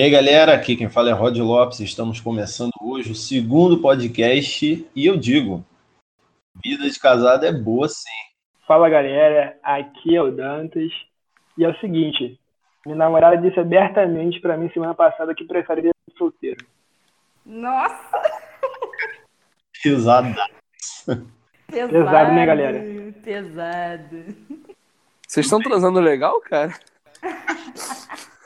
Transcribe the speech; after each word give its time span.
E 0.00 0.02
aí, 0.02 0.10
galera, 0.10 0.54
aqui 0.54 0.76
quem 0.76 0.88
fala 0.88 1.10
é 1.10 1.12
Rod 1.12 1.36
Lopes. 1.36 1.78
Estamos 1.78 2.22
começando 2.22 2.72
hoje 2.80 3.12
o 3.12 3.14
segundo 3.14 3.82
podcast 3.82 4.88
e 4.96 5.06
eu 5.06 5.14
digo: 5.14 5.62
vida 6.64 6.88
de 6.88 6.98
casado 6.98 7.44
é 7.44 7.52
boa 7.52 7.86
sim. 7.86 8.08
Fala, 8.66 8.88
galera, 8.88 9.58
aqui 9.62 10.16
é 10.16 10.22
o 10.22 10.30
Dantas. 10.30 10.90
E 11.58 11.66
é 11.66 11.68
o 11.68 11.78
seguinte: 11.80 12.40
minha 12.86 12.96
namorada 12.96 13.36
disse 13.36 13.60
abertamente 13.60 14.40
para 14.40 14.56
mim 14.56 14.70
semana 14.70 14.94
passada 14.94 15.34
que 15.34 15.44
prefere 15.44 15.82
ser 15.82 15.94
solteiro. 16.16 16.64
Nossa! 17.44 18.22
Pesada. 19.82 20.34
Pesado, 21.66 21.92
Pesado, 21.92 22.32
né, 22.32 22.46
galera? 22.46 23.12
Pesado. 23.22 24.34
Vocês 25.28 25.44
estão 25.44 25.60
transando 25.60 26.00
legal, 26.00 26.40
cara? 26.40 26.72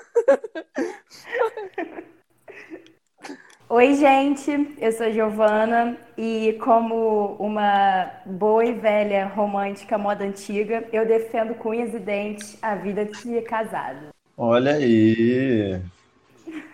Oi, 3.69 3.95
gente, 3.95 4.77
eu 4.79 4.93
sou 4.93 5.11
Giovana 5.13 5.99
e 6.17 6.53
como 6.63 7.35
uma 7.41 8.11
boa 8.25 8.65
e 8.65 8.73
velha 8.73 9.27
romântica 9.27 9.99
moda 9.99 10.25
antiga, 10.25 10.89
eu 10.93 11.05
defendo 11.07 11.55
com 11.55 11.71
unhas 11.71 11.93
e 11.93 11.99
dentes 11.99 12.57
a 12.63 12.77
vida 12.77 13.05
de 13.05 13.41
casado. 13.43 14.09
Olha 14.37 14.75
aí. 14.75 15.81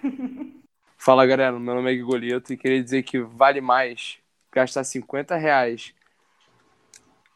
Fala, 0.99 1.25
galera. 1.25 1.59
Meu 1.59 1.75
nome 1.75 1.93
é 1.93 1.97
Gigolito 1.97 2.53
e 2.53 2.57
queria 2.57 2.83
dizer 2.83 3.03
que 3.03 3.21
vale 3.21 3.61
mais 3.61 4.19
gastar 4.53 4.85
50 4.85 5.37
reais 5.37 5.95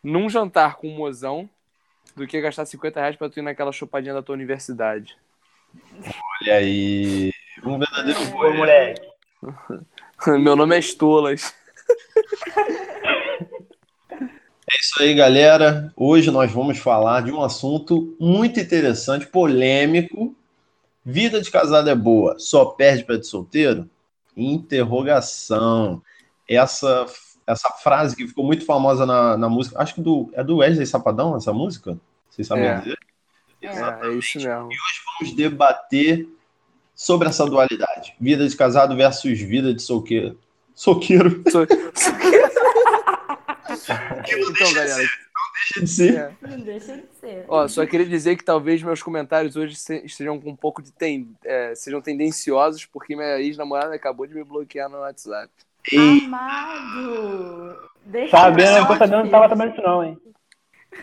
num 0.03 0.29
jantar 0.29 0.77
com 0.77 0.89
um 0.89 0.97
mozão 0.97 1.49
do 2.15 2.27
que 2.27 2.41
gastar 2.41 2.67
50 2.67 3.01
reais 3.01 3.17
pra 3.17 3.31
tu 3.31 3.39
ir 3.39 3.43
naquela 3.43 3.73
chupadinha 3.73 4.13
da 4.13 4.23
tua 4.23 4.35
universidade. 4.35 5.17
Olha 6.43 6.55
aí. 6.57 7.33
Um 7.65 7.79
verdadeiro 7.79 8.21
Ô, 8.21 8.27
boi. 8.33 8.53
moleque. 8.57 9.03
Meu 10.27 10.57
nome 10.57 10.77
é 10.77 10.79
Estolas. 10.79 11.55
É 14.11 14.77
isso 14.81 15.03
aí, 15.03 15.15
galera. 15.15 15.93
Hoje 15.97 16.31
nós 16.31 16.51
vamos 16.53 16.79
falar 16.79 17.23
de 17.23 17.31
um 17.33 17.43
assunto 17.43 18.17
muito 18.19 18.59
interessante, 18.61 19.27
polêmico. 19.27 20.35
Vida 21.05 21.41
de 21.41 21.51
casado 21.51 21.89
é 21.91 21.95
boa, 21.95 22.37
só 22.39 22.65
perde 22.65 23.05
para 23.05 23.19
de 23.19 23.27
solteiro? 23.27 23.89
Interrogação. 24.37 26.03
Essa 26.49 27.07
essa 27.47 27.69
frase 27.69 28.17
que 28.17 28.27
ficou 28.27 28.43
muito 28.43 28.65
famosa 28.65 29.05
na, 29.05 29.37
na 29.37 29.51
música, 29.51 29.79
acho 29.79 29.95
que 29.97 30.01
do, 30.01 30.31
é 30.33 30.43
do 30.43 30.57
Wesley 30.57 30.87
Sapadão 30.87 31.37
essa 31.37 31.53
música? 31.53 31.99
Vocês 32.31 32.49
sabem 32.49 32.65
É. 32.65 32.79
dizer? 32.79 32.99
É. 33.67 34.07
É, 34.07 34.09
é 34.09 34.13
isso 34.15 34.39
mesmo. 34.39 34.69
Vamos 35.21 35.35
debater 35.37 36.29
sobre 36.95 37.29
essa 37.29 37.45
dualidade. 37.47 38.15
Vida 38.21 38.47
de 38.49 38.57
casado 38.57 38.97
versus 38.97 39.41
vida 39.41 39.73
de 39.75 39.83
solqueiro. 39.83 40.39
Solqueiro. 40.75 41.43
Sou- 41.51 41.67
Então, 44.29 44.73
galera, 44.73 44.97
Deixa 44.97 45.81
de 45.81 45.87
ser. 45.91 46.15
é. 46.19 46.33
Não 46.43 46.61
deixa 46.61 46.97
de 46.97 47.05
ser. 47.21 47.45
Ó, 47.49 47.67
só 47.69 47.87
queria 47.87 48.07
dizer 48.07 48.37
que 48.37 48.45
talvez 48.45 48.83
meus 48.83 49.03
comentários 49.03 49.57
hoje 49.57 49.75
se- 49.77 50.05
estejam 50.05 50.41
com 50.41 50.51
um 50.51 50.57
pouco 50.57 50.83
de 50.83 50.93
ten... 50.93 51.29
é, 51.45 51.75
sejam 51.75 52.01
tendenciosos, 52.01 52.85
porque 52.85 53.17
minha 53.17 53.39
ex-namorada 53.41 53.95
acabou 53.95 54.27
de 54.27 54.35
me 54.35 54.45
bloquear 54.45 54.89
no 54.91 54.99
WhatsApp. 54.99 55.51
Amado! 55.97 57.79
Deixa 58.07 58.37
Sabendo, 58.37 58.71
eu 58.71 58.77
eu 58.83 58.87
tô 58.87 58.97
sabendo, 58.97 59.23
não 59.25 59.31
tava 59.31 59.49
sabendo 59.49 59.73
isso 59.73 59.83
não, 59.83 60.05
hein? 60.05 60.19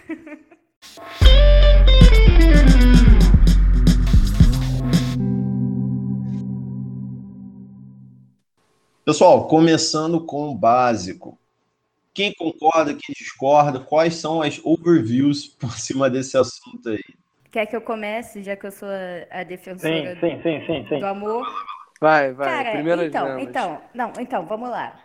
Pessoal, 9.03 9.47
começando 9.47 10.25
com 10.25 10.49
o 10.49 10.55
básico. 10.55 11.37
Quem 12.13 12.33
concorda, 12.33 12.93
quem 12.93 13.15
discorda, 13.17 13.79
quais 13.79 14.15
são 14.15 14.41
as 14.41 14.59
overviews 14.63 15.47
por 15.59 15.77
cima 15.77 16.09
desse 16.09 16.37
assunto 16.37 16.89
aí? 16.89 17.03
Quer 17.51 17.65
que 17.65 17.75
eu 17.75 17.81
comece, 17.81 18.41
já 18.41 18.55
que 18.55 18.65
eu 18.65 18.71
sou 18.71 18.87
a, 19.29 19.43
defensora 19.43 20.15
sim, 20.15 20.41
sim, 20.41 20.65
sim, 20.65 20.87
sim. 20.87 20.99
do 20.99 21.05
amor? 21.05 21.45
Vai, 21.99 22.31
vai. 22.31 22.47
Cara, 22.47 22.71
Primeiras 22.71 23.07
então, 23.07 23.27
damas. 23.27 23.43
então, 23.43 23.81
não, 23.93 24.13
então, 24.19 24.45
vamos 24.45 24.69
lá. 24.69 24.97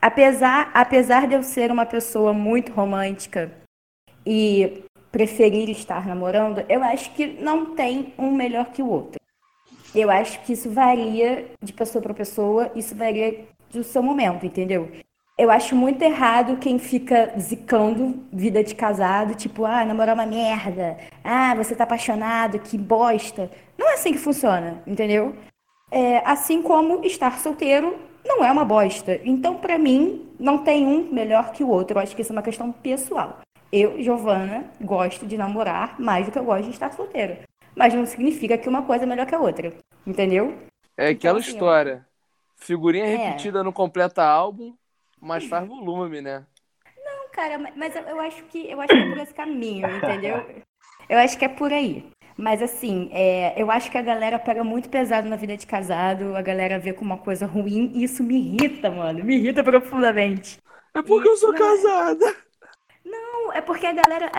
Apesar, 0.00 0.70
apesar 0.72 1.26
de 1.26 1.34
eu 1.34 1.42
ser 1.42 1.70
uma 1.70 1.84
pessoa 1.84 2.32
muito 2.32 2.72
romântica 2.72 3.65
e 4.26 4.82
preferir 5.12 5.70
estar 5.70 6.06
namorando, 6.06 6.64
eu 6.68 6.82
acho 6.82 7.12
que 7.12 7.26
não 7.26 7.74
tem 7.74 8.12
um 8.18 8.30
melhor 8.30 8.66
que 8.66 8.82
o 8.82 8.88
outro. 8.88 9.20
Eu 9.94 10.10
acho 10.10 10.40
que 10.42 10.52
isso 10.52 10.68
varia 10.68 11.46
de 11.62 11.72
pessoa 11.72 12.02
para 12.02 12.12
pessoa, 12.12 12.70
isso 12.74 12.94
varia 12.94 13.46
do 13.70 13.82
seu 13.82 14.02
momento, 14.02 14.44
entendeu? 14.44 14.90
Eu 15.38 15.50
acho 15.50 15.76
muito 15.76 16.02
errado 16.02 16.56
quem 16.56 16.78
fica 16.78 17.32
zicando 17.38 18.22
vida 18.32 18.64
de 18.64 18.74
casado, 18.74 19.34
tipo, 19.34 19.64
ah, 19.64 19.84
namorar 19.84 20.10
é 20.10 20.14
uma 20.14 20.26
merda, 20.26 20.96
ah, 21.22 21.54
você 21.54 21.74
tá 21.74 21.84
apaixonado, 21.84 22.58
que 22.58 22.76
bosta. 22.76 23.50
Não 23.78 23.90
é 23.90 23.94
assim 23.94 24.12
que 24.12 24.18
funciona, 24.18 24.82
entendeu? 24.86 25.34
É, 25.90 26.18
assim 26.24 26.62
como 26.62 27.04
estar 27.04 27.38
solteiro 27.38 27.96
não 28.24 28.44
é 28.44 28.50
uma 28.50 28.64
bosta. 28.64 29.20
Então, 29.24 29.56
pra 29.56 29.78
mim, 29.78 30.26
não 30.38 30.58
tem 30.58 30.86
um 30.86 31.12
melhor 31.12 31.52
que 31.52 31.62
o 31.62 31.68
outro. 31.68 31.96
Eu 31.96 32.02
acho 32.02 32.16
que 32.16 32.22
isso 32.22 32.32
é 32.32 32.36
uma 32.36 32.42
questão 32.42 32.72
pessoal. 32.72 33.38
Eu, 33.72 34.00
Giovana, 34.02 34.64
gosto 34.80 35.26
de 35.26 35.36
namorar 35.36 35.98
mais 36.00 36.26
do 36.26 36.32
que 36.32 36.38
eu 36.38 36.44
gosto 36.44 36.64
de 36.64 36.70
estar 36.70 36.92
solteira. 36.92 37.40
Mas 37.74 37.92
não 37.92 38.06
significa 38.06 38.56
que 38.56 38.68
uma 38.68 38.82
coisa 38.82 39.04
é 39.04 39.06
melhor 39.06 39.26
que 39.26 39.34
a 39.34 39.40
outra. 39.40 39.72
Entendeu? 40.06 40.56
É 40.96 41.08
aquela 41.08 41.38
assim, 41.38 41.50
ó. 41.50 41.52
história. 41.54 42.06
Figurinha 42.56 43.04
É. 43.04 43.16
repetida 43.16 43.62
não 43.62 43.72
completa 43.72 44.24
álbum, 44.24 44.74
mas 45.20 45.44
faz 45.44 45.66
volume, 45.68 46.22
né? 46.22 46.44
Não, 47.04 47.28
cara, 47.32 47.58
ma- 47.58 47.72
mas 47.76 47.94
eu, 47.94 48.20
acho 48.20 48.42
que 48.44 48.70
eu 48.70 48.80
acho 48.80 48.88
que 48.88 48.98
é 49.02 49.08
por 49.08 49.18
esse 49.18 49.34
caminho, 49.34 49.86
entendeu? 49.98 50.46
Eu 51.08 51.18
acho 51.18 51.36
que 51.38 51.44
é 51.44 51.48
por 51.48 51.72
aí. 51.72 52.06
Mas 52.38 52.62
assim, 52.62 53.08
é, 53.12 53.60
eu 53.60 53.70
acho 53.70 53.90
que 53.90 53.98
a 53.98 54.02
galera 54.02 54.38
pega 54.38 54.62
muito 54.62 54.88
pesado 54.88 55.28
na 55.28 55.36
vida 55.36 55.56
de 55.56 55.66
casado, 55.66 56.36
a 56.36 56.42
galera 56.42 56.78
vê 56.78 56.92
como 56.92 57.12
uma 57.12 57.18
coisa 57.22 57.46
ruim, 57.46 57.90
e 57.94 58.04
isso 58.04 58.22
me 58.22 58.36
irrita, 58.36 58.90
mano. 58.90 59.24
Me 59.24 59.36
irrita 59.36 59.62
profundamente. 59.64 60.58
É 60.94 61.02
porque 61.02 61.28
eu 61.28 61.36
sou 61.36 61.52
Não. 61.52 61.58
casada. 61.58 62.36
Não, 63.46 63.52
é 63.52 63.60
porque 63.60 63.86
a 63.86 63.92
galera 63.92 64.30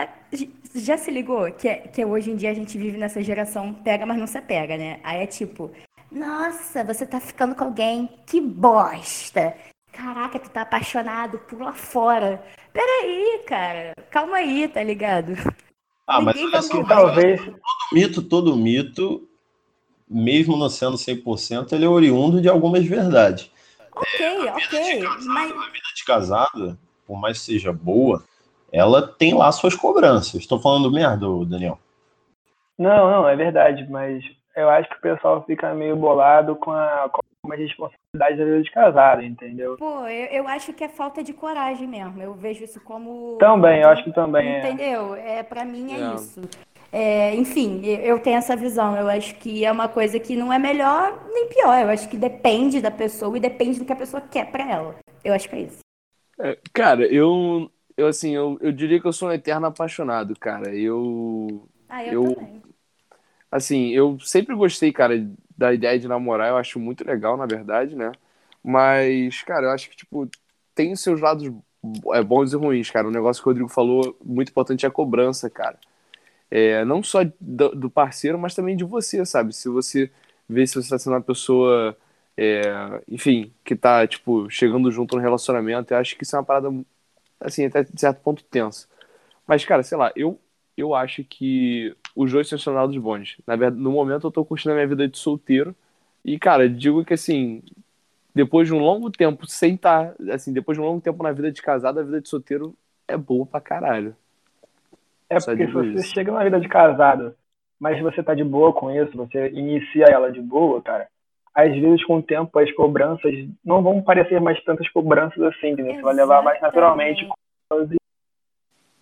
já 0.74 0.98
se 0.98 1.10
ligou 1.10 1.50
que, 1.52 1.66
é- 1.66 1.78
que 1.78 2.04
hoje 2.04 2.30
em 2.30 2.36
dia 2.36 2.50
a 2.50 2.54
gente 2.54 2.76
vive 2.76 2.98
nessa 2.98 3.22
geração 3.22 3.72
pega, 3.72 4.04
mas 4.04 4.18
não 4.18 4.26
se 4.26 4.38
pega, 4.42 4.76
né? 4.76 5.00
Aí 5.02 5.22
é 5.22 5.26
tipo, 5.26 5.70
nossa, 6.12 6.84
você 6.84 7.06
tá 7.06 7.18
ficando 7.18 7.54
com 7.54 7.64
alguém, 7.64 8.10
que 8.26 8.38
bosta. 8.38 9.56
Caraca, 9.90 10.38
tu 10.38 10.50
tá 10.50 10.60
apaixonado, 10.60 11.38
pula 11.38 11.72
fora. 11.72 12.44
Peraí, 12.70 13.42
cara, 13.46 13.94
calma 14.10 14.36
aí, 14.36 14.68
tá 14.68 14.82
ligado? 14.82 15.32
Ah, 16.06 16.20
mas 16.20 16.36
Ninguém 16.36 16.50
vai 16.50 16.62
só, 16.62 16.74
morrer. 16.74 16.88
Talvez, 16.88 17.40
todo 17.40 17.94
mito, 17.94 18.22
todo 18.22 18.56
mito, 18.56 19.28
mesmo 20.08 20.54
não 20.54 20.68
sendo 20.68 20.98
100%, 20.98 21.72
ele 21.72 21.86
é 21.86 21.88
oriundo 21.88 22.42
de 22.42 22.48
algumas 22.48 22.84
verdades. 22.84 23.50
Ok, 23.90 24.50
ok, 24.50 25.02
mas 25.26 25.50
A 25.50 25.66
vida 25.66 25.88
de 25.96 26.04
casado, 26.04 26.78
por 27.06 27.18
mais 27.18 27.38
que 27.38 27.46
seja 27.46 27.72
boa, 27.72 28.22
ela 28.72 29.06
tem 29.06 29.34
lá 29.34 29.50
suas 29.52 29.74
cobranças. 29.74 30.34
Estou 30.34 30.60
falando 30.60 30.90
merda, 30.90 31.26
Daniel. 31.46 31.78
não, 32.78 33.10
não, 33.10 33.28
é 33.28 33.34
verdade, 33.36 33.86
mas 33.90 34.22
eu 34.56 34.68
acho 34.68 34.88
que 34.88 34.96
o 34.96 35.00
pessoal 35.00 35.42
fica 35.44 35.72
meio 35.74 35.96
bolado 35.96 36.56
com 36.56 36.70
a, 36.72 37.08
com 37.10 37.52
a 37.52 37.56
responsabilidade 37.56 38.36
da 38.36 38.44
vida 38.44 38.62
de 38.62 38.70
casado, 38.70 39.22
entendeu? 39.22 39.76
pô, 39.78 40.06
eu, 40.06 40.26
eu 40.42 40.48
acho 40.48 40.72
que 40.72 40.84
é 40.84 40.88
falta 40.88 41.22
de 41.22 41.32
coragem 41.32 41.86
mesmo. 41.86 42.20
Eu 42.20 42.34
vejo 42.34 42.64
isso 42.64 42.80
como. 42.80 43.36
Também, 43.38 43.80
eu 43.82 43.88
acho 43.88 44.04
que 44.04 44.12
também 44.12 44.46
é. 44.48 44.58
Entendeu? 44.58 45.14
É, 45.14 45.42
para 45.42 45.64
mim 45.64 45.92
é 45.92 46.00
É. 46.00 46.14
isso. 46.14 46.40
É, 46.90 47.34
enfim, 47.36 47.82
eu 47.84 47.98
eu 48.00 48.18
tenho 48.18 48.38
essa 48.38 48.56
visão. 48.56 48.96
Eu 48.96 49.08
acho 49.08 49.34
que 49.36 49.64
é 49.64 49.70
uma 49.70 49.88
coisa 49.88 50.18
que 50.18 50.34
não 50.34 50.50
é 50.52 50.58
melhor 50.58 51.22
nem 51.32 51.46
pior. 51.48 51.78
Eu 51.82 51.90
acho 51.90 52.08
que 52.08 52.16
depende 52.16 52.80
da 52.80 52.90
pessoa 52.90 53.36
e 53.36 53.40
depende 53.40 53.78
do 53.78 53.84
que 53.84 53.92
a 53.92 53.96
pessoa 53.96 54.22
quer 54.22 54.50
pra 54.50 54.68
ela. 54.70 54.94
Eu 55.22 55.34
acho 55.34 55.48
que 55.48 55.56
é 55.56 55.60
isso. 55.60 55.78
É, 56.40 56.56
cara, 56.72 57.04
eu, 57.06 57.70
eu 57.98 58.06
assim, 58.08 58.30
eu, 58.34 58.58
eu 58.62 58.72
diria 58.72 59.00
que 59.00 59.06
eu 59.08 59.12
sou 59.12 59.28
um 59.28 59.32
eterno 59.32 59.66
apaixonado, 59.66 60.34
cara. 60.38 60.74
Eu, 60.76 61.68
Ah, 61.88 62.04
eu, 62.04 62.14
Eu- 62.14 62.34
também. 62.34 62.62
assim, 63.50 63.88
eu 63.90 64.18
sempre 64.20 64.54
gostei, 64.54 64.92
cara, 64.92 65.14
da 65.56 65.72
ideia 65.72 65.98
de 65.98 66.08
namorar. 66.08 66.48
Eu 66.50 66.56
acho 66.56 66.78
muito 66.78 67.04
legal, 67.06 67.36
na 67.36 67.46
verdade, 67.46 67.96
né? 67.96 68.12
Mas, 68.62 69.42
cara, 69.42 69.66
eu 69.66 69.70
acho 69.70 69.88
que, 69.90 69.96
tipo, 69.96 70.28
tem 70.74 70.92
os 70.92 71.00
seus 71.00 71.20
lados 71.20 71.50
é, 72.14 72.22
bons 72.22 72.52
e 72.52 72.56
ruins, 72.56 72.90
cara. 72.90 73.08
O 73.08 73.10
negócio 73.10 73.42
que 73.42 73.48
o 73.48 73.50
Rodrigo 73.50 73.68
falou, 73.68 74.16
muito 74.24 74.50
importante, 74.50 74.84
é 74.84 74.88
a 74.88 74.92
cobrança, 74.92 75.48
cara. 75.50 75.78
É, 76.50 76.84
não 76.84 77.02
só 77.02 77.20
do, 77.40 77.70
do 77.70 77.90
parceiro, 77.90 78.38
mas 78.38 78.54
também 78.54 78.76
de 78.76 78.84
você, 78.84 79.24
sabe? 79.26 79.54
Se 79.54 79.68
você 79.68 80.10
vê 80.48 80.66
se 80.66 80.74
você 80.74 80.80
está 80.80 80.98
sendo 80.98 81.14
uma 81.14 81.22
pessoa, 81.22 81.96
é, 82.36 82.62
enfim, 83.08 83.52
que 83.64 83.76
tá, 83.76 84.06
tipo, 84.06 84.50
chegando 84.50 84.90
junto 84.92 85.16
no 85.16 85.22
relacionamento, 85.22 85.92
eu 85.94 85.98
acho 85.98 86.16
que 86.16 86.24
isso 86.24 86.36
é 86.36 86.38
uma 86.40 86.44
parada, 86.46 86.70
assim, 87.40 87.66
até 87.66 87.84
certo 87.96 88.20
ponto 88.22 88.42
tensa. 88.44 88.86
Mas, 89.46 89.64
cara, 89.64 89.82
sei 89.82 89.96
lá, 89.96 90.12
eu, 90.14 90.38
eu 90.76 90.94
acho 90.94 91.24
que 91.24 91.96
os 92.14 92.32
dois 92.32 92.48
são 92.48 92.74
lados 92.74 92.96
bons. 92.96 93.36
Na 93.46 93.56
verdade, 93.56 93.80
no 93.80 93.90
momento 93.90 94.26
eu 94.26 94.30
tô 94.30 94.44
curtindo 94.44 94.72
a 94.72 94.74
minha 94.74 94.86
vida 94.86 95.08
de 95.08 95.18
solteiro. 95.18 95.74
E, 96.24 96.38
cara, 96.38 96.68
digo 96.68 97.04
que 97.04 97.14
assim, 97.14 97.62
depois 98.34 98.68
de 98.68 98.74
um 98.74 98.78
longo 98.78 99.10
tempo 99.10 99.46
sem 99.46 99.74
estar, 99.74 100.14
tá, 100.14 100.34
assim, 100.34 100.52
depois 100.52 100.76
de 100.76 100.82
um 100.82 100.86
longo 100.86 101.00
tempo 101.00 101.22
na 101.22 101.32
vida 101.32 101.50
de 101.50 101.62
casado, 101.62 102.00
a 102.00 102.02
vida 102.02 102.20
de 102.20 102.28
solteiro 102.28 102.74
é 103.06 103.16
boa 103.16 103.46
pra 103.46 103.60
caralho. 103.60 104.14
É 105.30 105.38
porque 105.40 105.66
se 105.66 105.72
você 105.72 105.98
isso. 105.98 106.14
chega 106.14 106.32
na 106.32 106.44
vida 106.44 106.60
de 106.60 106.68
casado, 106.68 107.34
mas 107.78 108.00
você 108.00 108.22
tá 108.22 108.34
de 108.34 108.44
boa 108.44 108.72
com 108.72 108.90
isso, 108.90 109.16
você 109.16 109.50
inicia 109.50 110.06
ela 110.06 110.32
de 110.32 110.40
boa, 110.40 110.82
cara, 110.82 111.08
às 111.58 111.72
vezes 111.74 112.04
com 112.04 112.18
o 112.18 112.22
tempo 112.22 112.56
as 112.56 112.70
cobranças 112.72 113.34
não 113.64 113.82
vão 113.82 114.00
parecer 114.00 114.40
mais 114.40 114.62
tantas 114.62 114.88
cobranças 114.90 115.42
assim, 115.42 115.70
entendeu? 115.70 115.96
Você 115.96 116.02
vai 116.02 116.14
levar 116.14 116.40
mais 116.40 116.60
naturalmente 116.60 117.28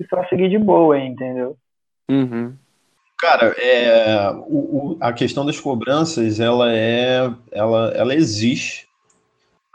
e 0.01 0.07
só 0.09 0.25
seguir 0.25 0.49
de 0.49 0.59
boa, 0.59 0.99
entendeu? 0.99 1.55
Uhum. 2.11 2.57
Cara, 3.19 3.55
é, 3.59 4.31
o, 4.47 4.95
o, 4.95 4.99
a 5.03 5.13
questão 5.13 5.45
das 5.45 5.61
cobranças, 5.61 6.41
ela 6.41 6.73
é, 6.73 7.31
ela, 7.53 7.93
ela 7.95 8.15
existe. 8.15 8.89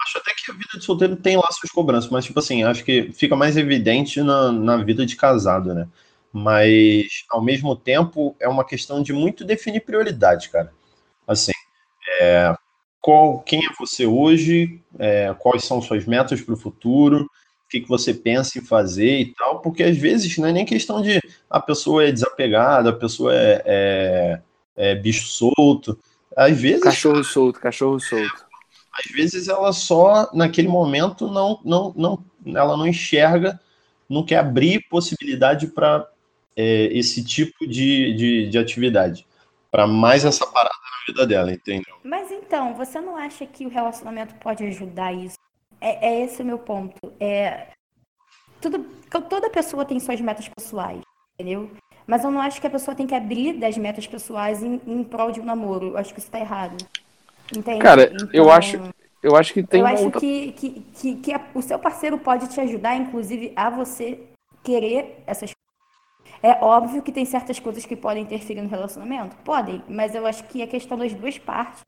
Acho 0.01 0.17
até 0.17 0.31
que 0.33 0.49
a 0.49 0.53
vida 0.55 0.79
de 0.79 0.83
solteiro 0.83 1.15
tem 1.15 1.37
lá 1.37 1.47
suas 1.51 1.71
cobranças, 1.71 2.09
mas 2.09 2.25
tipo 2.25 2.39
assim, 2.39 2.63
acho 2.63 2.83
que 2.83 3.11
fica 3.11 3.35
mais 3.35 3.57
evidente 3.57 4.23
na, 4.23 4.51
na 4.51 4.77
vida 4.77 5.05
de 5.05 5.15
casado, 5.15 5.75
né? 5.75 5.87
Mas 6.33 7.25
ao 7.29 7.43
mesmo 7.43 7.75
tempo 7.75 8.35
é 8.39 8.47
uma 8.47 8.65
questão 8.65 9.03
de 9.03 9.13
muito 9.13 9.45
definir 9.45 9.81
prioridade, 9.81 10.49
cara. 10.49 10.73
Assim, 11.27 11.51
é, 12.19 12.55
qual, 13.01 13.39
quem 13.39 13.59
é 13.59 13.69
você 13.79 14.05
hoje? 14.05 14.79
É, 14.99 15.33
quais 15.39 15.65
são 15.65 15.81
suas 15.81 16.05
metas 16.05 16.39
para 16.41 16.53
o 16.53 16.57
futuro? 16.57 17.27
que, 17.71 17.79
que 17.79 17.87
você 17.87 18.13
pensa 18.13 18.59
em 18.59 18.61
fazer 18.61 19.19
e 19.19 19.33
tal, 19.33 19.61
porque 19.61 19.81
às 19.81 19.97
vezes 19.97 20.37
não 20.37 20.49
é 20.49 20.51
nem 20.51 20.65
questão 20.65 21.01
de 21.01 21.21
a 21.49 21.59
pessoa 21.59 22.03
é 22.03 22.11
desapegada, 22.11 22.89
a 22.89 22.93
pessoa 22.93 23.33
é, 23.33 23.63
é, 23.65 24.41
é 24.75 24.95
bicho 24.95 25.27
solto. 25.27 25.97
Às 26.35 26.59
vezes. 26.59 26.83
Cachorro 26.83 27.23
solto, 27.23 27.59
cachorro 27.61 27.99
solto. 27.99 28.45
Às 28.93 29.09
vezes 29.13 29.47
ela 29.47 29.71
só, 29.71 30.29
naquele 30.33 30.67
momento, 30.67 31.29
não, 31.29 31.61
não, 31.63 31.93
não, 31.95 32.23
ela 32.53 32.75
não 32.75 32.85
enxerga, 32.85 33.57
não 34.09 34.25
quer 34.25 34.39
abrir 34.39 34.85
possibilidade 34.89 35.67
para 35.67 36.05
é, 36.57 36.89
esse 36.91 37.23
tipo 37.23 37.65
de, 37.65 38.13
de, 38.13 38.49
de 38.49 38.57
atividade. 38.57 39.25
Para 39.71 39.87
mais 39.87 40.25
essa 40.25 40.45
parada 40.45 40.75
vida 41.07 41.25
dela, 41.25 41.51
entendeu? 41.51 41.95
Mas 42.03 42.31
então, 42.31 42.73
você 42.73 42.99
não 42.99 43.15
acha 43.15 43.45
que 43.45 43.65
o 43.65 43.69
relacionamento 43.69 44.35
pode 44.35 44.63
ajudar 44.65 45.13
isso? 45.13 45.37
É, 45.79 46.09
é 46.09 46.23
esse 46.23 46.41
o 46.41 46.45
meu 46.45 46.59
ponto. 46.59 47.13
É, 47.19 47.67
tudo, 48.59 48.79
toda 49.29 49.49
pessoa 49.49 49.83
tem 49.83 49.99
suas 49.99 50.21
metas 50.21 50.47
pessoais, 50.47 51.01
entendeu? 51.33 51.71
Mas 52.05 52.23
eu 52.23 52.31
não 52.31 52.41
acho 52.41 52.59
que 52.59 52.67
a 52.67 52.69
pessoa 52.69 52.95
tem 52.95 53.07
que 53.07 53.15
abrir 53.15 53.53
das 53.53 53.77
metas 53.77 54.05
pessoais 54.05 54.61
em, 54.61 54.81
em 54.85 55.03
prol 55.03 55.31
de 55.31 55.39
um 55.39 55.45
namoro. 55.45 55.87
Eu 55.89 55.97
acho 55.97 56.13
que 56.13 56.19
isso 56.19 56.29
tá 56.29 56.39
errado. 56.39 56.77
Entende? 57.55 57.79
Cara, 57.79 58.11
então, 58.13 58.29
eu 58.31 58.51
acho. 58.51 58.79
Eu 59.23 59.35
acho 59.35 59.53
que 59.53 59.61
tem 59.61 59.81
Eu 59.81 59.87
acho 59.87 60.05
outra... 60.05 60.19
que, 60.19 60.51
que, 60.53 60.69
que, 60.95 61.15
que 61.17 61.33
a, 61.33 61.45
o 61.53 61.61
seu 61.61 61.77
parceiro 61.77 62.17
pode 62.17 62.47
te 62.47 62.59
ajudar, 62.59 62.95
inclusive, 62.95 63.53
a 63.55 63.69
você 63.69 64.19
querer 64.63 65.21
essas 65.27 65.51
é 66.43 66.57
óbvio 66.61 67.03
que 67.03 67.11
tem 67.11 67.25
certas 67.25 67.59
coisas 67.59 67.85
que 67.85 67.95
podem 67.95 68.23
interferir 68.23 68.61
no 68.61 68.69
relacionamento? 68.69 69.35
Podem, 69.37 69.83
mas 69.87 70.15
eu 70.15 70.25
acho 70.25 70.43
que 70.45 70.61
é 70.61 70.67
questão 70.67 70.97
das 70.97 71.13
duas 71.13 71.37
partes 71.37 71.81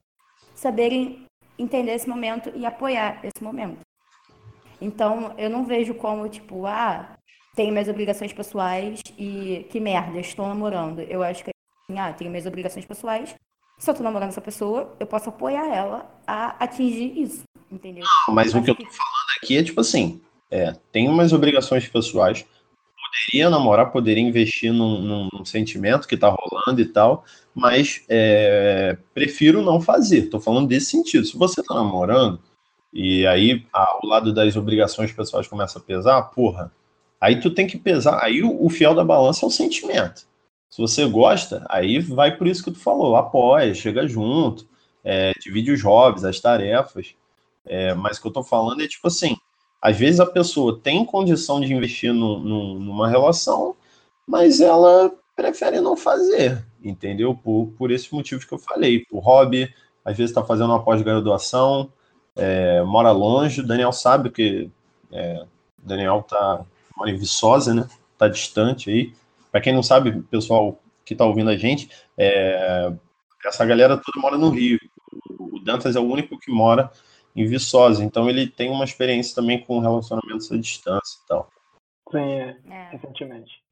saberem 0.55 1.25
entender 1.57 1.94
esse 1.94 2.07
momento 2.07 2.51
e 2.55 2.65
apoiar 2.65 3.19
esse 3.23 3.44
momento. 3.44 3.79
Então, 4.79 5.33
eu 5.38 5.50
não 5.50 5.65
vejo 5.65 5.94
como, 5.95 6.27
tipo, 6.29 6.65
ah, 6.65 7.15
tenho 7.55 7.71
minhas 7.71 7.88
obrigações 7.88 8.33
pessoais 8.33 9.00
e 9.17 9.65
que 9.69 9.79
merda, 9.79 10.19
estou 10.19 10.47
namorando. 10.47 10.99
Eu 11.01 11.23
acho 11.23 11.44
que 11.44 11.51
assim, 11.89 11.99
ah, 11.99 12.13
tenho 12.13 12.29
minhas 12.29 12.45
obrigações 12.45 12.85
pessoais. 12.85 13.35
Se 13.79 13.89
eu 13.89 13.95
tô 13.95 14.03
namorando 14.03 14.29
essa 14.29 14.41
pessoa, 14.41 14.95
eu 14.99 15.07
posso 15.07 15.29
apoiar 15.29 15.67
ela 15.67 16.09
a 16.27 16.63
atingir 16.63 17.19
isso, 17.19 17.44
entendeu? 17.71 18.03
Não, 18.27 18.35
mas 18.35 18.53
o 18.53 18.61
que 18.61 18.69
eu 18.69 18.75
tô 18.75 18.83
falando 18.83 19.38
aqui 19.41 19.57
é 19.57 19.63
tipo 19.63 19.81
assim, 19.81 20.21
é, 20.49 20.73
tenho 20.91 21.11
minhas 21.11 21.33
obrigações 21.33 21.88
pessoais, 21.88 22.45
poderia 23.13 23.50
namorar, 23.50 23.92
poderia 23.92 24.24
investir 24.24 24.74
num, 24.74 25.30
num, 25.31 25.45
sentimento 25.45 26.07
que 26.07 26.18
tá 26.18 26.30
rolando 26.30 26.81
e 26.81 26.86
tal, 26.86 27.24
mas 27.54 28.04
é, 28.10 28.98
prefiro 29.13 29.62
não 29.62 29.80
fazer. 29.80 30.30
Tô 30.30 30.39
falando 30.39 30.68
desse 30.68 30.88
sentido. 30.88 31.25
Se 31.25 31.38
você 31.38 31.62
tá 31.62 31.75
namorando 31.75 32.39
e 32.92 33.25
aí 33.27 33.65
a, 33.74 34.00
o 34.04 34.07
lado 34.07 34.33
das 34.33 34.56
obrigações 34.56 35.12
pessoais 35.12 35.48
começa 35.48 35.80
a 35.80 35.81
pesar, 35.81 36.21
porra, 36.24 36.71
aí 37.21 37.39
tu 37.39 37.51
tem 37.51 37.68
que 37.68 37.77
pesar. 37.77 38.24
Aí 38.24 38.44
o, 38.44 38.65
o 38.65 38.69
fiel 38.69 38.95
da 38.95 39.04
balança 39.04 39.45
é 39.45 39.48
o 39.48 39.51
sentimento. 39.51 40.25
Se 40.69 40.81
você 40.81 41.06
gosta, 41.06 41.66
aí 41.69 42.00
vai 42.00 42.36
por 42.36 42.48
isso 42.48 42.63
que 42.63 42.71
tu 42.71 42.80
falou, 42.80 43.16
apoia, 43.16 43.75
chega 43.75 44.07
junto, 44.07 44.68
é, 45.04 45.31
divide 45.39 45.71
os 45.71 45.83
hobbies, 45.83 46.25
as 46.25 46.39
tarefas. 46.39 47.13
É, 47.66 47.94
mas 47.94 48.18
o 48.18 48.21
que 48.21 48.27
eu 48.27 48.33
tô 48.33 48.44
falando 48.44 48.81
é 48.81 48.88
tipo 48.88 49.07
assim, 49.07 49.38
às 49.83 49.97
vezes 49.97 50.21
a 50.21 50.25
pessoa 50.25 50.80
tem 50.81 51.03
condição 51.03 51.59
de 51.59 51.74
investir 51.74 52.13
no, 52.13 52.39
no, 52.39 52.80
numa 52.80 53.09
relação, 53.09 53.75
mas 54.25 54.62
ela 54.62 55.12
prefere 55.35 55.81
não 55.81 55.97
fazer, 55.97 56.65
entendeu? 56.81 57.35
Por, 57.35 57.74
por 57.77 57.91
esses 57.91 58.09
motivos 58.09 58.45
que 58.45 58.53
eu 58.53 58.57
falei. 58.57 59.03
Por 59.03 59.19
hobby, 59.19 59.69
às 60.06 60.15
vezes 60.15 60.31
está 60.31 60.41
fazendo 60.41 60.69
uma 60.69 60.81
pós-graduação, 60.81 61.91
é, 62.33 62.81
mora 62.83 63.12
longe. 63.12 63.59
O 63.59 63.68
Daniel 63.68 63.91
sabe 63.91 64.30
que 64.30 64.71
é, 65.12 65.44
Daniel 65.77 66.24
tá, 66.30 66.65
mora 66.95 67.12
em 67.12 67.18
Viçosa, 67.18 67.74
né? 67.74 67.85
Tá 68.18 68.30
distante 68.30 68.89
aí. 68.89 69.13
Para 69.51 69.59
quem 69.59 69.74
não 69.74 69.83
sabe, 69.83 70.21
pessoal 70.31 70.80
que 71.03 71.13
está 71.13 71.25
ouvindo 71.25 71.50
a 71.50 71.57
gente, 71.57 71.89
é, 72.18 72.89
essa 73.45 73.65
galera 73.65 73.97
toda 73.97 74.21
mora 74.21 74.38
no 74.38 74.47
Rio. 74.47 74.80
O 75.38 75.59
Dantas 75.59 75.97
é 75.97 76.00
o 76.00 76.09
único 76.09 76.39
que 76.39 76.50
mora 76.50 76.89
em 77.35 77.45
Viçosa, 77.45 78.03
então 78.03 78.30
ele 78.30 78.47
tem 78.47 78.69
uma 78.69 78.83
experiência 78.83 79.35
também 79.35 79.59
com 79.59 79.80
relacionamentos 79.80 80.51
à 80.51 80.57
distância 80.57 81.19
e 81.24 81.27
tal. 81.27 81.51
Sim, 82.12 82.19
é, 82.19 82.57
é. 82.69 82.90
recentemente. 82.92 83.63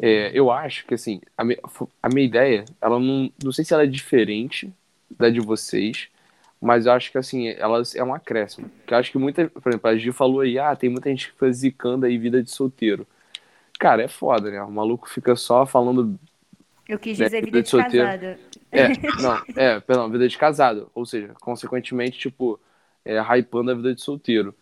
É, 0.00 0.30
eu 0.34 0.50
acho 0.50 0.86
que 0.86 0.94
assim, 0.94 1.20
a, 1.36 1.44
me, 1.44 1.58
a 2.02 2.08
minha 2.08 2.26
ideia, 2.26 2.64
ela 2.80 2.98
não, 2.98 3.30
não 3.42 3.52
sei 3.52 3.64
se 3.64 3.72
ela 3.72 3.84
é 3.84 3.86
diferente 3.86 4.70
da 5.10 5.30
de 5.30 5.40
vocês, 5.40 6.08
mas 6.60 6.86
eu 6.86 6.92
acho 6.92 7.10
que 7.10 7.18
assim, 7.18 7.48
ela 7.48 7.82
é 7.94 8.04
um 8.04 8.14
acréscimo. 8.14 8.68
Porque 8.68 8.94
eu 8.94 8.98
acho 8.98 9.12
que 9.12 9.18
muita, 9.18 9.48
por 9.48 9.70
exemplo, 9.70 9.90
a 9.90 9.96
Gi 9.96 10.12
falou 10.12 10.40
aí, 10.40 10.58
ah, 10.58 10.74
tem 10.74 10.90
muita 10.90 11.10
gente 11.10 11.26
que 11.26 11.32
fica 11.32 11.52
zicando 11.52 12.06
aí 12.06 12.18
vida 12.18 12.42
de 12.42 12.50
solteiro. 12.50 13.06
Cara, 13.78 14.02
é 14.02 14.08
foda, 14.08 14.50
né? 14.50 14.62
O 14.62 14.70
maluco 14.70 15.08
fica 15.08 15.36
só 15.36 15.66
falando. 15.66 16.18
Eu 16.88 16.98
quis 16.98 17.16
dizer 17.16 17.30
né, 17.30 17.40
vida, 17.40 17.58
de, 17.58 17.62
de 17.62 17.68
solteiro. 17.68 18.06
casado. 18.06 18.38
É, 18.70 18.88
não, 19.22 19.42
é, 19.56 19.80
perdão, 19.80 20.10
vida 20.10 20.28
de 20.28 20.36
casado. 20.36 20.90
Ou 20.94 21.06
seja, 21.06 21.34
consequentemente, 21.40 22.18
tipo, 22.18 22.60
é, 23.04 23.18
hypando 23.20 23.70
a 23.70 23.74
vida 23.74 23.94
de 23.94 24.00
solteiro. 24.00 24.54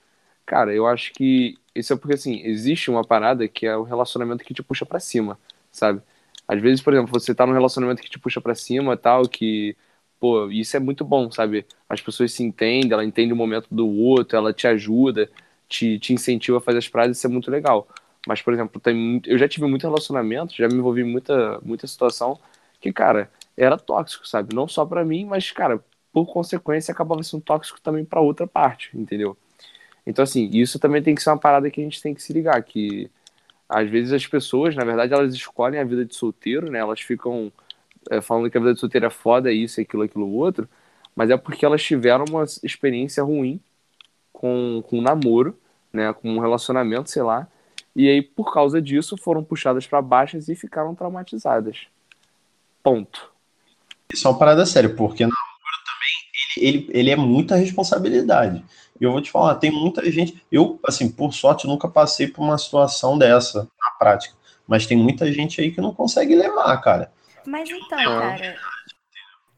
Cara, 0.46 0.72
eu 0.74 0.86
acho 0.86 1.12
que 1.12 1.58
isso 1.74 1.92
é 1.92 1.96
porque, 1.96 2.14
assim, 2.14 2.42
existe 2.44 2.90
uma 2.90 3.04
parada 3.04 3.46
que 3.48 3.66
é 3.66 3.76
o 3.76 3.82
relacionamento 3.82 4.44
que 4.44 4.54
te 4.54 4.62
puxa 4.62 4.84
para 4.84 5.00
cima, 5.00 5.38
sabe? 5.70 6.02
Às 6.46 6.60
vezes, 6.60 6.80
por 6.82 6.92
exemplo, 6.92 7.12
você 7.12 7.34
tá 7.34 7.46
num 7.46 7.52
relacionamento 7.52 8.02
que 8.02 8.10
te 8.10 8.18
puxa 8.18 8.40
para 8.40 8.54
cima 8.54 8.96
tal, 8.96 9.28
que, 9.28 9.76
pô, 10.20 10.50
isso 10.50 10.76
é 10.76 10.80
muito 10.80 11.04
bom, 11.04 11.30
sabe? 11.30 11.64
As 11.88 12.00
pessoas 12.00 12.32
se 12.32 12.42
entendem, 12.42 12.92
ela 12.92 13.04
entende 13.04 13.32
o 13.32 13.36
momento 13.36 13.68
do 13.70 13.88
outro, 13.88 14.36
ela 14.36 14.52
te 14.52 14.66
ajuda, 14.66 15.30
te, 15.68 15.98
te 15.98 16.12
incentiva 16.12 16.58
a 16.58 16.60
fazer 16.60 16.78
as 16.78 16.86
frases, 16.86 17.16
isso 17.16 17.26
é 17.26 17.30
muito 17.30 17.50
legal. 17.50 17.88
Mas, 18.26 18.40
por 18.40 18.52
exemplo, 18.54 18.80
tem, 18.80 19.20
eu 19.26 19.36
já 19.36 19.48
tive 19.48 19.66
muito 19.66 19.82
relacionamento, 19.82 20.54
já 20.54 20.68
me 20.68 20.74
envolvi 20.74 21.02
em 21.02 21.10
muita, 21.10 21.60
muita 21.62 21.86
situação 21.86 22.38
que, 22.80 22.92
cara, 22.92 23.30
era 23.56 23.76
tóxico, 23.76 24.26
sabe? 24.26 24.54
Não 24.54 24.68
só 24.68 24.84
para 24.84 25.04
mim, 25.04 25.24
mas, 25.24 25.50
cara, 25.50 25.82
por 26.12 26.26
consequência, 26.26 26.92
acabava 26.92 27.22
sendo 27.22 27.42
tóxico 27.42 27.80
também 27.80 28.04
para 28.04 28.20
outra 28.20 28.46
parte, 28.46 28.90
entendeu? 28.94 29.36
Então, 30.06 30.22
assim, 30.22 30.50
isso 30.52 30.78
também 30.78 31.02
tem 31.02 31.14
que 31.14 31.22
ser 31.22 31.30
uma 31.30 31.38
parada 31.38 31.70
que 31.70 31.80
a 31.80 31.84
gente 31.84 32.02
tem 32.02 32.14
que 32.14 32.22
se 32.22 32.32
ligar, 32.32 32.62
que 32.62 33.10
às 33.68 33.88
vezes 33.88 34.12
as 34.12 34.26
pessoas, 34.26 34.74
na 34.76 34.84
verdade, 34.84 35.14
elas 35.14 35.32
escolhem 35.34 35.80
a 35.80 35.84
vida 35.84 36.04
de 36.04 36.14
solteiro, 36.14 36.70
né? 36.70 36.78
Elas 36.80 37.00
ficam 37.00 37.50
é, 38.10 38.20
falando 38.20 38.50
que 38.50 38.58
a 38.58 38.60
vida 38.60 38.74
de 38.74 38.80
solteiro 38.80 39.06
é 39.06 39.10
foda, 39.10 39.50
é 39.50 39.54
isso, 39.54 39.80
aquilo, 39.80 40.02
aquilo, 40.02 40.30
outro, 40.32 40.68
mas 41.16 41.30
é 41.30 41.36
porque 41.36 41.64
elas 41.64 41.82
tiveram 41.82 42.24
uma 42.28 42.44
experiência 42.62 43.22
ruim 43.22 43.60
com, 44.32 44.82
com 44.88 44.98
um 44.98 45.02
namoro, 45.02 45.58
né? 45.92 46.12
Com 46.12 46.30
um 46.36 46.40
relacionamento, 46.40 47.10
sei 47.10 47.22
lá, 47.22 47.48
e 47.94 48.08
aí, 48.08 48.22
por 48.22 48.52
causa 48.52 48.80
disso, 48.80 49.16
foram 49.16 49.44
puxadas 49.44 49.86
para 49.86 50.00
baixo 50.00 50.36
e 50.36 50.54
ficaram 50.56 50.94
traumatizadas. 50.94 51.86
Ponto. 52.82 53.30
Isso 54.12 54.26
é 54.26 54.30
uma 54.30 54.38
parada 54.38 54.64
séria, 54.66 54.94
porque 54.94 55.26
na 55.26 55.32
ele, 56.56 56.88
ele 56.90 57.10
é 57.10 57.16
muita 57.16 57.56
responsabilidade. 57.56 58.64
E 59.00 59.04
eu 59.04 59.12
vou 59.12 59.20
te 59.20 59.30
falar, 59.30 59.54
tem 59.56 59.70
muita 59.70 60.08
gente. 60.10 60.42
Eu, 60.50 60.78
assim, 60.86 61.10
por 61.10 61.32
sorte, 61.32 61.66
nunca 61.66 61.88
passei 61.88 62.28
por 62.28 62.42
uma 62.42 62.58
situação 62.58 63.18
dessa 63.18 63.62
na 63.80 63.90
prática. 63.98 64.34
Mas 64.66 64.86
tem 64.86 64.96
muita 64.96 65.30
gente 65.32 65.60
aí 65.60 65.70
que 65.70 65.80
não 65.80 65.94
consegue 65.94 66.34
levar, 66.34 66.76
cara. 66.78 67.12
Mas 67.46 67.68
então, 67.68 67.98
cara. 67.98 68.56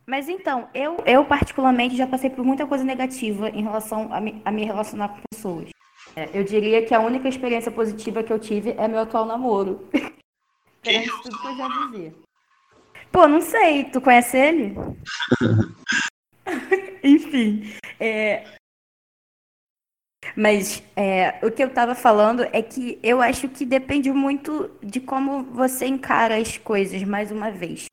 Mas 0.07 0.29
então, 0.29 0.69
eu, 0.75 0.97
eu 1.07 1.25
particularmente 1.25 1.97
já 1.97 2.07
passei 2.07 2.31
por 2.31 2.45
muita 2.45 2.67
coisa 2.67 2.85
negativa 2.85 3.49
em 3.49 3.63
relação 3.63 4.13
a 4.13 4.21
me, 4.21 4.41
a 4.45 4.51
me 4.51 4.65
relacionar 4.65 5.09
com 5.09 5.21
pessoas. 5.31 5.71
É, 6.17 6.31
eu 6.33 6.45
diria 6.45 6.85
que 6.85 6.95
a 6.95 7.01
única 7.01 7.29
experiência 7.29 7.73
positiva 7.73 8.23
que 8.23 8.33
eu 8.33 8.39
tive 8.39 8.71
é 8.73 8.87
meu 8.87 9.01
atual 9.01 9.27
namoro. 9.27 9.89
Perante 10.83 11.23
tudo 11.23 11.41
que 11.41 11.47
eu 11.47 11.57
já 11.57 11.69
vivi. 11.69 12.13
Pô, 13.11 13.27
não 13.27 13.41
sei, 13.41 13.85
tu 13.85 14.01
conhece 14.01 14.37
ele? 14.37 14.75
Enfim. 17.03 17.73
É... 17.99 18.45
Mas 20.37 20.83
é, 20.97 21.39
o 21.47 21.51
que 21.51 21.63
eu 21.63 21.69
estava 21.69 21.95
falando 21.95 22.43
é 22.53 22.63
que 22.63 22.99
eu 23.03 23.21
acho 23.21 23.49
que 23.49 23.65
depende 23.65 24.11
muito 24.11 24.71
de 24.83 25.01
como 25.01 25.45
você 25.45 25.87
encara 25.87 26.37
as 26.37 26.57
coisas, 26.57 27.03
mais 27.05 27.31
uma 27.31 27.51
vez. 27.51 27.87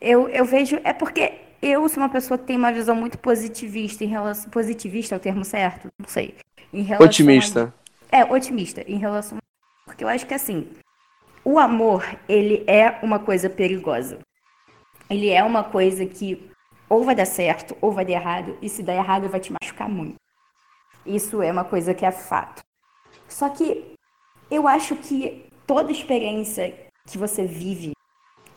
Eu, 0.00 0.28
eu 0.28 0.44
vejo. 0.44 0.80
É 0.82 0.92
porque 0.92 1.47
eu 1.60 1.88
sou 1.88 2.02
uma 2.02 2.08
pessoa 2.08 2.38
que 2.38 2.44
tem 2.44 2.56
uma 2.56 2.72
visão 2.72 2.94
muito 2.94 3.18
positivista 3.18 4.04
em 4.04 4.08
relação. 4.08 4.50
Positivista 4.50 5.14
é 5.14 5.18
o 5.18 5.20
termo 5.20 5.44
certo? 5.44 5.88
Não 5.98 6.08
sei. 6.08 6.36
otimista. 7.00 7.74
A, 8.10 8.18
é, 8.18 8.24
otimista. 8.24 8.82
Em 8.86 8.98
relação. 8.98 9.38
Porque 9.84 10.04
eu 10.04 10.08
acho 10.08 10.26
que 10.26 10.34
assim. 10.34 10.68
O 11.44 11.58
amor, 11.58 12.04
ele 12.28 12.62
é 12.66 12.98
uma 13.02 13.18
coisa 13.18 13.48
perigosa. 13.48 14.18
Ele 15.08 15.30
é 15.30 15.42
uma 15.42 15.64
coisa 15.64 16.04
que 16.04 16.50
ou 16.88 17.04
vai 17.04 17.14
dar 17.14 17.26
certo 17.26 17.76
ou 17.80 17.92
vai 17.92 18.04
dar 18.04 18.12
errado. 18.12 18.56
E 18.60 18.68
se 18.68 18.82
der 18.82 18.96
errado, 18.96 19.28
vai 19.28 19.40
te 19.40 19.52
machucar 19.52 19.88
muito. 19.88 20.16
Isso 21.04 21.42
é 21.42 21.50
uma 21.50 21.64
coisa 21.64 21.94
que 21.94 22.04
é 22.04 22.10
fato. 22.10 22.62
Só 23.26 23.48
que 23.48 23.94
eu 24.50 24.68
acho 24.68 24.96
que 24.96 25.46
toda 25.66 25.92
experiência 25.92 26.74
que 27.06 27.18
você 27.18 27.46
vive 27.46 27.92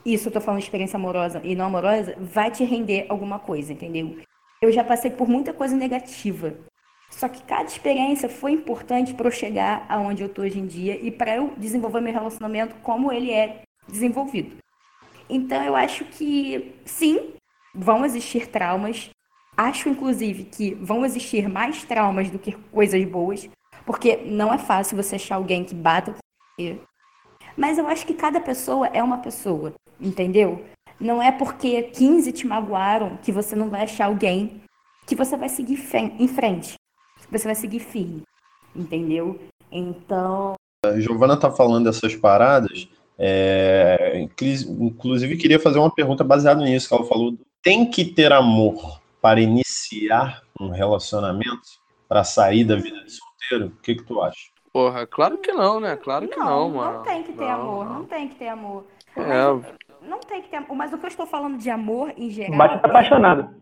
isso 0.06 0.28
eu 0.28 0.32
tô 0.32 0.42
falando 0.42 0.60
de 0.60 0.66
experiência 0.66 0.98
amorosa 0.98 1.42
e 1.44 1.56
não 1.56 1.66
amorosa, 1.66 2.16
vai 2.20 2.50
te 2.50 2.64
render 2.64 3.06
alguma 3.10 3.40
coisa, 3.40 3.74
entendeu? 3.74 4.18
Eu 4.62 4.72
já 4.72 4.84
passei 4.84 5.12
por 5.12 5.28
muita 5.28 5.54
coisa 5.54 5.76
negativa. 5.76 6.54
Só 7.10 7.28
que 7.28 7.44
cada 7.44 7.66
experiência 7.66 8.30
foi 8.30 8.54
importante 8.54 9.14
para 9.14 9.28
eu 9.28 9.32
chegar 9.32 9.86
aonde 9.90 10.24
eu 10.24 10.30
tô 10.30 10.44
hoje 10.44 10.60
em 10.60 10.66
dia 10.66 10.98
e 11.02 11.12
para 11.12 11.36
eu 11.36 11.54
desenvolver 11.58 12.00
meu 12.00 12.14
relacionamento 12.14 12.76
como 12.82 13.12
ele 13.12 13.32
é 13.32 13.62
desenvolvido. 13.88 14.56
Então 15.30 15.62
eu 15.64 15.76
acho 15.76 16.06
que 16.06 16.74
sim, 16.86 17.34
vão 17.76 18.06
existir 18.06 18.48
traumas. 18.48 19.10
Acho 19.58 19.90
inclusive 19.90 20.46
que 20.46 20.74
vão 20.76 21.06
existir 21.06 21.50
mais 21.50 21.84
traumas 21.84 22.30
do 22.30 22.40
que 22.40 22.54
coisas 22.54 23.04
boas, 23.04 23.50
porque 23.86 24.18
não 24.18 24.54
é 24.54 24.58
fácil 24.58 24.96
você 24.96 25.16
achar 25.16 25.36
alguém 25.36 25.64
que 25.64 25.76
bata 25.76 26.14
com 26.14 26.20
você. 26.58 26.80
Mas 27.58 27.78
eu 27.78 27.88
acho 27.88 28.06
que 28.06 28.14
cada 28.14 28.40
pessoa 28.40 28.88
é 28.88 29.04
uma 29.04 29.18
pessoa 29.18 29.74
entendeu? 30.02 30.66
Não 31.00 31.22
é 31.22 31.32
porque 31.32 31.84
15 31.84 32.32
te 32.32 32.46
magoaram 32.46 33.18
que 33.18 33.32
você 33.32 33.56
não 33.56 33.70
vai 33.70 33.84
achar 33.84 34.06
alguém 34.06 34.62
que 35.06 35.16
você 35.16 35.38
vai 35.38 35.50
seguir 35.50 35.80
em 36.20 36.28
frente. 36.28 36.76
Você 37.32 37.46
vai 37.46 37.56
seguir 37.56 37.80
firme, 37.80 38.24
entendeu? 38.76 39.40
Então. 39.72 40.54
A 40.86 41.00
Giovana 41.00 41.38
tá 41.38 41.50
falando 41.52 41.86
dessas 41.86 42.16
paradas. 42.16 42.90
É, 43.18 44.28
inclusive, 44.80 45.38
queria 45.38 45.60
fazer 45.60 45.80
uma 45.80 45.94
pergunta 45.94 46.24
baseada 46.24 46.64
nisso 46.64 46.88
que 46.88 46.94
ela 46.94 47.06
falou. 47.06 47.38
Tem 47.64 47.90
que 47.90 48.04
ter 48.04 48.34
amor 48.34 49.00
para 49.22 49.40
iniciar 49.40 50.42
um 50.60 50.70
relacionamento, 50.70 51.80
para 52.10 52.24
sair 52.24 52.64
da 52.64 52.76
vida 52.76 53.04
de 53.04 53.12
solteiro? 53.12 53.68
O 53.68 53.82
que, 53.82 53.96
que 53.96 54.04
tu 54.04 54.22
acha? 54.22 54.50
Porra, 54.74 55.06
claro 55.06 55.38
que 55.38 55.52
não, 55.52 55.80
né? 55.80 55.96
Claro 55.98 56.28
que 56.28 56.36
não, 56.36 56.70
não 56.70 56.70
mano. 56.70 56.98
Não 56.98 57.04
tem 57.04 57.24
que 57.24 57.34
ter 57.34 57.46
não, 57.46 57.52
amor, 57.52 57.86
não. 57.86 57.94
não 57.94 58.06
tem 58.06 58.28
que 58.28 58.36
ter 58.36 58.48
amor. 58.48 58.86
É, 59.16 59.91
não 60.02 60.20
tem 60.20 60.42
que 60.42 60.50
ter. 60.50 60.62
Mas 60.74 60.92
o 60.94 60.98
que 60.98 61.06
eu 61.06 61.10
estou 61.10 61.26
falando 61.26 61.58
de 61.58 61.70
amor 61.70 62.14
em 62.18 62.30
geral. 62.30 62.58
Bate 62.58 62.82
tá 62.82 62.88
apaixonado. 62.88 63.62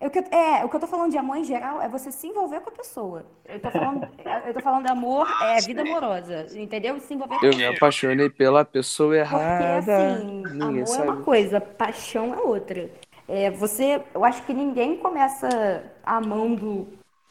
É 0.00 0.06
o, 0.06 0.10
que, 0.10 0.18
é, 0.18 0.64
o 0.64 0.68
que 0.70 0.76
eu 0.76 0.80
tô 0.80 0.86
falando 0.86 1.10
de 1.10 1.18
amor 1.18 1.36
em 1.36 1.44
geral 1.44 1.82
é 1.82 1.86
você 1.86 2.10
se 2.10 2.26
envolver 2.26 2.60
com 2.60 2.70
a 2.70 2.72
pessoa. 2.72 3.26
Eu 3.46 3.60
tô 3.60 3.70
falando, 3.70 4.08
eu 4.46 4.54
tô 4.54 4.60
falando 4.60 4.86
de 4.86 4.90
amor, 4.90 5.28
é 5.42 5.60
vida 5.60 5.82
amorosa, 5.82 6.46
entendeu? 6.54 6.98
Se 7.00 7.12
envolver 7.12 7.36
eu 7.42 7.54
me 7.54 7.66
apaixonei 7.66 8.30
pela 8.30 8.64
pessoa 8.64 9.14
errada. 9.14 9.82
Porque, 9.82 9.90
assim, 9.90 10.62
amor 10.62 10.86
sabe. 10.86 11.08
é 11.08 11.10
uma 11.10 11.22
coisa, 11.22 11.60
paixão 11.60 12.32
é 12.32 12.38
outra. 12.38 12.90
É, 13.28 13.50
você, 13.50 14.02
eu 14.14 14.24
acho 14.24 14.42
que 14.44 14.54
ninguém 14.54 14.96
começa 14.96 15.84
amando 16.02 16.88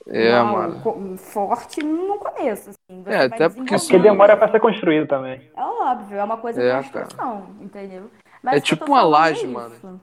é, 0.07 0.31
mal, 0.39 0.53
mano. 0.53 1.17
forte 1.17 1.83
no 1.83 2.19
começo. 2.19 2.69
Assim. 2.69 3.03
é, 3.07 3.25
até 3.25 3.49
porque, 3.49 3.75
porque 3.75 3.99
demora 3.99 4.37
para 4.37 4.51
ser 4.51 4.59
construído 4.59 5.07
também. 5.07 5.41
É 5.57 5.61
óbvio, 5.61 6.19
é 6.19 6.23
uma 6.23 6.37
coisa 6.37 6.61
é, 6.61 6.81
de 6.81 6.89
construção, 6.91 7.47
entendeu? 7.59 8.11
Mas 8.43 8.57
é 8.57 8.61
tipo 8.61 8.85
uma 8.85 9.01
laje, 9.01 9.45
é 9.45 9.47
mano. 9.47 10.01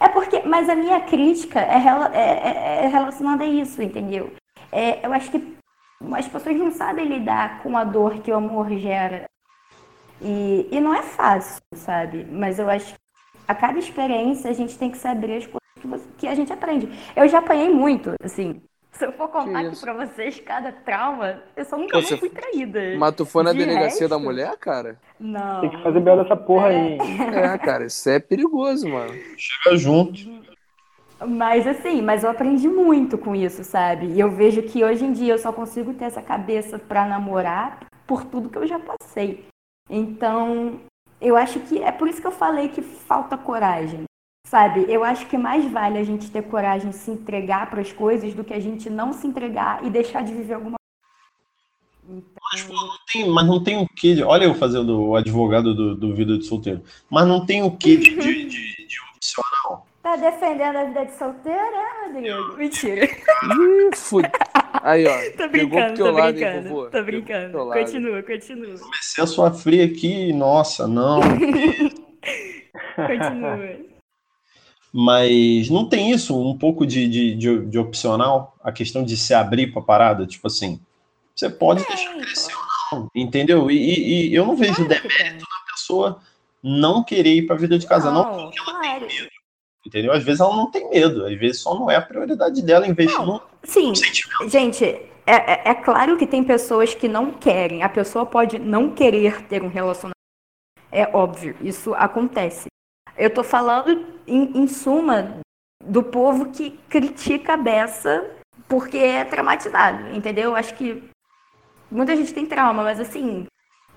É 0.00 0.08
porque, 0.08 0.40
mas 0.42 0.68
a 0.68 0.74
minha 0.74 1.00
crítica 1.00 1.60
é, 1.60 1.78
é, 2.12 2.84
é 2.84 2.86
relacionada 2.88 3.44
a 3.44 3.46
isso, 3.46 3.80
entendeu? 3.82 4.32
É, 4.72 5.06
eu 5.06 5.12
acho 5.12 5.30
que 5.30 5.56
as 6.12 6.28
pessoas 6.28 6.56
não 6.56 6.70
sabem 6.70 7.06
lidar 7.06 7.62
com 7.62 7.76
a 7.76 7.84
dor 7.84 8.18
que 8.20 8.30
o 8.30 8.36
amor 8.36 8.70
gera. 8.78 9.24
E, 10.20 10.68
e 10.70 10.80
não 10.80 10.94
é 10.94 11.02
fácil, 11.02 11.60
sabe? 11.74 12.24
Mas 12.24 12.58
eu 12.58 12.68
acho 12.68 12.94
que 12.94 13.00
a 13.46 13.54
cada 13.54 13.78
experiência 13.78 14.50
a 14.50 14.54
gente 14.54 14.76
tem 14.78 14.90
que 14.90 14.98
saber 14.98 15.36
as 15.36 15.46
coisas 15.46 15.60
que, 15.80 15.86
você, 15.86 16.08
que 16.18 16.26
a 16.26 16.34
gente 16.34 16.52
aprende. 16.52 16.88
Eu 17.14 17.28
já 17.28 17.38
apanhei 17.38 17.68
muito, 17.68 18.12
assim. 18.22 18.62
Se 18.98 19.04
eu 19.04 19.12
for 19.12 19.28
contar 19.28 19.60
aqui 19.60 19.80
pra 19.80 19.92
vocês 19.92 20.40
cada 20.40 20.70
trauma, 20.70 21.42
eu 21.56 21.64
só 21.64 21.76
nunca 21.76 22.00
Você... 22.00 22.16
fui 22.16 22.30
traída. 22.30 22.96
Mas 22.96 23.14
tu 23.14 23.26
foi 23.26 23.42
na 23.42 23.52
de 23.52 23.58
delegacia 23.58 23.88
resto... 23.88 24.08
da 24.08 24.18
mulher, 24.18 24.56
cara? 24.56 24.98
Não. 25.18 25.60
Tem 25.60 25.70
que 25.70 25.82
fazer 25.82 26.00
bem 26.00 26.16
dessa 26.16 26.36
porra 26.36 26.72
é... 26.72 26.76
aí. 26.76 26.98
É, 27.34 27.58
cara, 27.58 27.86
isso 27.86 28.08
é 28.08 28.20
perigoso, 28.20 28.88
mano. 28.88 29.12
Chega 29.36 29.76
junto. 29.76 30.44
Mas 31.26 31.66
assim, 31.66 32.02
mas 32.02 32.22
eu 32.22 32.30
aprendi 32.30 32.68
muito 32.68 33.18
com 33.18 33.34
isso, 33.34 33.64
sabe? 33.64 34.06
E 34.06 34.20
eu 34.20 34.30
vejo 34.30 34.62
que 34.62 34.84
hoje 34.84 35.04
em 35.04 35.12
dia 35.12 35.34
eu 35.34 35.38
só 35.38 35.52
consigo 35.52 35.94
ter 35.94 36.04
essa 36.04 36.22
cabeça 36.22 36.78
para 36.78 37.06
namorar 37.06 37.86
por 38.06 38.24
tudo 38.24 38.48
que 38.48 38.58
eu 38.58 38.66
já 38.66 38.78
passei. 38.78 39.46
Então, 39.88 40.80
eu 41.20 41.36
acho 41.36 41.60
que 41.60 41.82
é 41.82 41.90
por 41.90 42.08
isso 42.08 42.20
que 42.20 42.26
eu 42.26 42.32
falei 42.32 42.68
que 42.68 42.82
falta 42.82 43.36
coragem. 43.36 44.04
Sabe, 44.46 44.84
eu 44.88 45.02
acho 45.02 45.26
que 45.26 45.38
mais 45.38 45.64
vale 45.70 45.98
a 45.98 46.04
gente 46.04 46.30
ter 46.30 46.42
coragem 46.42 46.90
de 46.90 46.96
se 46.96 47.10
entregar 47.10 47.68
para 47.70 47.80
as 47.80 47.92
coisas 47.92 48.34
do 48.34 48.44
que 48.44 48.52
a 48.52 48.60
gente 48.60 48.90
não 48.90 49.12
se 49.12 49.26
entregar 49.26 49.84
e 49.84 49.90
deixar 49.90 50.22
de 50.22 50.34
viver 50.34 50.54
alguma 50.54 50.76
então... 52.08 52.22
Mas, 52.52 52.62
pô, 52.62 52.74
não 52.74 52.96
tem, 53.10 53.30
mas 53.30 53.46
não 53.46 53.64
tem 53.64 53.82
o 53.82 53.88
que. 53.88 54.22
Olha 54.22 54.44
eu 54.44 54.54
fazendo 54.54 55.02
o 55.02 55.16
advogado 55.16 55.74
do, 55.74 55.94
do 55.94 56.14
Vida 56.14 56.36
de 56.36 56.44
Solteiro. 56.44 56.82
Mas 57.10 57.26
não 57.26 57.44
tem 57.44 57.62
o 57.62 57.70
que 57.70 57.96
de, 57.96 58.14
de, 58.14 58.44
de, 58.44 58.86
de 58.86 58.96
opcional. 59.16 59.86
Tá 60.02 60.16
defendendo 60.16 60.76
a 60.76 60.84
vida 60.84 61.06
de 61.06 61.16
solteiro, 61.16 61.58
é, 61.58 62.06
Rodrigo? 62.06 62.56
Mentira. 62.58 63.04
Ih, 63.06 63.96
fud... 63.96 64.30
Aí, 64.82 65.06
ó. 65.06 65.18
Tô 65.34 65.48
brincando, 65.48 65.94
tô 65.94 66.10
lado, 66.10 66.34
brincando. 66.34 66.68
Hein, 66.68 66.88
tô 66.92 67.02
brincando. 67.02 67.58
Continua, 67.72 68.22
continua. 68.22 68.78
Comecei 68.78 69.24
a 69.24 69.26
sua 69.26 69.50
fria 69.50 69.86
aqui, 69.86 70.30
nossa, 70.34 70.86
não. 70.86 71.20
continua. 72.94 73.93
Mas 74.96 75.68
não 75.70 75.88
tem 75.88 76.12
isso, 76.12 76.40
um 76.40 76.56
pouco 76.56 76.86
de, 76.86 77.08
de, 77.08 77.34
de, 77.34 77.66
de 77.66 77.78
opcional, 77.80 78.54
a 78.62 78.70
questão 78.70 79.02
de 79.02 79.16
se 79.16 79.34
abrir 79.34 79.72
para 79.72 79.82
parada, 79.82 80.24
tipo 80.24 80.46
assim, 80.46 80.78
você 81.34 81.50
pode 81.50 81.82
é, 81.82 81.86
deixar 81.88 82.14
crescer 82.14 82.52
ou 82.92 83.00
não, 83.00 83.10
entendeu? 83.12 83.68
E, 83.68 83.76
e, 83.76 84.28
e 84.28 84.34
eu 84.36 84.46
não 84.46 84.54
vejo 84.54 84.74
claro 84.74 84.88
demérito 84.88 85.40
na 85.40 85.72
pessoa 85.72 86.20
não 86.62 87.02
querer 87.02 87.34
ir 87.34 87.42
para 87.42 87.56
a 87.56 87.58
vida 87.58 87.76
de 87.76 87.88
casa, 87.88 88.08
não, 88.12 88.22
não 88.22 88.44
porque 88.44 88.60
ela 88.60 88.78
claro. 88.78 89.06
tem 89.08 89.18
medo. 89.18 89.30
Entendeu? 89.84 90.12
Às 90.12 90.22
vezes 90.22 90.40
ela 90.40 90.54
não 90.54 90.70
tem 90.70 90.88
medo, 90.88 91.26
às 91.26 91.36
vezes 91.36 91.60
só 91.60 91.74
não 91.74 91.90
é 91.90 91.96
a 91.96 92.00
prioridade 92.00 92.62
dela 92.62 92.86
investir 92.86 93.18
não, 93.18 93.26
no, 93.26 93.42
sim, 93.64 93.92
no. 94.40 94.48
Gente, 94.48 94.84
é, 94.84 95.08
é, 95.26 95.62
é 95.70 95.74
claro 95.74 96.16
que 96.16 96.26
tem 96.26 96.44
pessoas 96.44 96.94
que 96.94 97.08
não 97.08 97.32
querem, 97.32 97.82
a 97.82 97.88
pessoa 97.88 98.24
pode 98.24 98.60
não 98.60 98.94
querer 98.94 99.42
ter 99.48 99.60
um 99.60 99.68
relacionamento. 99.68 100.14
É 100.92 101.10
óbvio, 101.12 101.56
isso 101.60 101.92
acontece. 101.94 102.68
Eu 103.16 103.28
estou 103.28 103.44
falando, 103.44 104.06
em, 104.26 104.62
em 104.62 104.68
suma, 104.68 105.40
do 105.84 106.02
povo 106.02 106.50
que 106.50 106.70
critica 106.88 107.54
a 107.54 107.56
beça 107.56 108.30
porque 108.68 108.96
é 108.96 109.24
traumatizado, 109.24 110.08
entendeu? 110.14 110.56
Acho 110.56 110.74
que 110.74 111.02
muita 111.90 112.16
gente 112.16 112.32
tem 112.32 112.46
trauma, 112.46 112.82
mas 112.82 112.98
assim, 112.98 113.46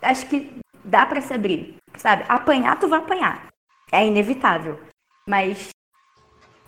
acho 0.02 0.28
que 0.28 0.60
dá 0.84 1.06
para 1.06 1.22
se 1.22 1.34
abrir, 1.34 1.78
sabe? 1.96 2.26
Apanhar, 2.28 2.80
tu 2.80 2.88
vai 2.88 3.00
apanhar. 3.00 3.48
É 3.92 4.06
inevitável. 4.06 4.80
Mas 5.28 5.70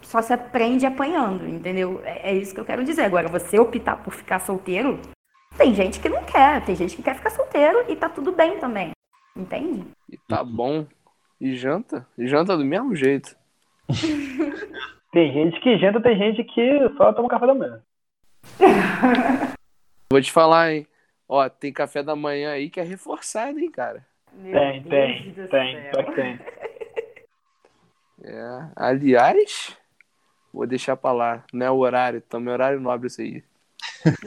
só 0.01 0.21
se 0.21 0.33
aprende 0.33 0.85
apanhando, 0.85 1.47
entendeu? 1.47 2.01
É, 2.03 2.31
é 2.31 2.35
isso 2.35 2.53
que 2.53 2.59
eu 2.59 2.65
quero 2.65 2.83
dizer. 2.83 3.03
Agora, 3.03 3.27
você 3.27 3.59
optar 3.59 3.97
por 3.97 4.13
ficar 4.13 4.39
solteiro, 4.39 4.99
tem 5.57 5.73
gente 5.73 5.99
que 5.99 6.09
não 6.09 6.23
quer, 6.23 6.63
tem 6.63 6.75
gente 6.75 6.95
que 6.95 7.03
quer 7.03 7.15
ficar 7.15 7.29
solteiro 7.29 7.85
e 7.89 7.95
tá 7.95 8.09
tudo 8.09 8.31
bem 8.31 8.59
também. 8.59 8.91
Entende? 9.35 9.85
E 10.09 10.17
tá 10.27 10.43
bom. 10.43 10.87
E 11.39 11.55
janta? 11.55 12.05
E 12.17 12.27
janta 12.27 12.57
do 12.57 12.65
mesmo 12.65 12.95
jeito. 12.95 13.35
tem 15.11 15.33
gente 15.33 15.59
que 15.61 15.77
janta, 15.77 16.01
tem 16.01 16.17
gente 16.17 16.43
que 16.43 16.89
só 16.97 17.13
toma 17.13 17.29
café 17.29 17.47
da 17.47 17.53
manhã. 17.53 17.81
Vou 20.11 20.21
te 20.21 20.31
falar, 20.31 20.73
hein? 20.73 20.87
Ó, 21.27 21.47
tem 21.47 21.71
café 21.71 22.01
da 22.01 22.15
manhã 22.15 22.51
aí 22.51 22.69
que 22.69 22.79
é 22.79 22.83
reforçado, 22.83 23.59
hein, 23.59 23.71
cara? 23.71 24.05
Meu 24.33 24.59
tem, 24.59 24.81
Deus 24.81 25.49
tem, 25.49 25.75
tem, 25.75 25.93
só 25.93 26.03
que 26.03 26.11
tem. 26.13 26.39
É, 28.21 28.67
aliás, 28.75 29.77
vou 30.53 30.67
deixar 30.67 30.97
pra 30.97 31.13
lá. 31.13 31.45
Não 31.53 31.65
é 31.65 31.71
o 31.71 31.77
horário, 31.77 32.21
então 32.25 32.37
meu 32.37 32.51
horário 32.51 32.77
nobre 32.77 33.07
isso 33.07 33.21
aí. 33.21 33.41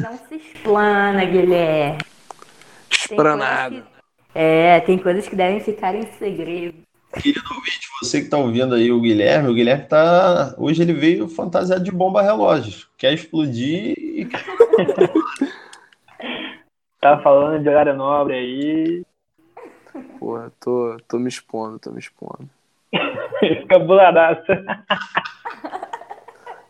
Não 0.01 0.17
se 0.17 0.37
explana, 0.37 1.23
Guilherme. 1.27 1.99
Esplanado. 2.91 3.87
É, 4.35 4.81
tem 4.81 4.97
coisas 4.97 5.29
que 5.29 5.37
devem 5.37 5.61
ficar 5.61 5.95
em 5.95 6.07
segredo. 6.13 6.83
Querido 7.21 7.43
ouvinte, 7.55 7.89
você 8.01 8.21
que 8.21 8.25
está 8.25 8.39
ouvindo 8.39 8.75
aí 8.75 8.91
o 8.91 9.01
Guilherme, 9.01 9.49
o 9.49 9.55
Guilherme 9.55 9.85
tá. 9.85 10.55
Hoje 10.57 10.83
ele 10.83 10.95
veio 10.95 11.29
fantasiado 11.29 11.85
de 11.85 11.91
bomba 11.91 12.23
relógio. 12.23 12.87
Quer 12.97 13.13
explodir 13.13 13.95
e. 13.99 14.29
tá 17.01 17.21
falando 17.23 17.63
de 17.63 17.69
horário 17.69 17.95
nobre 17.95 18.35
aí. 18.35 19.05
Porra, 20.19 20.51
tô, 20.59 20.97
tô 21.07 21.19
me 21.19 21.29
expondo, 21.29 21.79
tô 21.79 21.91
me 21.91 21.99
expondo. 21.99 22.49
Fica 23.41 23.79
buladaça. 23.79 24.65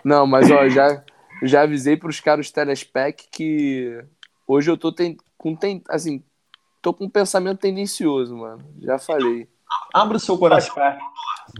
Não, 0.04 0.26
mas 0.26 0.50
ó, 0.50 0.68
já, 0.68 1.04
já 1.44 1.62
avisei 1.62 1.96
pros 1.96 2.18
caras 2.18 2.50
telespec 2.50 3.28
que 3.30 4.04
hoje 4.46 4.70
eu 4.70 4.76
tô 4.76 4.90
tem, 4.90 5.16
com 5.38 5.54
tem, 5.54 5.82
assim, 5.88 6.24
tô 6.80 6.92
com 6.92 7.04
um 7.04 7.10
pensamento 7.10 7.60
tendencioso, 7.60 8.36
mano. 8.36 8.64
Já 8.80 8.98
falei. 8.98 9.51
Abra 9.92 10.16
o 10.16 10.20
seu 10.20 10.38
coração. 10.38 10.74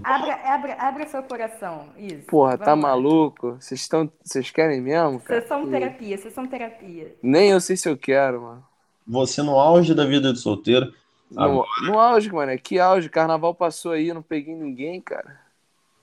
Abra, 0.05 0.35
abra, 0.45 0.77
abra 0.79 1.07
seu 1.07 1.23
coração. 1.23 1.89
Isso. 1.99 2.27
Porra, 2.27 2.57
tá 2.57 2.65
Vamos 2.65 2.83
tá 2.83 2.89
lá. 2.89 2.95
maluco? 2.97 3.57
Vocês 3.61 3.81
estão. 3.81 4.11
Vocês 4.23 4.51
querem 4.51 4.81
mesmo? 4.81 5.21
Cara? 5.21 5.41
Sessão 5.41 5.69
terapia, 5.69 6.19
sessão 6.19 6.47
terapia. 6.47 7.15
Nem 7.23 7.51
eu 7.51 7.61
sei 7.61 7.77
se 7.77 7.89
eu 7.89 7.97
quero, 7.97 8.41
mano. 8.43 8.65
Você 9.07 9.43
no 9.43 9.59
auge 9.59 9.95
da 9.95 10.05
vida 10.07 10.33
de 10.33 10.39
solteiro. 10.39 10.93
No, 11.31 11.67
no 11.83 11.99
auge, 11.99 12.31
mano. 12.33 12.57
Que 12.59 12.79
auge? 12.79 13.09
Carnaval 13.09 13.55
passou 13.55 13.93
aí, 13.93 14.09
eu 14.09 14.15
não 14.15 14.23
peguei 14.23 14.55
ninguém, 14.55 15.01
cara. 15.01 15.41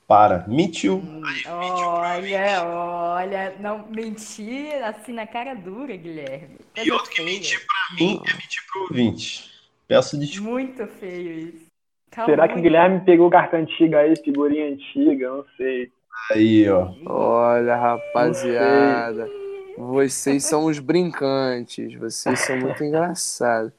Para. 0.08 0.44
Mentiu. 0.48 0.98
Hum, 0.98 1.22
olha, 1.48 2.63
olha. 2.66 3.56
Não, 3.60 3.86
mentir 3.89 4.74
assim 4.84 5.13
na 5.13 5.28
cara 5.28 5.54
dura, 5.54 5.96
Guilherme. 5.96 6.58
e 6.75 6.92
outro 6.92 7.12
que 7.12 7.22
mentir 7.24 7.60
pra 7.60 7.96
mim 7.96 8.22
é 8.28 8.34
mentir 8.34 8.63
pro 8.72 8.82
ouvinte. 8.84 9.50
Peço 9.88 10.18
desculpa. 10.20 10.50
Muito 10.51 10.88
feio 10.88 11.50
isso. 11.50 11.69
Calma, 12.12 12.32
Será 12.32 12.48
que 12.48 12.60
o 12.60 12.62
Guilherme 12.62 13.01
pegou 13.01 13.30
carta 13.30 13.58
antiga 13.58 14.00
aí, 14.00 14.16
figurinha 14.16 14.70
antiga? 14.70 15.30
Não 15.30 15.46
sei. 15.56 15.92
Aí, 16.32 16.70
ó. 16.70 16.92
Olha, 17.06 17.75
rapaziada. 17.75 19.30
Vocês 19.78 20.44
são 20.46 20.66
os 20.66 20.80
brincantes. 20.80 21.94
Vocês 21.96 22.39
são 22.39 22.58
muito 22.58 22.84
engraçados. 22.84 23.72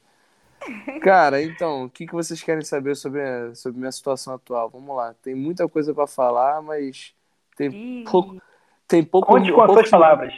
Cara, 1.01 1.41
então, 1.41 1.85
o 1.85 1.89
que, 1.89 2.05
que 2.05 2.13
vocês 2.13 2.41
querem 2.41 2.63
saber 2.63 2.95
sobre, 2.95 3.21
a, 3.21 3.53
sobre 3.55 3.79
minha 3.79 3.91
situação 3.91 4.33
atual? 4.33 4.69
Vamos 4.69 4.95
lá. 4.95 5.13
Tem 5.21 5.35
muita 5.35 5.67
coisa 5.67 5.93
para 5.93 6.07
falar, 6.07 6.61
mas 6.61 7.13
tem 7.57 8.03
pouco. 8.03 8.41
Tem 8.87 9.03
pouco. 9.03 9.27
Conte 9.27 9.51
com 9.51 9.61
as 9.61 9.71
suas 9.71 9.89
palavras. 9.89 10.33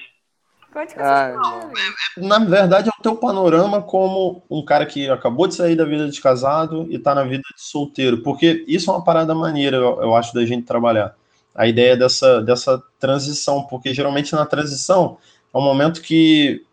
Conte 0.74 0.96
com 0.96 1.02
suas 1.02 1.36
palavras. 1.36 1.72
Na 2.18 2.40
verdade, 2.40 2.90
é 2.90 2.92
o 3.00 3.02
teu 3.02 3.16
panorama 3.16 3.80
como 3.82 4.42
um 4.50 4.66
cara 4.66 4.88
que 4.88 5.08
acabou 5.08 5.48
de 5.48 5.54
sair 5.54 5.76
da 5.76 5.86
vida 5.86 6.10
de 6.10 6.20
casado 6.20 6.88
e 6.90 6.98
tá 6.98 7.14
na 7.14 7.24
vida 7.24 7.44
de 7.56 7.62
solteiro. 7.62 8.24
Porque 8.24 8.66
isso 8.68 8.90
é 8.90 8.94
uma 8.94 9.04
parada 9.04 9.36
maneira, 9.36 9.78
eu, 9.78 10.02
eu 10.02 10.16
acho, 10.16 10.34
da 10.34 10.44
gente 10.44 10.66
trabalhar. 10.66 11.16
A 11.54 11.68
ideia 11.68 11.96
dessa, 11.96 12.42
dessa 12.42 12.82
transição, 13.00 13.68
porque 13.68 13.94
geralmente 13.94 14.34
na 14.34 14.48
transição 14.48 15.20
é 15.54 15.58
um 15.58 15.62
momento 15.62 16.02
que 16.02 16.66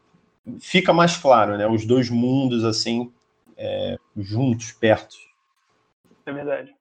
fica 0.58 0.94
mais 0.94 1.18
claro, 1.18 1.58
né? 1.58 1.68
Os 1.68 1.84
dois 1.84 2.08
mundos, 2.08 2.64
assim, 2.64 3.12
é, 3.58 3.98
juntos, 4.16 4.72
perto. 4.72 5.16
É 6.24 6.32
verdade. 6.32 6.74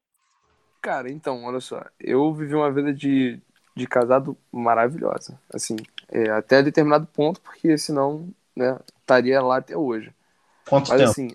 Cara, 0.82 1.12
então, 1.12 1.44
olha 1.44 1.60
só. 1.60 1.84
Eu 2.00 2.34
vivi 2.34 2.56
uma 2.56 2.72
vida 2.72 2.94
de, 2.94 3.38
de 3.76 3.86
casado 3.86 4.38
maravilhosa. 4.50 5.38
Assim, 5.54 5.76
é, 6.12 6.30
até 6.32 6.64
determinado 6.64 7.08
ponto, 7.08 7.42
porque 7.42 7.78
senão, 7.78 8.30
né, 8.56 8.80
estaria 9.00 9.42
lá 9.42 9.58
até 9.58 9.78
hoje. 9.78 10.14
Quanto 10.66 10.90
Mas, 10.90 10.96
tempo? 10.96 11.12
assim, 11.12 11.30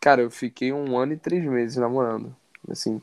cara, 0.00 0.22
eu 0.22 0.30
fiquei 0.30 0.72
um 0.72 0.96
ano 0.96 1.12
e 1.14 1.16
três 1.16 1.44
meses 1.44 1.76
namorando. 1.76 2.34
Assim, 2.70 3.00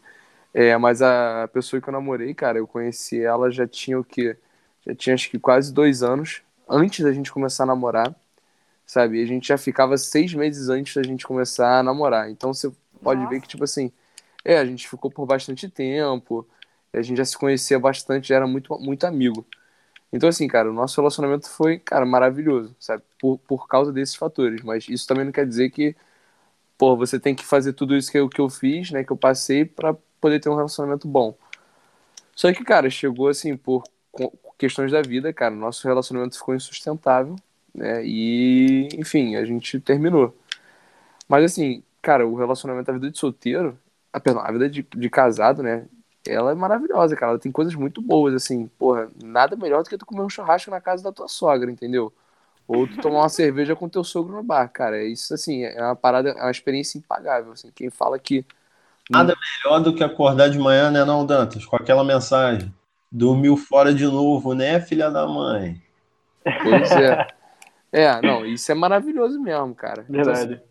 é, 0.54 0.78
mas 0.78 1.02
a 1.02 1.50
pessoa 1.54 1.82
que 1.82 1.90
eu 1.90 1.94
namorei, 1.94 2.34
cara, 2.34 2.60
eu 2.60 2.68
conheci 2.68 3.24
ela 3.24 3.52
já 3.52 3.68
tinha 3.68 4.00
o 4.00 4.04
quê? 4.04 4.38
Já 4.86 4.96
tinha 4.96 5.16
acho 5.16 5.30
que 5.30 5.40
quase 5.40 5.74
dois 5.74 6.04
anos 6.04 6.42
antes 6.70 7.04
da 7.06 7.14
gente 7.14 7.32
começar 7.32 7.64
a 7.64 7.68
namorar 7.68 8.16
sabe? 8.86 9.20
E 9.20 9.24
a 9.24 9.28
gente 9.28 9.48
já 9.48 9.58
ficava 9.58 9.98
seis 9.98 10.34
meses 10.34 10.70
antes 10.70 10.96
da 10.96 11.04
gente 11.04 11.26
começar 11.26 11.80
a 11.80 11.84
namorar. 11.84 12.30
Então 12.30 12.54
você 12.54 12.72
pode 13.04 13.22
Nossa. 13.22 13.28
ver 13.28 13.42
que, 13.42 13.48
tipo 13.48 13.64
assim, 13.64 13.92
é, 14.46 14.58
a 14.60 14.66
gente 14.66 14.88
ficou 14.88 15.12
por 15.12 15.26
bastante 15.26 15.70
tempo, 15.70 16.48
a 16.94 17.02
gente 17.02 17.18
já 17.18 17.26
se 17.26 17.38
conhecia 17.38 17.80
bastante, 17.80 18.30
já 18.30 18.36
era 18.38 18.48
muito, 18.48 18.78
muito 18.80 19.06
amigo. 19.06 19.46
Então, 20.14 20.30
assim, 20.30 20.48
cara, 20.48 20.70
o 20.70 20.74
nosso 20.74 21.02
relacionamento 21.02 21.50
foi, 21.50 21.80
cara, 21.80 22.06
maravilhoso, 22.06 22.76
sabe? 22.80 23.04
Por, 23.20 23.40
por 23.40 23.68
causa 23.68 23.92
desses 23.92 24.16
fatores. 24.16 24.62
Mas 24.64 24.88
isso 24.88 25.08
também 25.08 25.26
não 25.26 25.32
quer 25.34 25.48
dizer 25.48 25.72
que, 25.72 25.96
pô, 26.78 26.96
você 26.98 27.20
tem 27.20 27.36
que 27.36 27.46
fazer 27.46 27.74
tudo 27.74 27.96
isso 27.96 28.12
que 28.12 28.18
eu, 28.20 28.30
que 28.30 28.42
eu 28.42 28.50
fiz, 28.50 28.92
né, 28.92 29.04
que 29.04 29.12
eu 29.12 29.18
passei 29.18 29.66
para 29.66 29.96
poder 30.22 30.40
ter 30.40 30.50
um 30.50 30.56
relacionamento 30.56 31.08
bom. 31.08 31.36
Só 32.36 32.52
que, 32.54 32.64
cara, 32.64 32.90
chegou, 32.90 33.28
assim, 33.30 33.58
por 33.58 33.84
questões 34.58 34.92
da 34.92 35.02
vida, 35.02 35.34
cara, 35.34 35.56
nosso 35.56 35.88
relacionamento 35.88 36.38
ficou 36.38 36.56
insustentável 36.56 37.36
né? 37.74 38.06
E, 38.06 38.90
enfim, 38.98 39.36
a 39.36 39.46
gente 39.46 39.80
terminou. 39.80 40.36
Mas 41.28 41.46
assim, 41.46 41.84
cara, 42.02 42.28
o 42.28 42.36
relacionamento, 42.36 42.92
a 42.92 42.94
vida 42.94 43.12
de 43.12 43.18
solteiro, 43.18 43.80
a, 44.12 44.20
perdão, 44.20 44.44
a 44.44 44.52
vida 44.52 44.70
de, 44.70 44.84
de 44.84 45.10
casado, 45.10 45.64
né? 45.64 45.88
Ela 46.28 46.52
é 46.52 46.56
maravilhosa, 46.56 47.16
cara. 47.16 47.34
Ela 47.34 47.40
tem 47.40 47.52
coisas 47.52 47.76
muito 47.76 48.02
boas, 48.02 48.34
assim, 48.34 48.68
porra, 48.80 49.10
nada 49.22 49.56
melhor 49.56 49.84
do 49.84 49.90
que 49.90 49.98
tu 49.98 50.06
comer 50.06 50.22
um 50.22 50.30
churrasco 50.30 50.72
na 50.72 50.80
casa 50.80 51.04
da 51.04 51.12
tua 51.12 51.28
sogra, 51.28 51.70
entendeu? 51.70 52.14
Ou 52.68 52.88
tu 52.88 52.98
tomar 53.02 53.20
uma 53.20 53.30
cerveja 53.30 53.76
com 53.76 53.90
teu 53.90 54.04
sogro 54.04 54.36
no 54.36 54.44
bar, 54.44 54.68
cara. 54.70 55.04
Isso, 55.04 55.34
assim, 55.34 55.64
é 55.64 55.82
uma 55.82 55.96
parada, 55.96 56.30
é 56.30 56.42
uma 56.42 56.52
experiência 56.52 56.98
impagável, 56.98 57.52
assim. 57.52 57.72
Quem 57.76 57.90
fala 57.90 58.18
que... 58.18 58.46
Nada 59.10 59.36
melhor 59.36 59.80
do 59.80 59.94
que 59.94 60.04
acordar 60.04 60.50
de 60.50 60.58
manhã, 60.58 60.90
né, 60.90 61.04
não, 61.04 61.26
Dantas? 61.26 61.66
Com 61.66 61.76
aquela 61.76 62.06
mensagem. 62.06 62.74
Dormiu 63.12 63.58
fora 63.58 63.94
de 63.94 64.06
novo, 64.06 64.54
né, 64.54 64.80
filha 64.80 65.12
da 65.12 65.28
mãe? 65.28 65.82
Pois 66.44 66.92
é. 66.92 67.28
É, 67.96 68.20
não, 68.24 68.44
isso 68.44 68.72
é 68.72 68.74
maravilhoso 68.74 69.40
mesmo, 69.40 69.76
cara. 69.76 70.04
Verdade. 70.10 70.42
Então, 70.42 70.56
assim, 70.56 70.64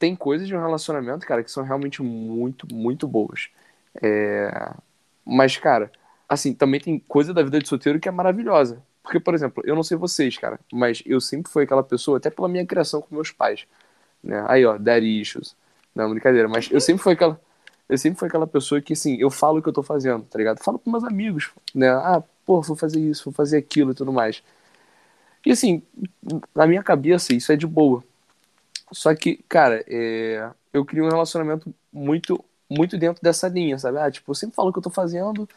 tem 0.00 0.16
coisas 0.16 0.48
de 0.48 0.56
um 0.56 0.60
relacionamento, 0.60 1.24
cara, 1.24 1.44
que 1.44 1.50
são 1.50 1.62
realmente 1.62 2.02
muito, 2.02 2.66
muito 2.74 3.06
boas. 3.06 3.48
É... 4.02 4.74
Mas, 5.26 5.56
cara, 5.56 5.90
assim, 6.28 6.54
também 6.54 6.80
tem 6.80 6.98
coisa 6.98 7.34
da 7.34 7.42
vida 7.42 7.58
de 7.58 7.68
solteiro 7.68 7.98
que 8.00 8.08
é 8.08 8.12
maravilhosa. 8.12 8.82
Porque, 9.02 9.20
por 9.20 9.34
exemplo, 9.34 9.62
eu 9.66 9.74
não 9.74 9.82
sei 9.82 9.96
vocês, 9.96 10.36
cara, 10.36 10.58
mas 10.72 11.02
eu 11.06 11.20
sempre 11.20 11.50
fui 11.50 11.64
aquela 11.64 11.82
pessoa, 11.82 12.18
até 12.18 12.30
pela 12.30 12.48
minha 12.48 12.66
criação 12.66 13.00
com 13.00 13.14
meus 13.14 13.30
pais. 13.30 13.66
Né? 14.22 14.44
Aí, 14.48 14.64
ó, 14.64 14.76
daddy 14.78 15.20
issues. 15.20 15.54
Não, 15.94 16.10
brincadeira, 16.10 16.48
mas 16.48 16.70
eu 16.70 16.80
sempre 16.80 17.02
fui 17.02 17.14
aquela. 17.14 17.40
Eu 17.88 17.96
sempre 17.96 18.18
fui 18.18 18.28
aquela 18.28 18.46
pessoa 18.46 18.80
que, 18.80 18.94
assim, 18.94 19.16
eu 19.20 19.30
falo 19.30 19.58
o 19.58 19.62
que 19.62 19.68
eu 19.68 19.72
tô 19.72 19.82
fazendo, 19.82 20.24
tá 20.24 20.38
ligado? 20.38 20.62
Falo 20.62 20.78
com 20.78 20.90
meus 20.90 21.04
amigos, 21.04 21.50
né? 21.74 21.88
Ah, 21.88 22.22
pô, 22.44 22.60
vou 22.60 22.76
fazer 22.76 23.00
isso, 23.00 23.24
vou 23.26 23.32
fazer 23.32 23.58
aquilo 23.58 23.92
e 23.92 23.94
tudo 23.94 24.12
mais. 24.12 24.42
E 25.44 25.52
assim, 25.52 25.82
na 26.54 26.66
minha 26.66 26.82
cabeça, 26.82 27.32
isso 27.32 27.52
é 27.52 27.56
de 27.56 27.66
boa. 27.66 28.02
Só 28.92 29.14
que, 29.14 29.36
cara, 29.48 29.84
é... 29.88 30.50
eu 30.72 30.84
queria 30.84 31.04
um 31.04 31.08
relacionamento 31.08 31.72
muito, 31.92 32.44
muito 32.68 32.98
dentro 32.98 33.22
dessa 33.22 33.48
linha, 33.48 33.78
sabe? 33.78 33.98
Ah, 33.98 34.10
tipo, 34.10 34.30
eu 34.30 34.34
sempre 34.34 34.56
falo 34.56 34.70
o 34.70 34.72
que 34.72 34.78
eu 34.78 34.82
tô 34.82 34.90
fazendo 34.90 35.48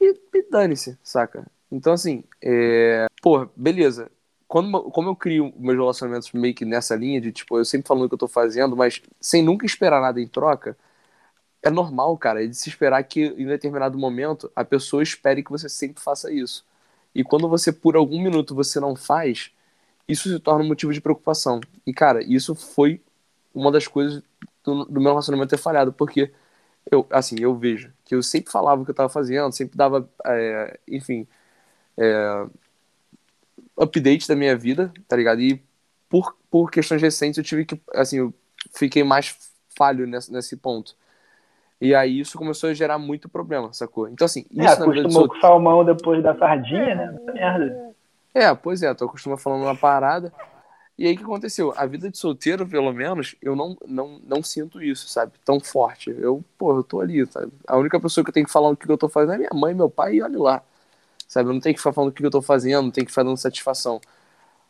e, 0.00 0.14
e 0.34 0.42
dane-se, 0.50 0.98
saca? 1.02 1.46
Então, 1.70 1.92
assim, 1.92 2.24
é... 2.42 3.06
pô, 3.22 3.48
beleza. 3.56 4.10
Quando, 4.48 4.82
como 4.90 5.08
eu 5.10 5.16
crio 5.16 5.52
meus 5.58 5.76
relacionamentos 5.76 6.30
meio 6.32 6.54
que 6.54 6.64
nessa 6.64 6.94
linha 6.94 7.20
de, 7.20 7.32
tipo, 7.32 7.58
eu 7.58 7.64
sempre 7.64 7.88
falando 7.88 8.04
o 8.06 8.08
que 8.08 8.14
eu 8.14 8.18
tô 8.18 8.28
fazendo, 8.28 8.76
mas 8.76 9.02
sem 9.20 9.42
nunca 9.42 9.66
esperar 9.66 10.00
nada 10.00 10.20
em 10.20 10.28
troca, 10.28 10.76
é 11.62 11.70
normal, 11.70 12.16
cara, 12.18 12.44
é 12.44 12.46
de 12.46 12.54
se 12.56 12.68
esperar 12.68 13.02
que 13.04 13.26
em 13.26 13.46
determinado 13.46 13.98
momento 13.98 14.50
a 14.54 14.64
pessoa 14.64 15.02
espere 15.02 15.42
que 15.42 15.50
você 15.50 15.68
sempre 15.68 16.02
faça 16.02 16.32
isso. 16.32 16.64
E 17.14 17.24
quando 17.24 17.48
você, 17.48 17.72
por 17.72 17.96
algum 17.96 18.22
minuto, 18.22 18.54
você 18.54 18.78
não 18.78 18.94
faz, 18.94 19.50
isso 20.08 20.28
se 20.28 20.38
torna 20.38 20.64
um 20.64 20.68
motivo 20.68 20.92
de 20.92 21.00
preocupação. 21.00 21.60
E, 21.86 21.92
cara, 21.92 22.22
isso 22.22 22.54
foi 22.54 23.00
uma 23.54 23.72
das 23.72 23.86
coisas 23.88 24.22
do, 24.62 24.84
do 24.84 25.00
meu 25.00 25.10
relacionamento 25.12 25.50
ter 25.50 25.56
falhado, 25.58 25.92
porque 25.92 26.32
eu, 26.90 27.06
assim, 27.10 27.36
eu 27.40 27.54
vejo 27.54 27.92
que 28.04 28.14
eu 28.14 28.22
sempre 28.22 28.50
falava 28.50 28.82
o 28.82 28.84
que 28.84 28.90
eu 28.90 28.94
estava 28.94 29.08
fazendo, 29.08 29.52
sempre 29.52 29.76
dava, 29.76 30.08
é, 30.24 30.78
enfim, 30.88 31.26
é, 31.96 32.46
update 33.76 34.28
da 34.28 34.36
minha 34.36 34.56
vida, 34.56 34.92
tá 35.08 35.16
ligado? 35.16 35.40
E 35.40 35.62
por, 36.08 36.36
por 36.50 36.70
questões 36.70 37.02
recentes 37.02 37.38
eu 37.38 37.44
tive 37.44 37.64
que, 37.64 37.80
assim, 37.94 38.18
eu 38.18 38.34
fiquei 38.74 39.02
mais 39.02 39.36
falho 39.76 40.06
nesse, 40.06 40.32
nesse 40.32 40.56
ponto. 40.56 40.94
E 41.80 41.94
aí 41.94 42.20
isso 42.20 42.38
começou 42.38 42.70
a 42.70 42.74
gerar 42.74 42.98
muito 42.98 43.28
problema, 43.28 43.72
sacou? 43.72 44.08
Então, 44.08 44.24
assim, 44.24 44.46
é, 44.56 44.64
isso 44.64 44.74
é, 44.74 44.78
na 44.78 44.86
vida 44.86 45.00
acostumou 45.00 45.28
com 45.28 45.40
salmão 45.40 45.84
depois 45.84 46.22
da 46.22 46.34
sardinha, 46.36 46.94
né? 46.94 47.18
merda. 47.34 47.94
É, 48.32 48.54
pois 48.54 48.82
é, 48.82 48.92
tu 48.94 49.04
acostuma 49.04 49.36
falando 49.36 49.62
uma 49.62 49.76
parada. 49.76 50.32
E 50.98 51.06
aí 51.06 51.14
o 51.14 51.18
que 51.18 51.24
aconteceu? 51.24 51.74
A 51.76 51.84
vida 51.86 52.10
de 52.10 52.16
solteiro, 52.16 52.66
pelo 52.66 52.90
menos, 52.92 53.36
eu 53.42 53.54
não, 53.54 53.76
não, 53.86 54.18
não 54.20 54.42
sinto 54.42 54.82
isso, 54.82 55.08
sabe? 55.08 55.32
Tão 55.44 55.60
forte. 55.60 56.10
Eu, 56.10 56.42
pô, 56.56 56.74
eu 56.78 56.82
tô 56.82 57.00
ali, 57.00 57.26
sabe? 57.26 57.52
A 57.66 57.76
única 57.76 58.00
pessoa 58.00 58.24
que 58.24 58.30
eu 58.30 58.34
tenho 58.34 58.46
que 58.46 58.52
falar 58.52 58.70
o 58.70 58.76
que 58.76 58.90
eu 58.90 58.96
tô 58.98 59.08
fazendo 59.08 59.34
é 59.34 59.38
minha 59.38 59.50
mãe, 59.54 59.74
meu 59.74 59.90
pai, 59.90 60.16
e 60.16 60.22
olha 60.22 60.38
lá. 60.38 60.62
Sabe? 61.28 61.50
Eu 61.50 61.54
não 61.54 61.60
tenho 61.60 61.74
que 61.74 61.80
ficar 61.80 61.92
falando 61.92 62.10
o 62.10 62.14
que 62.14 62.24
eu 62.26 62.30
tô 62.30 62.42
fazendo, 62.42 62.84
não 62.84 62.90
tenho 62.92 63.06
que 63.06 63.12
ficar 63.12 63.24
dando 63.24 63.36
satisfação. 63.38 64.00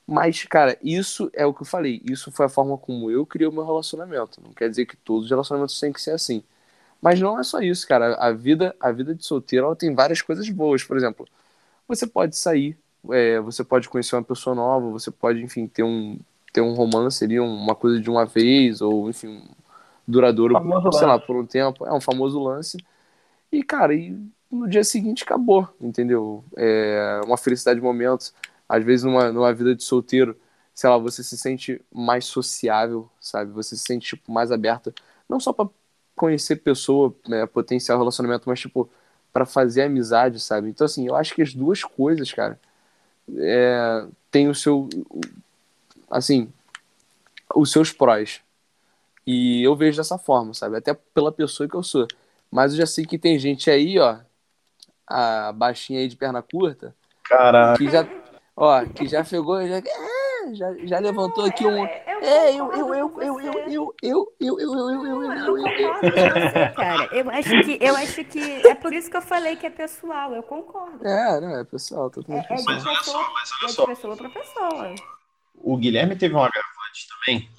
Mas, 0.07 0.45
cara, 0.45 0.79
isso 0.83 1.31
é 1.35 1.45
o 1.47 1.55
que 1.55 1.62
eu 1.62 1.67
falei. 1.67 2.01
Isso 2.05 2.31
foi 2.33 2.47
a 2.47 2.49
forma 2.49 2.79
como 2.79 3.11
eu 3.11 3.27
criei 3.27 3.49
o 3.49 3.53
meu 3.53 3.65
relacionamento. 3.67 4.41
Não 4.43 4.53
quer 4.53 4.71
dizer 4.71 4.87
que 4.87 4.97
todos 4.97 5.25
os 5.25 5.31
relacionamentos 5.31 5.79
têm 5.81 5.93
que 5.93 6.01
ser 6.01 6.12
assim. 6.12 6.45
Mas 7.03 7.21
não 7.21 7.39
é 7.39 7.45
só 7.45 7.61
isso, 7.61 7.87
cara. 7.89 8.15
A 8.17 8.33
vida, 8.33 8.75
a 8.81 8.93
vida 8.93 9.15
de 9.15 9.25
solteiro 9.25 9.67
ela 9.67 9.77
tem 9.77 9.95
várias 9.95 10.23
coisas 10.23 10.49
boas. 10.51 10.85
Por 10.85 10.97
exemplo, 10.97 11.27
você 11.89 12.07
pode 12.07 12.37
sair, 12.37 12.79
é, 13.12 13.40
você 13.40 13.64
pode 13.64 13.88
conhecer 13.88 14.16
uma 14.16 14.23
pessoa 14.25 14.55
nova, 14.55 14.90
você 14.90 15.11
pode, 15.11 15.42
enfim, 15.42 15.66
ter 15.66 15.83
um, 15.83 16.19
ter 16.53 16.61
um 16.61 16.75
romance 16.75 17.25
ali, 17.25 17.38
uma 17.40 17.75
coisa 17.75 18.01
de 18.01 18.11
uma 18.11 18.25
vez, 18.25 18.81
ou, 18.81 19.09
enfim, 19.11 19.42
duradouro, 20.07 20.55
famoso 20.55 20.92
sei 20.92 21.07
lance. 21.07 21.07
lá, 21.07 21.19
por 21.19 21.37
um 21.37 21.47
tempo. 21.47 21.87
É 21.87 21.92
um 21.92 22.01
famoso 22.01 22.38
lance. 22.42 22.79
E, 23.51 23.62
cara, 23.62 23.95
e 23.95 24.16
no 24.51 24.69
dia 24.69 24.85
seguinte 24.85 25.25
acabou, 25.25 25.69
entendeu? 25.81 26.45
É 26.57 27.21
uma 27.27 27.37
felicidade 27.37 27.81
de 27.81 27.85
momentos. 27.85 28.35
Às 28.69 28.85
vezes, 28.85 29.05
numa, 29.05 29.33
numa 29.33 29.53
vida 29.55 29.75
de 29.75 29.83
solteiro, 29.83 30.37
sei 30.75 30.90
lá, 30.90 30.99
você 30.99 31.23
se 31.23 31.37
sente 31.38 31.81
mais 31.92 32.25
sociável, 32.27 33.09
sabe? 33.21 33.53
Você 33.53 33.77
se 33.77 33.85
sente, 33.85 34.16
tipo, 34.16 34.31
mais 34.33 34.51
aberta. 34.53 34.95
Não 35.29 35.40
só 35.40 35.53
para 35.53 35.69
conhecer 36.14 36.57
pessoa, 36.57 37.14
né, 37.29 37.47
potencial 37.47 37.99
relacionamento, 37.99 38.49
mas, 38.49 38.61
tipo, 38.61 38.90
para 39.33 39.45
fazer 39.47 39.83
amizade, 39.83 40.40
sabe? 40.40 40.71
Então, 40.71 40.85
assim, 40.85 41.07
eu 41.07 41.14
acho 41.14 41.35
que 41.35 41.42
as 41.42 41.55
duas 41.55 41.85
coisas, 41.85 42.33
cara, 42.33 42.59
é, 43.35 44.07
tem 44.31 44.49
o 44.49 44.55
seu. 44.55 44.89
Assim, 46.11 46.53
os 47.55 47.71
seus 47.71 47.93
prós. 47.93 48.41
E 49.27 49.62
eu 49.62 49.75
vejo 49.75 49.97
dessa 49.97 50.19
forma, 50.19 50.55
sabe? 50.55 50.77
Até 50.77 50.95
pela 50.95 51.33
pessoa 51.33 51.69
que 51.69 51.75
eu 51.75 51.83
sou. 51.83 52.07
Mas 52.51 52.73
eu 52.73 52.79
já 52.79 52.87
sei 52.87 53.05
que 53.05 53.19
tem 53.19 53.39
gente 53.39 53.71
aí, 53.71 53.99
ó, 53.99 54.19
a 55.07 55.53
baixinha 55.53 56.01
aí 56.01 56.09
de 56.09 56.17
perna 56.17 56.43
curta, 56.43 56.95
Caraca. 57.25 57.77
que 57.77 57.91
já, 57.91 58.07
ó, 58.57 58.85
que 58.85 59.09
já 59.09 59.25
pegou, 59.25 59.67
já, 59.67 59.79
é, 59.79 59.83
já, 60.54 60.74
já 60.85 60.98
levantou 60.98 61.44
aqui 61.44 61.66
um, 61.66 61.85
é, 61.85 62.54
eu, 62.54 62.72
eu, 62.72 62.94
eu, 62.94 62.94
eu, 62.94 63.40
eu, 63.40 63.40
eu, 63.40 63.94
eu, 64.02 64.35
eu, 64.40 64.61
eu, 64.61 64.61
eu, 64.61 65.04
eu, 65.04 65.32
eu, 65.32 65.59
eu, 65.59 66.74
cara, 66.74 67.09
eu 67.12 67.30
acho 67.30 67.62
que, 67.62 67.78
eu 67.80 67.96
acho 67.96 68.24
que 68.24 68.66
é 68.66 68.74
por 68.74 68.92
isso 68.92 69.11
que 69.11 69.16
eu 69.16 69.22
falei 69.22 69.56
que 69.56 69.66
é 69.66 69.70
pessoal, 69.70 70.35
eu 70.35 70.42
concordo. 70.42 71.06
É, 71.06 71.40
não, 71.40 71.59
é 71.59 71.64
pessoal, 71.64 72.11
totalmente 72.11 72.44
é, 72.44 72.56
pessoal. 72.56 72.76
É 72.76 72.78
de 72.78 72.98
pessoa, 72.98 73.30
mas 73.35 73.50
olha 73.62 73.68
só, 73.72 73.82
é 73.82 73.87
de 73.87 73.94
pessoa 73.94 74.16
para 74.16 74.28
pessoa. 74.28 74.94
O 75.54 75.76
Guilherme 75.76 76.16
teve 76.16 76.35
um 76.35 76.42
agravante 76.42 77.09
também, 77.09 77.50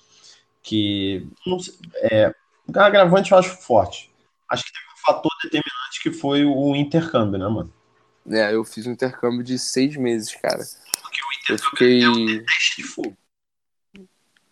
que, 0.63 1.27
não 1.45 1.59
sei, 1.59 1.73
é, 2.01 2.33
um 2.67 2.79
agravante 2.79 3.31
eu 3.31 3.37
acho 3.37 3.57
forte. 3.57 4.11
Acho 4.49 4.63
que 4.63 4.71
teve 4.71 4.85
um 4.85 5.05
fator 5.05 5.31
determinante 5.43 6.01
que 6.01 6.11
foi 6.11 6.45
o 6.45 6.75
intercâmbio, 6.75 7.39
né, 7.39 7.47
mano? 7.47 7.73
É, 8.29 8.53
eu 8.53 8.63
fiz 8.65 8.85
um 8.85 8.91
intercâmbio 8.91 9.43
de 9.43 9.57
seis 9.57 9.95
meses, 9.95 10.35
cara. 10.35 10.63
Eu 11.49 11.57
fiquei... 11.57 12.03
é 12.03 12.09
um 12.09 12.43
teste 12.45 12.81
de 12.81 12.83
fogo. 12.83 13.17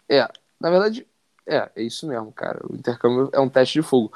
É, 0.10 0.28
na 0.60 0.70
verdade, 0.70 1.08
é, 1.48 1.70
é 1.76 1.84
isso 1.84 2.08
mesmo, 2.08 2.32
cara. 2.32 2.60
O 2.70 2.76
intercâmbio 2.76 3.30
é 3.34 3.40
um 3.40 3.50
teste 3.50 3.82
de 3.82 3.88
fogo. 3.88 4.12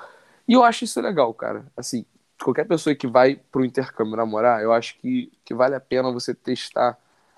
E 0.47 0.53
eu 0.53 0.63
acho 0.63 0.83
isso 0.83 0.99
legal, 1.01 1.33
cara. 1.33 1.65
Assim, 1.75 2.05
qualquer 2.41 2.65
pessoa 2.65 2.95
que 2.95 3.07
vai 3.07 3.35
pro 3.35 3.65
intercâmbio 3.65 4.15
namorar, 4.15 4.61
eu 4.63 4.71
acho 4.73 4.97
que, 4.99 5.31
que 5.45 5.53
vale 5.53 5.75
a 5.75 5.79
pena 5.79 6.11
você 6.11 6.33
testar 6.33 6.97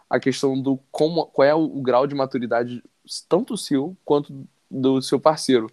a 0.10 0.20
questão 0.20 0.60
do 0.62 0.78
como, 0.92 1.26
qual 1.28 1.48
é 1.48 1.56
o, 1.56 1.60
o 1.64 1.82
grau 1.82 2.06
de 2.06 2.16
maturidade, 2.16 2.84
tanto 3.28 3.58
seu 3.58 3.96
quanto 4.06 4.48
do 4.70 5.02
seu 5.02 5.20
parceiro. 5.20 5.72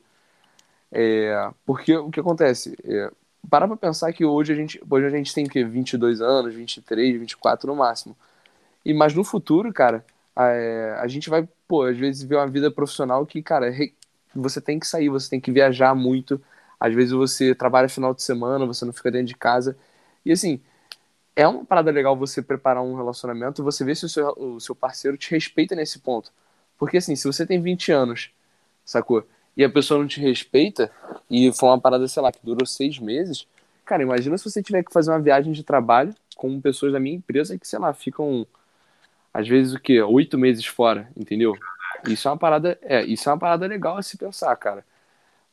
É, 0.91 1.51
porque 1.67 1.97
o 1.97 2.11
que 2.11 2.21
acontece? 2.21 2.77
É, 2.85 3.11
para 3.49 3.67
pra 3.69 3.77
pensar 3.77 4.13
que 4.13 4.25
hoje 4.25 4.53
a 4.53 4.57
gente, 4.57 4.81
hoje 4.89 5.07
a 5.07 5.11
gente 5.11 5.35
tem 5.35 5.47
que 5.47 5.65
22 5.65 6.21
anos, 6.21 6.55
23, 6.55 7.19
24 7.21 7.69
no 7.69 7.77
máximo. 7.77 8.17
E 8.85 8.95
mas 8.95 9.15
no 9.15 9.25
futuro, 9.25 9.73
cara, 9.73 10.05
a, 10.35 11.03
a 11.03 11.07
gente 11.09 11.31
vai, 11.31 11.49
pô, 11.67 11.85
às 11.85 11.99
vezes 11.99 12.23
ver 12.23 12.37
uma 12.37 12.47
vida 12.49 12.71
profissional 12.71 13.25
que, 13.27 13.43
cara, 13.43 13.73
você 14.35 14.61
tem 14.61 14.79
que 14.79 14.87
sair, 14.87 15.09
você 15.09 15.31
tem 15.31 15.41
que 15.41 15.53
viajar 15.53 15.95
muito. 15.95 16.41
Às 16.81 16.95
vezes 16.95 17.13
você 17.13 17.55
trabalha 17.55 17.89
final 17.89 18.15
de 18.15 18.23
semana, 18.23 18.67
você 18.67 18.85
não 18.85 18.93
fica 18.93 19.11
dentro 19.11 19.27
de 19.29 19.37
casa. 19.37 19.77
E 20.25 20.33
assim, 20.33 20.61
é 21.37 21.47
uma 21.47 21.65
parada 21.65 21.91
legal 21.91 22.17
você 22.17 22.43
preparar 22.43 22.83
um 22.83 22.97
relacionamento, 22.97 23.65
você 23.65 23.85
ver 23.85 23.97
se 23.97 24.07
o 24.07 24.09
seu, 24.09 24.29
o 24.37 24.61
seu 24.61 24.75
parceiro 24.75 25.17
te 25.17 25.31
respeita 25.31 25.75
nesse 25.75 25.99
ponto. 26.01 26.33
Porque 26.79 26.99
assim, 26.99 27.17
se 27.17 27.27
você 27.27 27.47
tem 27.47 27.61
20 27.61 27.93
anos, 27.93 28.31
sacou? 28.85 29.27
e 29.59 29.65
a 29.65 29.69
pessoa 29.69 29.99
não 29.99 30.07
te 30.07 30.21
respeita, 30.21 30.89
e 31.29 31.51
foi 31.53 31.69
uma 31.69 31.81
parada, 31.81 32.07
sei 32.07 32.23
lá, 32.23 32.31
que 32.31 32.39
durou 32.45 32.65
seis 32.65 33.01
meses, 33.01 33.45
cara, 33.85 34.05
imagina 34.05 34.39
se 34.39 34.45
você 34.49 34.63
tiver 34.63 34.85
que 34.85 34.93
fazer 34.93 35.11
uma 35.11 35.19
viagem 35.19 35.53
de 35.53 35.65
trabalho 35.65 36.15
com 36.37 36.61
pessoas 36.61 36.93
da 36.93 37.01
minha 37.01 37.17
empresa 37.17 37.59
que, 37.59 37.67
sei 37.67 37.81
lá, 37.81 37.93
ficam, 37.93 38.47
às 39.33 39.47
vezes, 39.47 39.75
o 39.75 39.81
quê? 39.81 40.01
Oito 40.03 40.39
meses 40.39 40.65
fora, 40.67 41.09
entendeu? 41.17 41.57
Isso 42.07 42.29
é 42.29 42.31
uma 42.31 42.39
parada, 42.39 42.79
é, 42.83 43.05
isso 43.05 43.29
é 43.29 43.33
uma 43.33 43.39
parada 43.39 43.67
legal 43.67 43.97
a 43.97 44.03
se 44.03 44.17
pensar, 44.17 44.55
cara. 44.57 44.85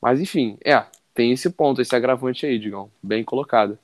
Mas, 0.02 0.20
enfim, 0.20 0.58
é, 0.64 0.84
tem 1.14 1.32
esse 1.32 1.50
ponto, 1.50 1.82
esse 1.82 1.96
agravante 1.96 2.46
aí, 2.46 2.60
Digão, 2.60 2.90
bem 3.02 3.24
colocado. 3.24 3.78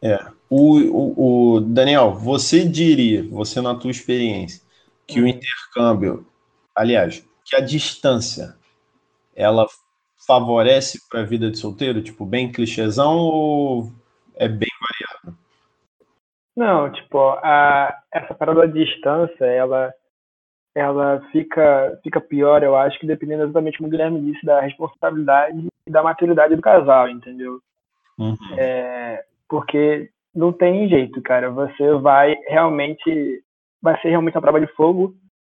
É, 0.00 0.18
o, 0.50 0.78
o, 0.78 1.54
o 1.54 1.60
Daniel, 1.60 2.12
você 2.14 2.64
diria, 2.64 3.22
você 3.28 3.60
na 3.60 3.74
tua 3.74 3.90
experiência, 3.90 4.60
que 5.06 5.20
hum. 5.20 5.24
o 5.24 5.28
intercâmbio, 5.28 6.26
aliás, 6.74 7.24
que 7.44 7.54
a 7.54 7.60
distância 7.60 8.56
ela 9.36 9.66
favorece 10.26 11.00
para 11.08 11.20
a 11.20 11.24
vida 11.24 11.50
de 11.50 11.58
solteiro? 11.58 12.02
Tipo, 12.02 12.24
bem 12.26 12.50
clichêzão 12.50 13.16
ou 13.16 13.92
é 14.34 14.48
bem? 14.48 14.68
Não, 16.56 16.90
tipo, 16.92 17.18
a, 17.18 17.96
essa 18.12 18.34
parada 18.34 18.60
da 18.60 18.66
distância, 18.66 19.44
ela, 19.44 19.92
ela 20.74 21.20
fica, 21.32 21.98
fica 22.02 22.20
pior, 22.20 22.62
eu 22.62 22.76
acho, 22.76 22.98
que 22.98 23.06
dependendo 23.06 23.44
exatamente, 23.44 23.78
como 23.78 23.88
o 23.88 23.90
Guilherme 23.90 24.20
disse, 24.20 24.44
da 24.44 24.60
responsabilidade 24.60 25.66
e 25.86 25.90
da 25.90 26.02
maturidade 26.02 26.54
do 26.54 26.62
casal, 26.62 27.08
entendeu? 27.08 27.58
Uhum. 28.18 28.36
É, 28.58 29.24
porque 29.48 30.10
não 30.34 30.52
tem 30.52 30.88
jeito, 30.88 31.20
cara. 31.22 31.50
Você 31.50 31.94
vai 31.94 32.36
realmente. 32.48 33.42
Vai 33.80 34.00
ser 34.00 34.10
realmente 34.10 34.36
uma 34.36 34.42
prova 34.42 34.60
de 34.60 34.66
fogo 34.74 35.14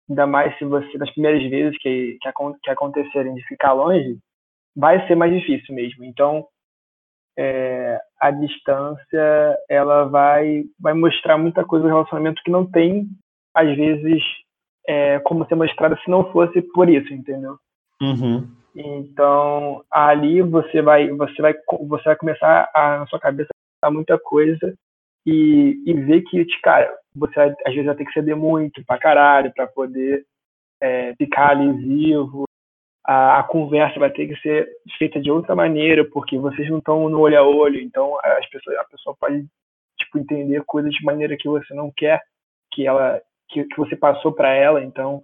ainda 0.10 0.28
mais 0.28 0.58
se 0.58 0.66
você, 0.66 0.98
nas 0.98 1.10
primeiras 1.12 1.42
vezes 1.50 1.78
que, 1.80 2.18
que, 2.22 2.32
que 2.64 2.70
acontecerem 2.70 3.34
de 3.34 3.46
ficar 3.48 3.74
longe, 3.74 4.18
vai 4.76 5.06
ser 5.08 5.16
mais 5.16 5.34
difícil 5.34 5.74
mesmo. 5.74 6.04
Então, 6.04 6.46
é, 7.38 8.00
a 8.20 8.32
distância, 8.32 9.58
ela 9.70 10.06
vai, 10.06 10.64
vai 10.80 10.94
mostrar 10.94 11.38
muita 11.38 11.64
coisa 11.66 11.86
no 11.86 11.92
relacionamento 11.92 12.42
que 12.44 12.52
não 12.52 12.66
tem, 12.66 13.08
às 13.54 13.76
vezes, 13.76 14.24
é, 14.88 15.20
como 15.20 15.46
ser 15.46 15.56
mostrada 15.56 15.98
se 16.04 16.10
não 16.10 16.32
fosse 16.32 16.62
por 16.62 16.90
isso, 16.90 17.14
entendeu? 17.14 17.58
Uhum. 18.02 18.48
Então, 18.76 19.84
ali 19.90 20.42
você 20.42 20.82
vai, 20.82 21.10
você 21.10 21.42
vai, 21.42 21.54
você 21.88 22.04
vai 22.04 22.16
começar 22.16 22.70
a, 22.74 23.00
na 23.00 23.08
sua 23.08 23.20
cabeça, 23.20 23.50
a 23.82 23.90
muita 23.90 24.20
coisa 24.20 24.74
e, 25.26 25.82
e 25.86 25.94
ver 25.94 26.22
que, 26.24 26.46
cara, 26.62 26.94
você 27.16 27.40
às 27.40 27.74
vezes 27.74 27.86
vai 27.86 27.96
ter 27.96 28.06
que 28.06 28.14
ceder 28.14 28.36
muito 28.36 28.84
pra 28.86 28.98
caralho 28.98 29.54
para 29.54 29.66
poder 29.66 30.26
é, 30.82 31.16
ficar 31.16 31.52
ali 31.52 31.72
vivo. 31.72 32.44
A, 33.08 33.40
a, 33.40 33.44
conversa 33.44 34.00
vai 34.00 34.10
ter 34.10 34.28
que 34.28 34.36
ser 34.42 34.68
feita 34.98 35.22
de 35.22 35.30
outra 35.30 35.56
maneira, 35.56 36.04
porque 36.06 36.38
vocês 36.38 36.70
não 36.70 36.80
estão 36.80 37.08
no 37.08 37.20
olho 37.20 37.38
a 37.38 37.44
olho, 37.44 37.80
então 37.80 38.18
as 38.24 38.50
pessoas, 38.50 38.78
a 38.78 38.84
pessoa 38.86 39.16
pode 39.20 39.46
tipo, 39.98 40.18
entender 40.18 40.64
coisas 40.66 40.92
de 40.92 41.04
maneira 41.04 41.38
que 41.38 41.48
você 41.48 41.74
não 41.74 41.92
quer 41.96 42.22
que 42.72 42.86
ela 42.88 43.22
que, 43.50 43.64
que 43.64 43.78
você 43.78 43.96
passou 43.96 44.34
para 44.34 44.54
ela, 44.54 44.84
então 44.84 45.24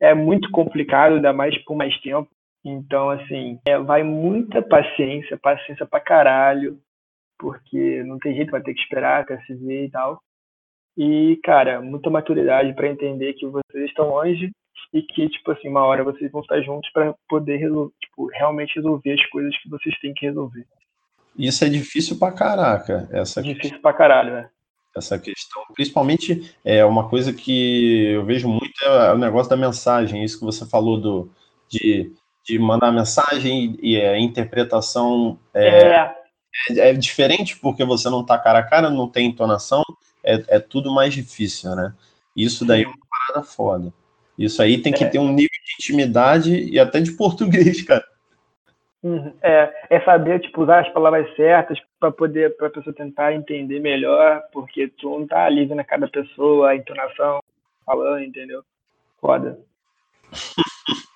é 0.00 0.14
muito 0.14 0.50
complicado, 0.50 1.14
ainda 1.14 1.32
mais 1.32 1.56
por 1.64 1.76
mais 1.76 1.98
tempo. 2.00 2.28
Então, 2.64 3.10
assim, 3.10 3.58
é, 3.66 3.78
vai 3.78 4.02
muita 4.02 4.60
paciência, 4.62 5.38
paciência 5.38 5.86
pra 5.86 6.00
caralho, 6.00 6.78
porque 7.38 8.02
não 8.02 8.18
tem 8.18 8.34
jeito, 8.34 8.50
vai 8.50 8.62
ter 8.62 8.74
que 8.74 8.80
esperar 8.80 9.22
até 9.22 9.38
se 9.42 9.54
ver 9.54 9.86
e 9.86 9.90
tal. 9.90 10.20
E, 10.96 11.38
cara, 11.44 11.80
muita 11.80 12.10
maturidade 12.10 12.72
para 12.74 12.88
entender 12.88 13.34
que 13.34 13.46
vocês 13.46 13.84
estão 13.84 14.08
longe 14.10 14.50
e 14.92 15.02
que, 15.02 15.28
tipo 15.28 15.50
assim, 15.50 15.68
uma 15.68 15.84
hora 15.84 16.04
vocês 16.04 16.30
vão 16.30 16.40
estar 16.40 16.60
juntos 16.62 16.90
para 16.92 17.14
poder 17.28 17.56
resolver, 17.56 17.92
tipo, 18.00 18.26
realmente 18.32 18.76
resolver 18.76 19.12
as 19.12 19.26
coisas 19.26 19.56
que 19.58 19.68
vocês 19.68 19.98
têm 20.00 20.14
que 20.14 20.26
resolver. 20.26 20.66
Isso 21.38 21.64
é 21.64 21.68
difícil 21.68 22.18
pra 22.18 22.32
caraca. 22.32 23.08
Essa 23.12 23.42
difícil 23.42 23.62
questão, 23.62 23.80
pra 23.80 23.92
caralho, 23.92 24.32
né? 24.32 24.50
Essa 24.96 25.18
questão. 25.18 25.62
Principalmente, 25.74 26.54
é 26.64 26.84
uma 26.84 27.08
coisa 27.08 27.32
que 27.32 28.06
eu 28.12 28.24
vejo 28.24 28.48
muito 28.48 28.82
é 28.82 29.12
o 29.12 29.18
negócio 29.18 29.50
da 29.50 29.56
mensagem. 29.56 30.24
Isso 30.24 30.38
que 30.38 30.44
você 30.44 30.64
falou 30.64 30.98
do, 30.98 31.30
de, 31.68 32.10
de 32.44 32.58
mandar 32.58 32.90
mensagem 32.90 33.76
e 33.82 34.00
a 34.00 34.18
interpretação. 34.18 35.38
É, 35.52 35.66
é 35.66 36.16
é, 36.70 36.90
é 36.90 36.92
diferente 36.94 37.56
porque 37.58 37.84
você 37.84 38.08
não 38.08 38.24
tá 38.24 38.38
cara 38.38 38.60
a 38.60 38.62
cara, 38.62 38.90
não 38.90 39.08
tem 39.08 39.28
entonação, 39.28 39.82
é, 40.24 40.42
é 40.48 40.58
tudo 40.58 40.92
mais 40.92 41.12
difícil, 41.12 41.74
né? 41.74 41.94
Isso 42.34 42.64
daí 42.64 42.82
é 42.82 42.86
uma 42.86 42.96
parada 43.08 43.46
foda. 43.46 43.92
Isso 44.38 44.60
aí 44.60 44.82
tem 44.82 44.92
que 44.92 45.04
é. 45.04 45.08
ter 45.08 45.18
um 45.18 45.32
nível 45.32 45.48
de 45.64 45.74
intimidade 45.78 46.54
e 46.54 46.78
até 46.78 47.00
de 47.00 47.12
português, 47.12 47.82
cara. 47.82 48.04
Uhum. 49.02 49.32
É, 49.40 49.72
é 49.90 50.00
saber 50.00 50.40
tipo, 50.40 50.62
usar 50.62 50.80
as 50.80 50.92
palavras 50.92 51.34
certas 51.36 51.78
para 52.00 52.10
poder 52.10 52.56
para 52.56 52.66
a 52.66 52.70
pessoa 52.70 52.94
tentar 52.94 53.32
entender 53.32 53.78
melhor, 53.78 54.42
porque 54.52 54.88
tu 54.88 55.18
não 55.18 55.26
tá 55.26 55.44
ali 55.44 55.64
vendo 55.64 55.84
cada 55.84 56.08
pessoa, 56.08 56.70
a 56.70 56.76
entonação, 56.76 57.40
falando, 57.84 58.24
entendeu? 58.24 58.62
Foda. 59.20 59.58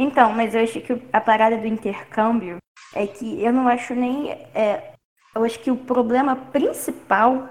Então, 0.00 0.32
mas 0.32 0.54
eu 0.54 0.62
acho 0.62 0.80
que 0.80 1.00
a 1.12 1.20
parada 1.20 1.56
do 1.56 1.68
intercâmbio 1.68 2.58
é 2.96 3.06
que 3.06 3.40
eu 3.40 3.52
não 3.52 3.68
acho 3.68 3.94
nem. 3.94 4.32
É, 4.52 4.92
eu 5.34 5.44
acho 5.44 5.60
que 5.60 5.70
o 5.70 5.76
problema 5.76 6.34
principal, 6.34 7.48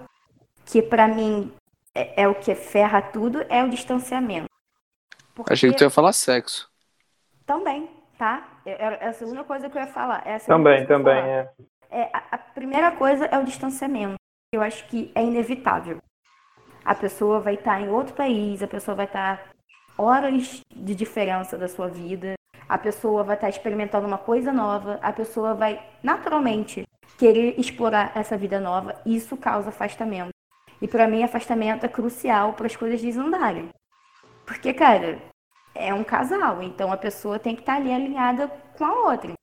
que 0.66 0.82
para 0.82 1.08
mim 1.08 1.54
é, 1.96 2.24
é, 2.24 2.28
o 2.28 2.36
que 2.36 2.54
ferra 2.54 3.02
tudo, 3.02 3.46
é 3.50 3.64
o 3.64 3.70
distanciamento. 3.70 4.53
Porque... 5.34 5.54
Achei 5.54 5.72
que 5.72 5.78
tu 5.78 5.84
ia 5.84 5.90
falar 5.90 6.14
sexo. 6.14 6.70
Também, 7.46 7.90
tá? 8.18 8.48
É, 8.66 9.08
a 9.08 9.14
segunda 9.14 9.44
coisa 9.44 9.70
que 9.70 9.78
eu 9.78 9.82
ia 9.82 9.88
falar. 9.88 10.24
É 10.26 10.38
também, 10.40 10.86
também, 10.86 11.18
é. 11.18 11.50
é 11.90 12.10
a, 12.14 12.24
a 12.32 12.38
primeira 12.38 12.92
coisa 12.92 13.26
é 13.26 13.38
o 13.38 13.44
distanciamento. 13.44 14.16
Eu 14.54 14.62
acho 14.62 14.88
que 14.88 15.12
é 15.16 15.24
inevitável. 15.24 15.98
A 16.86 16.94
pessoa 16.94 17.40
vai 17.40 17.56
estar 17.56 17.82
em 17.82 17.90
outro 17.90 18.14
país, 18.14 18.62
a 18.62 18.68
pessoa 18.68 18.96
vai 18.96 19.06
estar 19.06 19.50
horas 19.98 20.62
de 20.74 20.96
diferença 20.96 21.58
da 21.58 21.68
sua 21.68 21.88
vida, 21.88 22.36
a 22.68 22.78
pessoa 22.78 23.24
vai 23.24 23.36
estar 23.36 23.50
experimentando 23.50 24.08
uma 24.08 24.18
coisa 24.18 24.52
nova, 24.52 25.00
a 25.02 25.12
pessoa 25.14 25.54
vai 25.54 25.82
naturalmente 26.02 26.84
querer 27.18 27.60
explorar 27.60 28.12
essa 28.16 28.36
vida 28.38 28.60
nova, 28.60 28.96
e 29.06 29.16
isso 29.16 29.38
causa 29.38 29.70
afastamento. 29.70 30.30
E 30.82 30.88
para 30.88 31.08
mim, 31.08 31.24
afastamento 31.24 31.86
é 31.86 31.90
crucial 31.90 32.54
para 32.54 32.66
as 32.66 32.76
coisas 32.76 33.02
desandarem. 33.02 33.70
Porque, 34.46 34.74
cara, 34.74 35.22
é 35.76 35.94
um 35.94 36.04
casal, 36.04 36.62
então 36.62 36.92
a 36.92 36.98
pessoa 36.98 37.40
tem 37.40 37.56
que 37.56 37.62
estar 37.62 37.76
ali 37.76 37.92
alinhada 37.92 38.48
com 38.78 38.86
a 38.86 39.10
outra. 39.10 39.34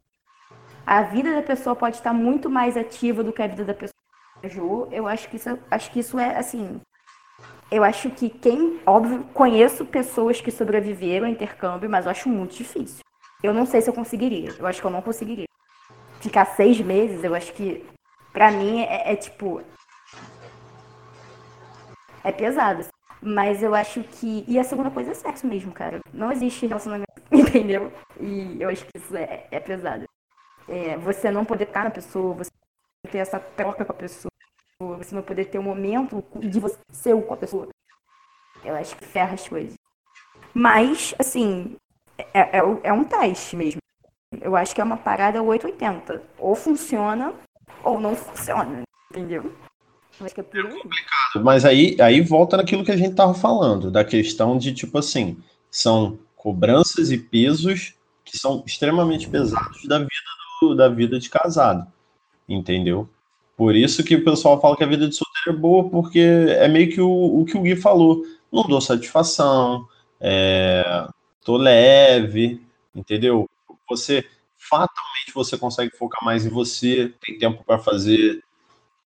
A 0.86 1.02
vida 1.02 1.34
da 1.34 1.42
pessoa 1.42 1.74
pode 1.76 1.96
estar 1.96 2.12
muito 2.12 2.50
mais 2.50 2.76
ativa 2.76 3.22
do 3.22 3.32
que 3.32 3.42
a 3.42 3.46
vida 3.46 3.64
da 3.64 3.74
pessoa. 3.74 4.88
Eu 4.90 5.06
acho 5.06 5.28
que 5.28 5.36
isso, 5.36 5.58
acho 5.70 5.90
que 5.90 6.00
isso 6.00 6.18
é 6.18 6.36
assim. 6.36 6.80
Eu 7.70 7.84
acho 7.84 8.10
que 8.10 8.28
quem, 8.28 8.80
óbvio, 8.84 9.22
conheço 9.32 9.84
pessoas 9.86 10.40
que 10.40 10.50
sobreviveram 10.50 11.26
ao 11.26 11.32
intercâmbio, 11.32 11.88
mas 11.88 12.04
eu 12.04 12.10
acho 12.10 12.28
muito 12.28 12.56
difícil. 12.56 13.04
Eu 13.42 13.54
não 13.54 13.64
sei 13.64 13.80
se 13.80 13.88
eu 13.88 13.94
conseguiria. 13.94 14.50
Eu 14.58 14.66
acho 14.66 14.80
que 14.80 14.86
eu 14.86 14.90
não 14.90 15.02
conseguiria. 15.02 15.46
Ficar 16.20 16.44
seis 16.44 16.80
meses, 16.80 17.22
eu 17.22 17.34
acho 17.34 17.52
que, 17.52 17.86
pra 18.32 18.50
mim, 18.50 18.80
é, 18.80 19.12
é 19.12 19.16
tipo. 19.16 19.62
É 22.24 22.32
pesado. 22.32 22.89
Mas 23.22 23.62
eu 23.62 23.74
acho 23.74 24.02
que. 24.02 24.44
E 24.48 24.58
a 24.58 24.64
segunda 24.64 24.90
coisa 24.90 25.10
é 25.10 25.14
sexo 25.14 25.46
mesmo, 25.46 25.72
cara. 25.72 26.00
Não 26.12 26.32
existe 26.32 26.66
relacionamento, 26.66 27.12
entendeu? 27.30 27.92
E 28.18 28.56
eu 28.60 28.68
acho 28.68 28.84
que 28.86 28.96
isso 28.96 29.16
é, 29.16 29.46
é 29.50 29.60
pesado. 29.60 30.04
É, 30.68 30.96
você 30.96 31.30
não 31.30 31.44
poder 31.44 31.66
ficar 31.66 31.84
na 31.84 31.90
pessoa, 31.90 32.34
você 32.34 32.50
ter 33.10 33.18
essa 33.18 33.38
troca 33.38 33.84
com 33.84 33.92
a 33.92 33.94
pessoa, 33.94 34.30
você 34.98 35.14
não 35.14 35.22
poder 35.22 35.46
ter 35.46 35.58
um 35.58 35.62
momento 35.62 36.24
de 36.36 36.60
você 36.60 36.78
ser 36.92 37.20
com 37.22 37.34
a 37.34 37.36
pessoa. 37.36 37.68
Eu 38.64 38.74
acho 38.74 38.96
que 38.96 39.04
ferra 39.04 39.34
as 39.34 39.48
coisas. 39.48 39.74
Mas, 40.54 41.14
assim, 41.18 41.76
é, 42.32 42.58
é, 42.58 42.60
é 42.84 42.92
um 42.92 43.04
teste 43.04 43.56
mesmo. 43.56 43.80
Eu 44.40 44.54
acho 44.56 44.74
que 44.74 44.80
é 44.80 44.84
uma 44.84 44.96
parada 44.96 45.42
880. 45.42 46.22
Ou 46.38 46.54
funciona, 46.54 47.34
ou 47.82 48.00
não 48.00 48.14
funciona. 48.14 48.82
Entendeu? 49.10 49.52
É, 50.20 50.62
complicado. 50.62 51.44
Mas 51.44 51.64
aí, 51.64 51.96
aí 52.00 52.20
volta 52.20 52.56
naquilo 52.56 52.84
que 52.84 52.92
a 52.92 52.96
gente 52.96 53.14
tava 53.14 53.34
falando, 53.34 53.90
da 53.90 54.04
questão 54.04 54.58
de, 54.58 54.72
tipo 54.72 54.98
assim, 54.98 55.36
são 55.70 56.18
cobranças 56.36 57.10
e 57.10 57.18
pesos 57.18 57.94
que 58.24 58.38
são 58.38 58.62
extremamente 58.66 59.28
pesados 59.28 59.84
da 59.86 59.98
vida, 59.98 60.10
do, 60.60 60.74
da 60.74 60.88
vida 60.88 61.18
de 61.18 61.28
casado. 61.28 61.90
Entendeu? 62.48 63.08
Por 63.56 63.74
isso 63.74 64.02
que 64.02 64.16
o 64.16 64.24
pessoal 64.24 64.60
fala 64.60 64.76
que 64.76 64.84
a 64.84 64.86
vida 64.86 65.08
de 65.08 65.14
solteiro 65.14 65.58
é 65.58 65.60
boa, 65.60 65.88
porque 65.88 66.18
é 66.18 66.66
meio 66.68 66.90
que 66.90 67.00
o, 67.00 67.40
o 67.40 67.44
que 67.44 67.56
o 67.56 67.62
Gui 67.62 67.76
falou. 67.76 68.24
Não 68.50 68.62
dou 68.62 68.80
satisfação, 68.80 69.86
é, 70.20 71.06
tô 71.44 71.56
leve, 71.56 72.60
entendeu? 72.94 73.48
Você 73.88 74.24
fatalmente 74.56 75.32
você 75.34 75.56
consegue 75.56 75.96
focar 75.96 76.24
mais 76.24 76.44
em 76.44 76.48
você, 76.48 77.12
tem 77.24 77.38
tempo 77.38 77.64
para 77.64 77.78
fazer 77.78 78.42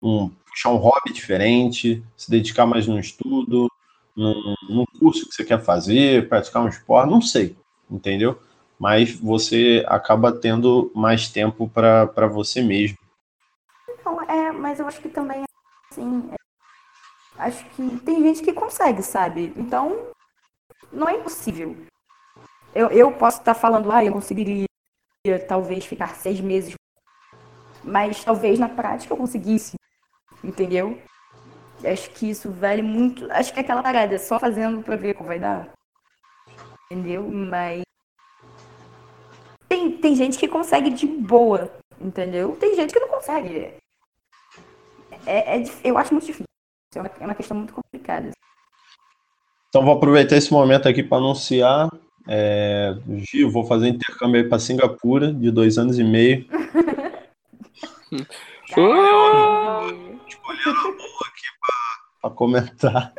um 0.01 0.31
puxar 0.55 0.69
um 0.69 0.77
hobby 0.77 1.11
diferente, 1.11 2.01
se 2.15 2.31
dedicar 2.31 2.65
mais 2.65 2.87
no 2.87 2.97
estudo, 2.97 3.69
num, 4.15 4.55
num 4.69 4.85
curso 4.97 5.27
que 5.27 5.35
você 5.35 5.43
quer 5.43 5.61
fazer, 5.61 6.29
praticar 6.29 6.63
um 6.63 6.69
esporte, 6.69 7.11
não 7.11 7.21
sei, 7.21 7.57
entendeu? 7.91 8.39
Mas 8.79 9.11
você 9.11 9.83
acaba 9.87 10.31
tendo 10.31 10.91
mais 10.95 11.27
tempo 11.27 11.69
para 11.69 12.27
você 12.27 12.61
mesmo. 12.61 12.97
Não, 14.05 14.21
é, 14.21 14.51
mas 14.51 14.79
eu 14.79 14.87
acho 14.87 15.01
que 15.01 15.09
também 15.09 15.43
assim, 15.91 16.29
é, 16.31 16.35
acho 17.43 17.65
que 17.71 17.97
tem 17.99 18.21
gente 18.23 18.41
que 18.41 18.53
consegue, 18.53 19.03
sabe? 19.03 19.53
Então 19.57 20.09
não 20.91 21.09
é 21.09 21.17
impossível. 21.17 21.75
Eu, 22.73 22.89
eu 22.89 23.11
posso 23.11 23.39
estar 23.39 23.53
falando, 23.53 23.91
ah, 23.91 24.03
eu 24.03 24.13
conseguiria 24.13 24.65
talvez 25.47 25.85
ficar 25.85 26.15
seis 26.15 26.39
meses, 26.39 26.75
mas 27.83 28.23
talvez 28.23 28.59
na 28.59 28.69
prática 28.69 29.13
eu 29.13 29.17
conseguisse, 29.17 29.75
entendeu? 30.47 31.01
Acho 31.83 32.09
que 32.11 32.29
isso 32.29 32.51
vale 32.51 32.81
muito. 32.81 33.29
Acho 33.31 33.53
que 33.53 33.59
é 33.59 33.61
aquela 33.61 33.83
parada, 33.83 34.17
só 34.17 34.39
fazendo 34.39 34.81
pra 34.81 34.95
ver 34.95 35.13
como 35.13 35.27
vai 35.27 35.39
dar. 35.39 35.69
Entendeu? 36.91 37.23
Mas. 37.29 37.83
Tem, 39.67 39.91
tem 39.97 40.15
gente 40.15 40.37
que 40.37 40.47
consegue 40.47 40.89
de 40.89 41.05
boa, 41.05 41.71
entendeu? 41.99 42.55
Tem 42.55 42.75
gente 42.75 42.93
que 42.93 42.99
não 42.99 43.09
consegue. 43.09 43.73
É, 45.25 45.57
é, 45.57 45.63
eu 45.83 45.97
acho 45.97 46.13
muito 46.13 46.25
difícil. 46.25 46.45
É 46.95 46.99
uma, 46.99 47.11
é 47.19 47.25
uma 47.25 47.35
questão 47.35 47.57
muito 47.57 47.73
complicada. 47.73 48.31
Então 49.69 49.83
vou 49.83 49.95
aproveitar 49.95 50.37
esse 50.37 50.53
momento 50.53 50.87
aqui 50.87 51.03
para 51.03 51.17
anunciar 51.17 51.89
é, 52.27 52.95
Gil, 53.07 53.51
vou 53.51 53.65
fazer 53.65 53.87
intercâmbio 53.87 54.41
aí 54.41 54.49
para 54.49 54.59
Singapura 54.59 55.31
de 55.31 55.51
dois 55.51 55.77
anos 55.77 55.99
e 55.99 56.03
meio. 56.03 56.45
Escolheram, 58.67 60.14
escolheram 60.45 60.79
a 60.79 60.91
boa 60.91 61.27
aqui 61.27 61.47
para 62.21 62.31
comentar. 62.31 63.13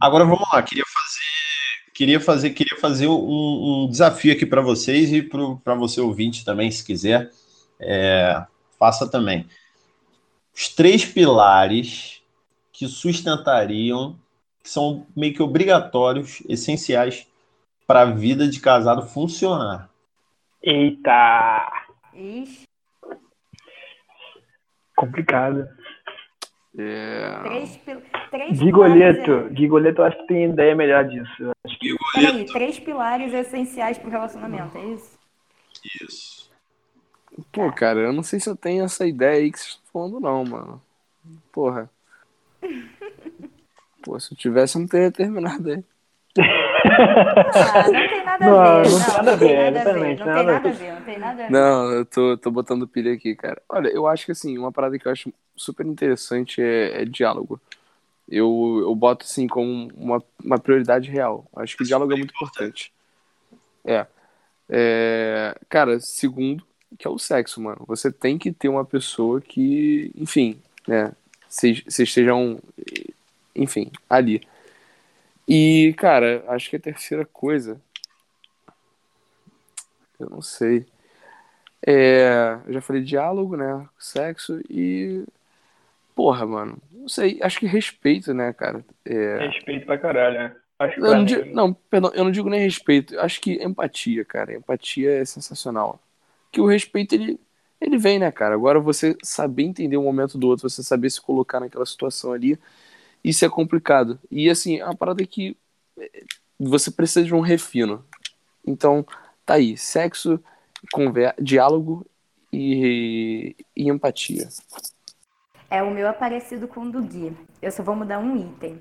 Agora 0.00 0.24
vamos 0.24 0.48
lá, 0.52 0.62
queria 0.62 0.84
fazer, 0.86 1.92
queria 1.94 2.20
fazer, 2.20 2.50
queria 2.50 2.80
fazer 2.80 3.08
um, 3.08 3.84
um 3.84 3.88
desafio 3.90 4.32
aqui 4.32 4.46
para 4.46 4.60
vocês 4.60 5.12
e 5.12 5.22
para 5.22 5.74
você 5.74 6.00
ouvinte 6.00 6.44
também, 6.44 6.70
se 6.70 6.84
quiser, 6.84 7.30
é, 7.80 8.44
faça 8.78 9.08
também 9.08 9.48
os 10.54 10.68
três 10.68 11.04
pilares 11.04 12.22
que 12.72 12.88
sustentariam, 12.88 14.18
que 14.62 14.70
são 14.70 15.06
meio 15.14 15.34
que 15.34 15.42
obrigatórios, 15.42 16.42
essenciais 16.48 17.26
para 17.86 18.02
a 18.02 18.04
vida 18.06 18.48
de 18.48 18.60
casado 18.60 19.06
funcionar. 19.06 19.88
Eita! 20.62 21.72
Ixi. 22.14 22.64
Complicado. 24.96 25.68
É... 26.78 27.40
Três, 27.42 27.80
três 28.30 28.58
Gigoleto. 28.58 29.54
Gigoleto, 29.54 30.02
acho 30.02 30.18
que 30.18 30.26
tem 30.26 30.50
ideia 30.50 30.74
melhor 30.74 31.04
disso. 31.08 31.52
Acho 31.64 31.78
que... 31.78 31.94
Peraí, 32.14 32.46
três 32.46 32.78
pilares 32.78 33.32
essenciais 33.32 33.98
para 33.98 34.08
o 34.08 34.10
relacionamento, 34.10 34.76
é 34.76 34.84
isso? 34.86 35.18
Isso. 36.02 36.50
Pô, 37.52 37.70
cara, 37.70 38.00
eu 38.00 38.12
não 38.12 38.22
sei 38.22 38.40
se 38.40 38.48
eu 38.48 38.56
tenho 38.56 38.84
essa 38.84 39.06
ideia 39.06 39.42
aí 39.42 39.52
que 39.52 39.58
vocês 39.58 39.74
estão 39.74 39.92
falando, 39.92 40.20
não, 40.20 40.44
mano. 40.44 40.82
Porra. 41.52 41.90
Pô, 44.02 44.18
se 44.18 44.32
eu 44.32 44.38
tivesse, 44.38 44.76
eu 44.76 44.80
não 44.80 44.88
teria 44.88 45.12
terminado 45.12 45.70
aí. 45.70 45.84
Ah, 46.38 47.86
não 47.92 48.08
tem 48.08 48.24
nada 48.24 48.44
a 48.44 48.46
ver. 48.46 48.46
Não, 48.48 48.82
não 48.82 48.92
tem 48.92 49.16
nada 49.16 49.32
a 49.32 49.36
ver, 49.36 49.70
exatamente. 49.70 50.18
Não 50.18 50.26
tem 50.26 50.34
nada 50.34 50.56
a 50.56 50.58
ver, 50.58 50.92
não 50.92 51.02
tem 51.02 51.18
nada 51.18 51.44
a 51.44 51.46
ver. 51.46 51.52
Não, 51.52 51.92
eu 51.92 52.04
tô, 52.04 52.36
tô 52.36 52.50
botando 52.50 52.86
pilha 52.86 53.12
aqui, 53.12 53.34
cara. 53.34 53.60
Olha, 53.68 53.88
eu 53.88 54.06
acho 54.06 54.26
que, 54.26 54.32
assim, 54.32 54.58
uma 54.58 54.70
parada 54.70 54.98
que 54.98 55.06
eu 55.06 55.12
acho 55.12 55.32
super 55.56 55.86
interessante 55.86 56.60
é, 56.60 57.02
é 57.02 57.04
diálogo. 57.04 57.60
Eu, 58.28 58.80
eu 58.82 58.94
boto, 58.94 59.24
assim, 59.24 59.46
como 59.46 59.88
uma, 59.96 60.22
uma 60.44 60.58
prioridade 60.58 61.10
real. 61.10 61.46
Acho 61.56 61.76
que 61.76 61.82
o 61.82 61.86
diálogo 61.86 62.12
é 62.12 62.16
muito 62.16 62.34
importante. 62.34 62.92
É. 63.84 64.06
é. 64.68 65.56
Cara, 65.68 65.98
segundo, 66.00 66.64
que 66.98 67.06
é 67.06 67.10
o 67.10 67.18
sexo, 67.18 67.60
mano. 67.60 67.84
Você 67.86 68.10
tem 68.12 68.38
que 68.38 68.52
ter 68.52 68.68
uma 68.68 68.84
pessoa 68.84 69.40
que, 69.40 70.10
enfim, 70.16 70.60
né, 70.86 71.12
vocês 71.48 71.82
estejam, 71.86 72.60
enfim, 73.54 73.90
ali. 74.08 74.42
E, 75.48 75.94
cara, 75.96 76.44
acho 76.48 76.70
que 76.70 76.76
a 76.76 76.80
terceira 76.80 77.24
coisa, 77.24 77.80
eu 80.18 80.28
não 80.28 80.42
sei. 80.42 80.86
É, 81.86 82.58
eu 82.66 82.72
já 82.72 82.80
falei 82.80 83.02
diálogo, 83.02 83.56
né, 83.56 83.86
sexo 83.98 84.60
e, 84.68 85.24
porra, 86.14 86.44
mano, 86.44 86.78
não 86.90 87.08
sei, 87.08 87.38
acho 87.42 87.60
que 87.60 87.66
respeito, 87.66 88.34
né, 88.34 88.52
cara. 88.52 88.84
É... 89.04 89.46
Respeito 89.46 89.86
pra 89.86 89.98
caralho, 89.98 90.38
né? 90.38 90.56
Acho 90.78 91.00
não, 91.00 91.14
não, 91.14 91.24
digo, 91.24 91.54
não, 91.54 91.72
perdão, 91.72 92.10
eu 92.12 92.24
não 92.24 92.30
digo 92.30 92.50
nem 92.50 92.60
respeito, 92.60 93.18
acho 93.20 93.40
que 93.40 93.62
empatia, 93.64 94.24
cara. 94.24 94.54
Empatia 94.54 95.20
é 95.20 95.24
sensacional 95.24 96.00
que 96.56 96.60
o 96.60 96.66
respeito 96.66 97.14
ele, 97.14 97.38
ele 97.78 97.98
vem, 97.98 98.18
né, 98.18 98.32
cara? 98.32 98.54
Agora 98.54 98.80
você 98.80 99.14
saber 99.22 99.64
entender 99.64 99.98
o 99.98 100.02
momento 100.02 100.38
do 100.38 100.48
outro, 100.48 100.68
você 100.68 100.82
saber 100.82 101.10
se 101.10 101.20
colocar 101.20 101.60
naquela 101.60 101.84
situação 101.84 102.32
ali, 102.32 102.58
isso 103.26 103.44
é 103.44 103.48
complicado. 103.50 104.20
E 104.30 104.48
assim, 104.48 104.78
é 104.78 104.84
uma 104.84 104.94
parada 104.94 105.26
que 105.26 105.56
é, 105.98 106.22
você 106.58 106.92
precisa 106.92 107.24
de 107.24 107.34
um 107.34 107.40
refino. 107.40 108.04
Então, 108.64 109.04
tá 109.44 109.54
aí, 109.54 109.76
sexo, 109.76 110.40
conver 110.92 111.34
diálogo 111.40 112.06
e, 112.52 113.56
e 113.74 113.90
empatia. 113.90 114.48
É, 115.68 115.82
o 115.82 115.90
meu 115.90 116.06
é 116.06 116.12
parecido 116.12 116.68
com 116.68 116.82
o 116.82 116.92
do 116.92 117.02
Gui. 117.02 117.36
Eu 117.60 117.72
só 117.72 117.82
vou 117.82 117.96
mudar 117.96 118.20
um 118.20 118.36
item. 118.36 118.80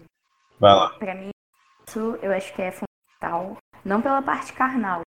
Vai 0.60 0.76
lá. 0.76 0.90
Pra 1.00 1.16
mim, 1.16 1.32
isso 1.88 2.00
eu 2.22 2.32
acho 2.32 2.54
que 2.54 2.62
é 2.62 2.72
fundamental. 2.72 3.58
Não 3.84 4.00
pela 4.00 4.22
parte 4.22 4.54
carnal, 4.54 5.02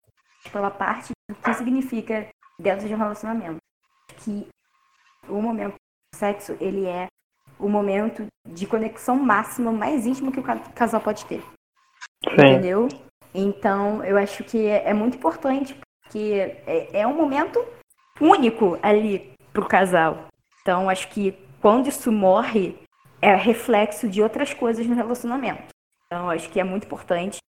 mas 0.43 0.51
pela 0.51 0.71
parte 0.71 1.11
do 1.29 1.35
que 1.35 1.53
significa 1.53 2.27
dentro 2.59 2.87
de 2.87 2.95
um 2.95 2.97
relacionamento. 2.97 3.57
Que 4.17 4.47
o 5.29 5.39
momento 5.39 5.75
do 5.75 6.17
sexo, 6.17 6.57
ele 6.59 6.85
é 6.85 7.07
o 7.59 7.67
momento 7.67 8.25
de 8.47 8.65
conexão 8.65 9.15
máxima, 9.15 9.71
mais 9.71 10.05
íntimo 10.05 10.31
que 10.31 10.39
o 10.39 10.43
casal 10.73 11.01
pode 11.01 11.25
ter. 11.25 11.41
Sim. 12.23 12.33
Entendeu? 12.33 12.87
Então, 13.33 14.03
eu 14.03 14.17
acho 14.17 14.43
que 14.43 14.65
é, 14.65 14.89
é 14.89 14.93
muito 14.93 15.17
importante, 15.17 15.75
porque 16.03 16.59
é, 16.65 17.01
é 17.01 17.07
um 17.07 17.15
momento 17.15 17.63
único 18.19 18.77
ali 18.81 19.33
pro 19.53 19.67
casal. 19.67 20.27
Então, 20.61 20.89
acho 20.89 21.07
que 21.09 21.37
quando 21.61 21.87
isso 21.87 22.11
morre, 22.11 22.77
é 23.21 23.35
reflexo 23.35 24.07
de 24.07 24.21
outras 24.21 24.53
coisas 24.53 24.85
no 24.85 24.95
relacionamento. 24.95 25.67
Então, 26.05 26.29
acho 26.29 26.49
que 26.49 26.59
é 26.59 26.63
muito 26.63 26.85
importante. 26.85 27.39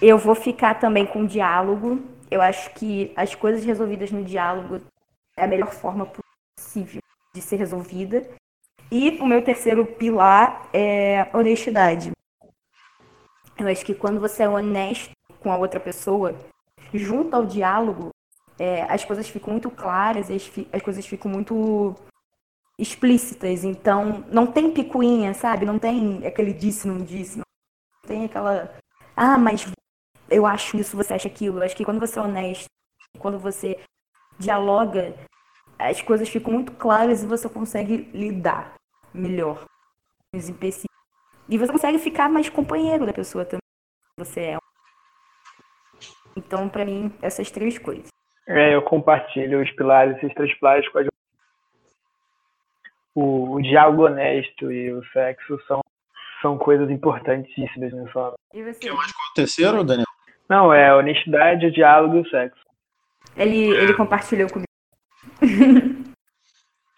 Eu 0.00 0.18
vou 0.18 0.34
ficar 0.34 0.74
também 0.74 1.06
com 1.06 1.24
diálogo. 1.24 2.02
Eu 2.30 2.40
acho 2.40 2.72
que 2.74 3.12
as 3.16 3.34
coisas 3.34 3.64
resolvidas 3.64 4.10
no 4.10 4.24
diálogo 4.24 4.80
é 5.36 5.44
a 5.44 5.46
melhor 5.46 5.72
forma 5.72 6.10
possível 6.58 7.00
de 7.34 7.40
ser 7.40 7.56
resolvida. 7.56 8.28
E 8.94 9.18
o 9.22 9.26
meu 9.26 9.42
terceiro 9.42 9.86
pilar 9.86 10.68
é 10.70 11.26
honestidade. 11.32 12.10
Eu 13.58 13.66
acho 13.66 13.86
que 13.86 13.94
quando 13.94 14.20
você 14.20 14.42
é 14.42 14.48
honesto 14.48 15.12
com 15.40 15.50
a 15.50 15.56
outra 15.56 15.80
pessoa, 15.80 16.38
junto 16.92 17.34
ao 17.34 17.46
diálogo, 17.46 18.10
é, 18.58 18.82
as 18.82 19.02
coisas 19.02 19.26
ficam 19.30 19.52
muito 19.52 19.70
claras, 19.70 20.30
as, 20.30 20.50
as 20.70 20.82
coisas 20.82 21.06
ficam 21.06 21.30
muito 21.30 21.94
explícitas. 22.78 23.64
Então, 23.64 24.26
não 24.30 24.46
tem 24.46 24.70
picuinha, 24.70 25.32
sabe? 25.32 25.64
Não 25.64 25.78
tem 25.78 26.26
aquele 26.26 26.52
disse, 26.52 26.86
não 26.86 26.98
disse. 26.98 27.38
Não 27.38 27.44
tem 28.06 28.26
aquela. 28.26 28.74
Ah, 29.16 29.38
mas 29.38 29.72
eu 30.28 30.44
acho 30.44 30.76
isso, 30.76 30.98
você 30.98 31.14
acha 31.14 31.28
aquilo. 31.28 31.60
Eu 31.60 31.62
acho 31.62 31.74
que 31.74 31.84
quando 31.84 31.98
você 31.98 32.18
é 32.18 32.22
honesto, 32.22 32.66
quando 33.18 33.38
você 33.38 33.80
dialoga, 34.38 35.14
as 35.78 36.02
coisas 36.02 36.28
ficam 36.28 36.52
muito 36.52 36.72
claras 36.72 37.22
e 37.22 37.26
você 37.26 37.48
consegue 37.48 38.10
lidar 38.12 38.81
melhor 39.14 39.64
os 40.34 40.48
empecilhos. 40.48 40.86
E 41.48 41.58
você 41.58 41.72
consegue 41.72 41.98
ficar 41.98 42.28
mais 42.28 42.48
companheiro 42.48 43.04
da 43.04 43.12
pessoa 43.12 43.44
também. 43.44 43.60
Você 44.18 44.40
é. 44.40 44.58
Então, 46.36 46.68
para 46.68 46.84
mim, 46.84 47.12
essas 47.20 47.50
três 47.50 47.78
coisas. 47.78 48.08
É, 48.46 48.74
eu 48.74 48.82
compartilho 48.82 49.62
os 49.62 49.70
pilares, 49.72 50.16
esses 50.16 50.34
três 50.34 50.54
pilares 50.58 50.88
com 50.88 50.98
a 50.98 51.02
o, 53.14 53.56
o 53.56 53.62
diálogo 53.62 54.06
honesto 54.06 54.72
e 54.72 54.90
o 54.92 55.04
sexo 55.12 55.60
são, 55.66 55.80
são 56.40 56.56
coisas 56.56 56.90
importantíssimas 56.90 57.92
nessa 57.92 58.18
hora. 58.18 58.34
E 58.54 58.62
você? 58.62 58.80
Que 58.80 58.90
mais 58.90 59.10
o 59.10 59.34
terceiro, 59.34 59.84
Daniel? 59.84 60.06
Não, 60.48 60.72
é 60.72 60.94
honestidade, 60.94 61.66
o 61.66 61.72
diálogo 61.72 62.16
e 62.16 62.20
o 62.20 62.28
sexo. 62.30 62.62
Ele, 63.36 63.68
ele 63.76 63.94
compartilhou 63.94 64.48
comigo. 64.50 64.66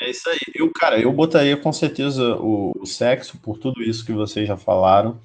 É 0.04 0.10
isso 0.10 0.28
aí. 0.28 0.38
Eu, 0.54 0.70
cara, 0.70 1.00
eu 1.00 1.10
botaria 1.10 1.56
com 1.56 1.72
certeza 1.72 2.36
o, 2.36 2.72
o, 2.78 2.84
sexo, 2.84 3.38
por 3.38 3.56
tudo 3.56 3.82
isso 3.82 4.04
que 4.04 4.12
vocês 4.12 4.46
já 4.46 4.54
falaram. 4.54 5.18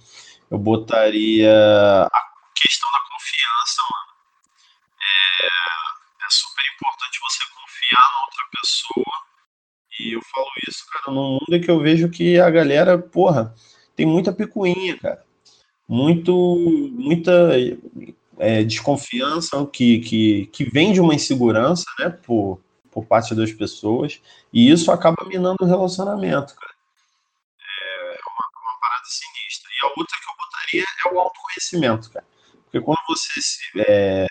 Eu 0.50 0.58
botaria 0.58 1.52
a 1.52 2.22
questão 2.56 2.90
da 2.90 3.00
confiança, 3.00 3.82
mano. 3.92 4.14
É, 5.02 5.46
é 6.26 6.30
super 6.30 6.64
importante 6.74 7.20
você 7.20 7.44
confiar 7.54 8.10
na 8.14 8.22
outra 8.24 8.44
pessoa 8.58 9.30
e 10.00 10.16
eu 10.16 10.22
falo 10.34 10.48
isso, 10.66 10.86
cara, 10.88 11.14
num 11.14 11.32
mundo 11.34 11.54
em 11.54 11.60
que 11.60 11.70
eu 11.70 11.80
vejo 11.82 12.10
que 12.10 12.40
a 12.40 12.50
galera, 12.50 12.98
porra, 12.98 13.54
tem 13.98 14.06
muita 14.06 14.32
picuinha, 14.32 14.98
cara. 14.98 15.26
Muito, 15.86 16.34
muita 16.94 17.50
é, 18.38 18.64
desconfiança 18.64 19.66
que, 19.66 20.00
que, 20.00 20.46
que 20.54 20.64
vem 20.64 20.94
de 20.94 21.02
uma 21.02 21.14
insegurança, 21.14 21.84
né, 22.00 22.10
por, 22.10 22.62
por 22.92 23.06
parte 23.06 23.36
das 23.36 23.52
pessoas, 23.52 24.22
e 24.52 24.72
isso 24.72 24.92
acaba 24.92 25.26
minando 25.26 25.58
o 25.62 25.66
relacionamento, 25.66 26.56
cara. 26.56 26.74
É 27.60 28.20
uma, 28.28 28.72
uma 28.72 28.80
parada 28.80 29.06
sinistra. 29.06 29.70
E 29.72 29.86
a 29.86 29.90
outra 29.90 30.18
que 30.18 30.30
eu 30.30 30.36
botaria 30.38 30.84
é 31.06 31.14
o 31.14 31.20
autoconhecimento, 31.20 32.12
cara. 32.12 32.26
Porque 32.64 32.82
quando 32.82 33.00
você 33.08 33.42
se, 33.42 33.60
é, 33.78 34.28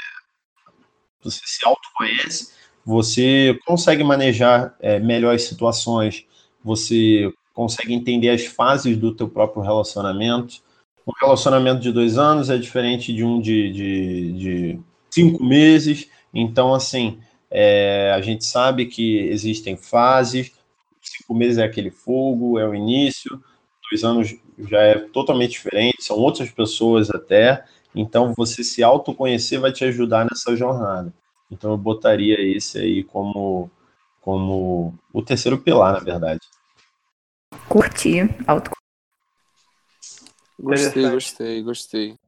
você 1.22 1.40
se 1.44 1.66
autoconhece, 1.66 2.54
você 2.84 3.58
consegue 3.66 4.02
manejar 4.02 4.74
é, 4.80 4.98
melhor 4.98 5.34
as 5.34 5.42
situações, 5.42 6.24
você 6.62 7.32
consegue 7.52 7.92
entender 7.92 8.30
as 8.30 8.46
fases 8.46 8.96
do 8.96 9.14
teu 9.14 9.28
próprio 9.28 9.62
relacionamento. 9.62 10.62
Um 11.06 11.12
relacionamento 11.20 11.80
de 11.80 11.90
dois 11.90 12.16
anos 12.16 12.50
é 12.50 12.56
diferente 12.56 13.12
de 13.12 13.24
um 13.24 13.40
de, 13.40 13.72
de, 13.72 14.32
de 14.32 14.80
cinco 15.10 15.44
meses. 15.44 16.08
Então, 16.32 16.72
assim, 16.72 17.20
é, 17.50 18.12
a 18.14 18.20
gente 18.20 18.44
sabe 18.44 18.86
que 18.86 19.18
existem 19.18 19.76
fases. 19.76 20.52
Cinco 21.00 21.34
meses 21.34 21.58
é 21.58 21.64
aquele 21.64 21.90
fogo, 21.90 22.58
é 22.58 22.68
o 22.68 22.74
início. 22.74 23.42
Dois 23.90 24.04
anos 24.04 24.36
já 24.58 24.80
é 24.82 24.98
totalmente 24.98 25.52
diferente, 25.52 26.02
são 26.04 26.16
outras 26.16 26.50
pessoas 26.50 27.10
até. 27.10 27.64
Então, 27.94 28.34
você 28.36 28.62
se 28.62 28.82
autoconhecer 28.82 29.60
vai 29.60 29.72
te 29.72 29.84
ajudar 29.84 30.26
nessa 30.26 30.54
jornada. 30.54 31.12
Então 31.50 31.70
eu 31.70 31.78
botaria 31.78 32.36
esse 32.40 32.78
aí 32.78 33.02
como, 33.04 33.70
como 34.20 34.94
o 35.12 35.22
terceiro 35.22 35.58
pilar, 35.58 35.92
na 35.92 36.00
verdade. 36.00 36.40
Curti. 37.68 38.20
Auto... 38.46 38.70
Gostei, 40.60 41.10
gostei, 41.10 41.62
gostei. 41.62 42.18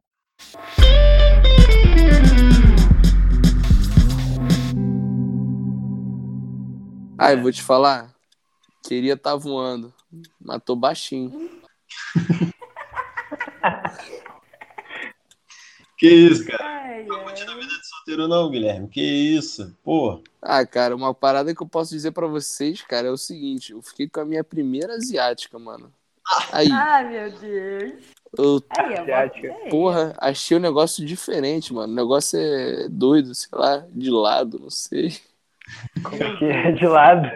Ah, 7.22 7.32
eu 7.32 7.42
vou 7.42 7.52
te 7.52 7.62
falar. 7.62 8.14
Queria 8.82 9.12
estar 9.12 9.32
tá 9.32 9.36
voando. 9.36 9.92
Matou 10.40 10.74
baixinho. 10.74 11.50
Que 15.98 16.08
isso, 16.08 16.46
cara? 16.46 16.64
Ai, 16.64 17.04
não 17.04 17.28
ai. 17.28 17.34
vida 17.34 17.44
de 17.44 17.86
solteiro 17.86 18.26
não, 18.26 18.50
Guilherme. 18.50 18.88
Que 18.88 19.02
isso? 19.02 19.76
Pô. 19.84 20.22
Ah, 20.40 20.64
cara, 20.64 20.96
uma 20.96 21.12
parada 21.12 21.54
que 21.54 21.62
eu 21.62 21.68
posso 21.68 21.90
dizer 21.90 22.12
para 22.12 22.26
vocês, 22.26 22.80
cara, 22.80 23.08
é 23.08 23.10
o 23.10 23.18
seguinte. 23.18 23.72
Eu 23.72 23.82
fiquei 23.82 24.08
com 24.08 24.20
a 24.20 24.24
minha 24.24 24.42
primeira 24.42 24.94
asiática, 24.94 25.58
mano. 25.58 25.92
Aí. 26.50 26.72
Ah, 26.72 27.02
meu 27.02 27.30
Deus. 27.38 28.02
Eu, 28.38 28.62
aí, 28.70 28.96
asiática. 28.96 29.54
Porra, 29.68 30.14
achei 30.16 30.56
um 30.56 30.60
negócio 30.60 31.04
diferente, 31.04 31.70
mano. 31.74 31.92
O 31.92 31.96
negócio 31.96 32.38
é 32.40 32.88
doido, 32.88 33.34
sei 33.34 33.50
lá, 33.52 33.86
de 33.90 34.10
lado, 34.10 34.58
não 34.58 34.70
sei. 34.70 35.20
Como 36.02 36.38
que 36.38 36.44
é 36.44 36.72
de 36.72 36.86
lado? 36.86 37.28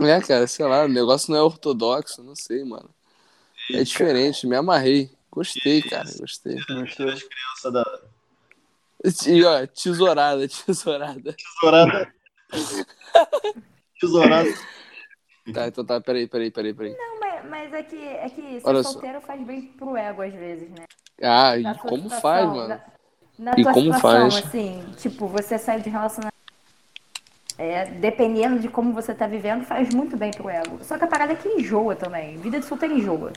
É, 0.00 0.20
cara, 0.20 0.46
sei 0.46 0.66
lá, 0.66 0.84
o 0.84 0.88
negócio 0.88 1.30
não 1.30 1.38
é 1.38 1.42
ortodoxo, 1.42 2.22
não 2.22 2.34
sei, 2.34 2.64
mano. 2.64 2.90
É 3.72 3.82
diferente, 3.82 4.46
me 4.46 4.56
amarrei. 4.56 5.10
Gostei, 5.30 5.80
cara, 5.82 6.08
gostei. 6.18 6.56
Gostou. 6.56 7.08
As 7.08 7.22
crianças 7.22 7.72
da. 7.72 7.84
E, 9.26 9.44
ó, 9.44 9.66
tesourada, 9.66 10.46
tesourada. 10.48 11.34
Tesourada. 11.34 12.14
tesourada. 14.00 14.54
Tá, 15.52 15.66
então 15.66 15.84
tá, 15.84 16.00
peraí, 16.00 16.26
peraí, 16.28 16.50
peraí, 16.50 16.74
peraí. 16.74 16.96
Não, 16.96 17.18
mas, 17.18 17.44
mas 17.48 17.72
é 17.72 17.82
que, 17.82 17.96
é 17.96 18.28
que 18.28 18.60
ser 18.60 18.68
Olha 18.68 18.82
solteiro 18.82 19.20
só. 19.20 19.26
faz 19.26 19.44
bem 19.44 19.62
pro 19.72 19.96
ego 19.96 20.22
às 20.22 20.32
vezes, 20.32 20.70
né? 20.70 20.84
Ah, 21.20 21.56
e 21.56 21.62
como 21.78 22.02
situação, 22.02 22.20
faz, 22.20 22.46
mano? 22.46 22.68
Na, 22.68 22.84
na 23.38 23.52
e 23.58 23.64
como 23.64 23.92
situação, 23.94 24.30
faz? 24.30 24.36
assim, 24.36 24.84
tipo, 24.98 25.26
você 25.26 25.58
sai 25.58 25.80
de 25.80 25.90
relacionamento. 25.90 26.31
É, 27.58 27.84
dependendo 27.86 28.58
de 28.58 28.68
como 28.68 28.92
você 28.92 29.14
tá 29.14 29.26
vivendo, 29.26 29.64
faz 29.64 29.92
muito 29.92 30.16
bem 30.16 30.30
pro 30.30 30.48
ego. 30.48 30.78
Só 30.82 30.96
que 30.96 31.04
a 31.04 31.06
parada 31.06 31.32
é 31.32 31.36
que 31.36 31.48
enjoa 31.48 31.94
também. 31.94 32.36
Vida 32.38 32.58
de 32.58 32.66
solteiro 32.66 32.96
enjoa. 32.96 33.32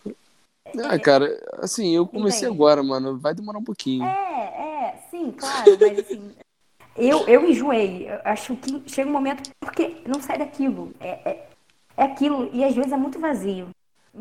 Ah, 0.84 0.98
cara, 0.98 1.30
assim, 1.60 1.96
eu 1.96 2.08
comecei 2.08 2.48
Entendi. 2.48 2.56
agora, 2.56 2.82
mano. 2.82 3.18
Vai 3.18 3.34
demorar 3.34 3.60
um 3.60 3.64
pouquinho. 3.64 4.04
É, 4.06 4.08
é, 4.10 4.96
sim, 5.12 5.32
claro, 5.32 5.78
mas 5.80 6.00
assim. 6.00 6.32
Eu, 6.96 7.28
eu 7.28 7.50
enjoei. 7.50 8.10
Eu 8.10 8.20
acho 8.24 8.56
que 8.56 8.82
chega 8.88 9.10
um 9.10 9.14
momento 9.14 9.50
porque 9.60 9.98
não 10.08 10.22
sai 10.22 10.38
daquilo. 10.38 10.94
É, 11.00 11.30
é, 11.30 11.48
é 11.98 12.04
aquilo, 12.04 12.50
e 12.54 12.64
às 12.64 12.74
vezes 12.74 12.92
é 12.92 12.98
muito 12.98 13.20
vazio. 13.20 13.70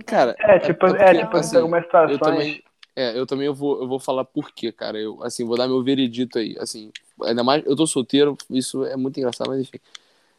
Cara, 0.07 0.35
é 0.41 0.59
tipo, 0.59 0.87
é, 0.87 0.91
porque, 0.91 1.05
é, 1.05 1.15
tipo 1.15 1.37
assim, 1.37 1.57
algumas 1.57 1.85
situações. 1.85 2.13
Eu 2.13 2.19
também, 2.19 2.63
é, 2.97 3.19
eu 3.19 3.27
também 3.27 3.49
vou, 3.51 3.81
eu 3.81 3.89
vou 3.89 3.99
falar 3.99 4.25
por 4.25 4.53
quê, 4.53 4.71
cara. 4.71 4.99
Eu, 4.99 5.23
assim, 5.23 5.45
vou 5.45 5.57
dar 5.57 5.67
meu 5.67 5.83
veredito 5.83 6.39
aí. 6.39 6.57
Assim, 6.59 6.93
ainda 7.23 7.43
mais, 7.43 7.65
eu 7.67 7.75
tô 7.75 7.87
solteiro, 7.87 8.37
isso 8.49 8.85
é 8.85 8.97
muito 8.97 9.19
engraçado, 9.19 9.49
mas 9.49 9.61
enfim. 9.61 9.79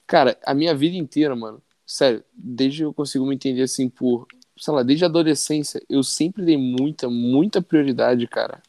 Cara, 0.08 0.38
a 0.46 0.54
minha 0.54 0.74
vida 0.74 0.96
inteira, 0.96 1.36
mano, 1.36 1.62
sério, 1.86 2.24
desde 2.34 2.84
eu 2.84 2.94
consigo 2.94 3.26
me 3.26 3.36
entender 3.36 3.64
assim 3.64 3.90
por, 3.90 4.28
sei 4.58 4.74
lá, 4.74 4.84
desde 4.84 5.04
a 5.04 5.08
adolescência, 5.08 5.82
eu 5.90 6.04
sempre 6.04 6.44
dei 6.44 6.58
muita, 6.58 7.10
muita 7.10 7.62
prioridade, 7.62 8.26
cara, 8.28 8.62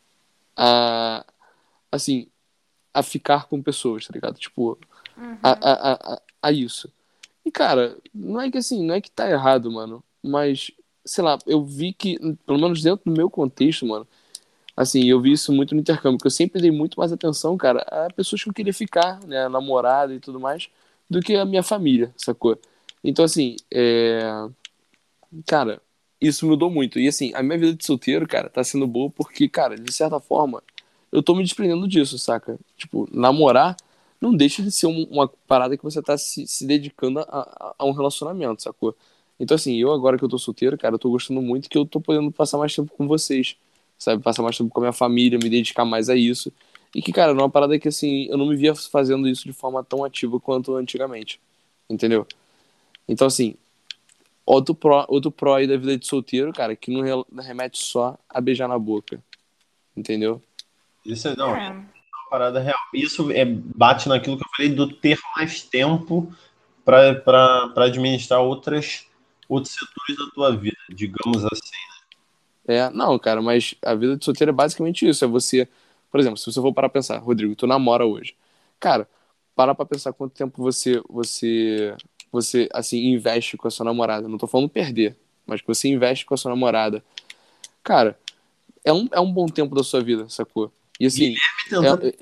a, 0.56 1.24
assim, 1.92 2.28
a 2.92 3.02
ficar 3.02 3.46
com 3.46 3.62
pessoas, 3.62 4.06
tá 4.06 4.12
ligado? 4.14 4.38
Tipo, 4.38 4.78
uhum. 5.16 5.38
a, 5.42 5.50
a, 5.50 6.14
a, 6.14 6.22
a 6.42 6.52
isso. 6.52 6.90
E, 7.44 7.50
cara, 7.50 7.96
não 8.12 8.40
é 8.40 8.50
que 8.50 8.58
assim, 8.58 8.84
não 8.84 8.94
é 8.94 9.00
que 9.00 9.10
tá 9.10 9.30
errado, 9.30 9.70
mano, 9.70 10.02
mas, 10.22 10.72
sei 11.06 11.24
lá, 11.24 11.38
eu 11.46 11.64
vi 11.64 11.92
que, 11.92 12.18
pelo 12.46 12.58
menos 12.60 12.82
dentro 12.82 13.04
do 13.06 13.16
meu 13.16 13.30
contexto, 13.30 13.86
mano, 13.86 14.06
assim, 14.76 15.04
eu 15.04 15.20
vi 15.20 15.32
isso 15.32 15.52
muito 15.52 15.74
no 15.74 15.80
intercâmbio, 15.80 16.18
que 16.20 16.26
eu 16.26 16.30
sempre 16.30 16.60
dei 16.60 16.70
muito 16.70 16.98
mais 17.00 17.12
atenção, 17.12 17.56
cara, 17.56 17.80
a 17.82 18.12
pessoas 18.12 18.42
que 18.42 18.50
eu 18.50 18.54
queria 18.54 18.74
ficar, 18.74 19.20
né, 19.26 19.48
namorada 19.48 20.14
e 20.14 20.20
tudo 20.20 20.40
mais, 20.40 20.68
do 21.10 21.20
que 21.20 21.34
a 21.36 21.44
minha 21.46 21.62
família, 21.62 22.12
sacou? 22.16 22.58
Então, 23.04 23.24
assim, 23.24 23.56
é... 23.72 24.20
cara, 25.46 25.80
isso 26.20 26.46
mudou 26.46 26.70
muito. 26.70 26.98
E, 26.98 27.08
assim, 27.08 27.32
a 27.34 27.42
minha 27.42 27.58
vida 27.58 27.74
de 27.74 27.84
solteiro, 27.84 28.26
cara, 28.26 28.48
tá 28.48 28.62
sendo 28.64 28.86
boa 28.86 29.10
porque, 29.10 29.48
cara, 29.48 29.76
de 29.76 29.92
certa 29.92 30.20
forma, 30.20 30.62
eu 31.12 31.22
tô 31.22 31.34
me 31.34 31.42
desprendendo 31.42 31.86
disso, 31.88 32.18
saca? 32.18 32.58
Tipo, 32.76 33.08
namorar 33.12 33.76
não 34.20 34.34
deixa 34.34 34.62
de 34.62 34.70
ser 34.72 34.86
uma 34.86 35.28
parada 35.46 35.76
que 35.76 35.84
você 35.84 36.02
tá 36.02 36.16
se, 36.18 36.46
se 36.46 36.66
dedicando 36.66 37.20
a, 37.20 37.74
a, 37.78 37.84
um 37.84 37.92
relacionamento, 37.92 38.62
sacou? 38.62 38.96
Então, 39.38 39.54
assim, 39.54 39.76
eu 39.76 39.92
agora 39.92 40.16
que 40.16 40.24
eu 40.24 40.28
tô 40.28 40.38
solteiro, 40.38 40.78
cara, 40.78 40.94
eu 40.94 40.98
tô 40.98 41.10
gostando 41.10 41.42
muito 41.42 41.68
que 41.68 41.76
eu 41.76 41.84
tô 41.84 42.00
podendo 42.00 42.30
passar 42.32 42.58
mais 42.58 42.74
tempo 42.74 42.92
com 42.96 43.06
vocês, 43.06 43.56
sabe? 43.98 44.22
Passar 44.22 44.42
mais 44.42 44.56
tempo 44.56 44.70
com 44.70 44.80
a 44.80 44.82
minha 44.82 44.92
família, 44.92 45.38
me 45.42 45.50
dedicar 45.50 45.84
mais 45.84 46.08
a 46.08 46.16
isso. 46.16 46.52
E 46.94 47.02
que, 47.02 47.12
cara, 47.12 47.34
não 47.34 47.40
é 47.40 47.42
uma 47.44 47.50
parada 47.50 47.78
que, 47.78 47.88
assim, 47.88 48.26
eu 48.30 48.38
não 48.38 48.46
me 48.46 48.56
via 48.56 48.74
fazendo 48.74 49.28
isso 49.28 49.44
de 49.44 49.52
forma 49.52 49.84
tão 49.84 50.04
ativa 50.04 50.40
quanto 50.40 50.74
antigamente. 50.76 51.38
Entendeu? 51.88 52.26
Então, 53.06 53.26
assim, 53.26 53.54
outro 54.46 54.74
pró, 54.74 55.04
outro 55.08 55.30
pró 55.30 55.56
aí 55.56 55.66
da 55.66 55.76
vida 55.76 55.98
de 55.98 56.06
solteiro, 56.06 56.52
cara, 56.52 56.74
que 56.74 56.90
não 56.90 57.24
remete 57.42 57.78
só 57.78 58.16
a 58.28 58.40
beijar 58.40 58.68
na 58.68 58.78
boca. 58.78 59.22
Entendeu? 59.94 60.42
Isso 61.04 61.28
é, 61.28 61.36
não, 61.36 61.54
é 61.54 61.70
uma 61.70 61.86
parada 62.30 62.60
real. 62.60 62.78
Isso 62.94 63.30
é, 63.30 63.44
bate 63.44 64.08
naquilo 64.08 64.36
que 64.36 64.44
eu 64.44 64.50
falei 64.56 64.72
do 64.72 64.90
ter 64.92 65.18
mais 65.36 65.62
tempo 65.62 66.32
para 66.84 67.72
administrar 67.76 68.40
outras, 68.40 69.06
outros 69.48 69.74
setores 69.74 70.16
da 70.16 70.30
tua 70.34 70.56
vida, 70.56 70.76
digamos 70.88 71.44
assim. 71.44 71.76
Né? 72.66 72.76
É, 72.76 72.90
não, 72.90 73.18
cara, 73.18 73.40
mas 73.40 73.74
a 73.84 73.94
vida 73.94 74.16
de 74.16 74.24
solteiro 74.24 74.50
é 74.50 74.54
basicamente 74.54 75.08
isso. 75.08 75.24
É 75.24 75.28
você 75.28 75.68
por 76.16 76.20
exemplo, 76.20 76.38
se 76.38 76.46
você 76.46 76.60
for 76.60 76.72
parar 76.72 76.88
pra 76.88 77.00
pensar, 77.00 77.18
Rodrigo, 77.18 77.54
tu 77.54 77.66
namora 77.66 78.06
hoje. 78.06 78.34
Cara, 78.80 79.06
para 79.54 79.74
pra 79.74 79.84
pensar 79.84 80.14
quanto 80.14 80.32
tempo 80.32 80.62
você, 80.62 80.98
você, 81.10 81.94
você, 82.32 82.68
assim, 82.72 83.12
investe 83.12 83.56
com 83.58 83.68
a 83.68 83.70
sua 83.70 83.84
namorada. 83.84 84.26
Não 84.26 84.38
tô 84.38 84.46
falando 84.46 84.68
perder, 84.68 85.14
mas 85.46 85.60
que 85.60 85.66
você 85.66 85.88
investe 85.88 86.24
com 86.24 86.32
a 86.32 86.36
sua 86.38 86.50
namorada. 86.50 87.04
Cara, 87.82 88.18
é 88.82 88.92
um, 88.94 89.06
é 89.12 89.20
um 89.20 89.30
bom 89.30 89.44
tempo 89.44 89.74
da 89.74 89.82
sua 89.82 90.02
vida, 90.02 90.26
sacou? 90.28 90.72
E 90.98 91.04
assim. 91.04 91.34
Tentando... 91.68 92.06
É... 92.06 92.14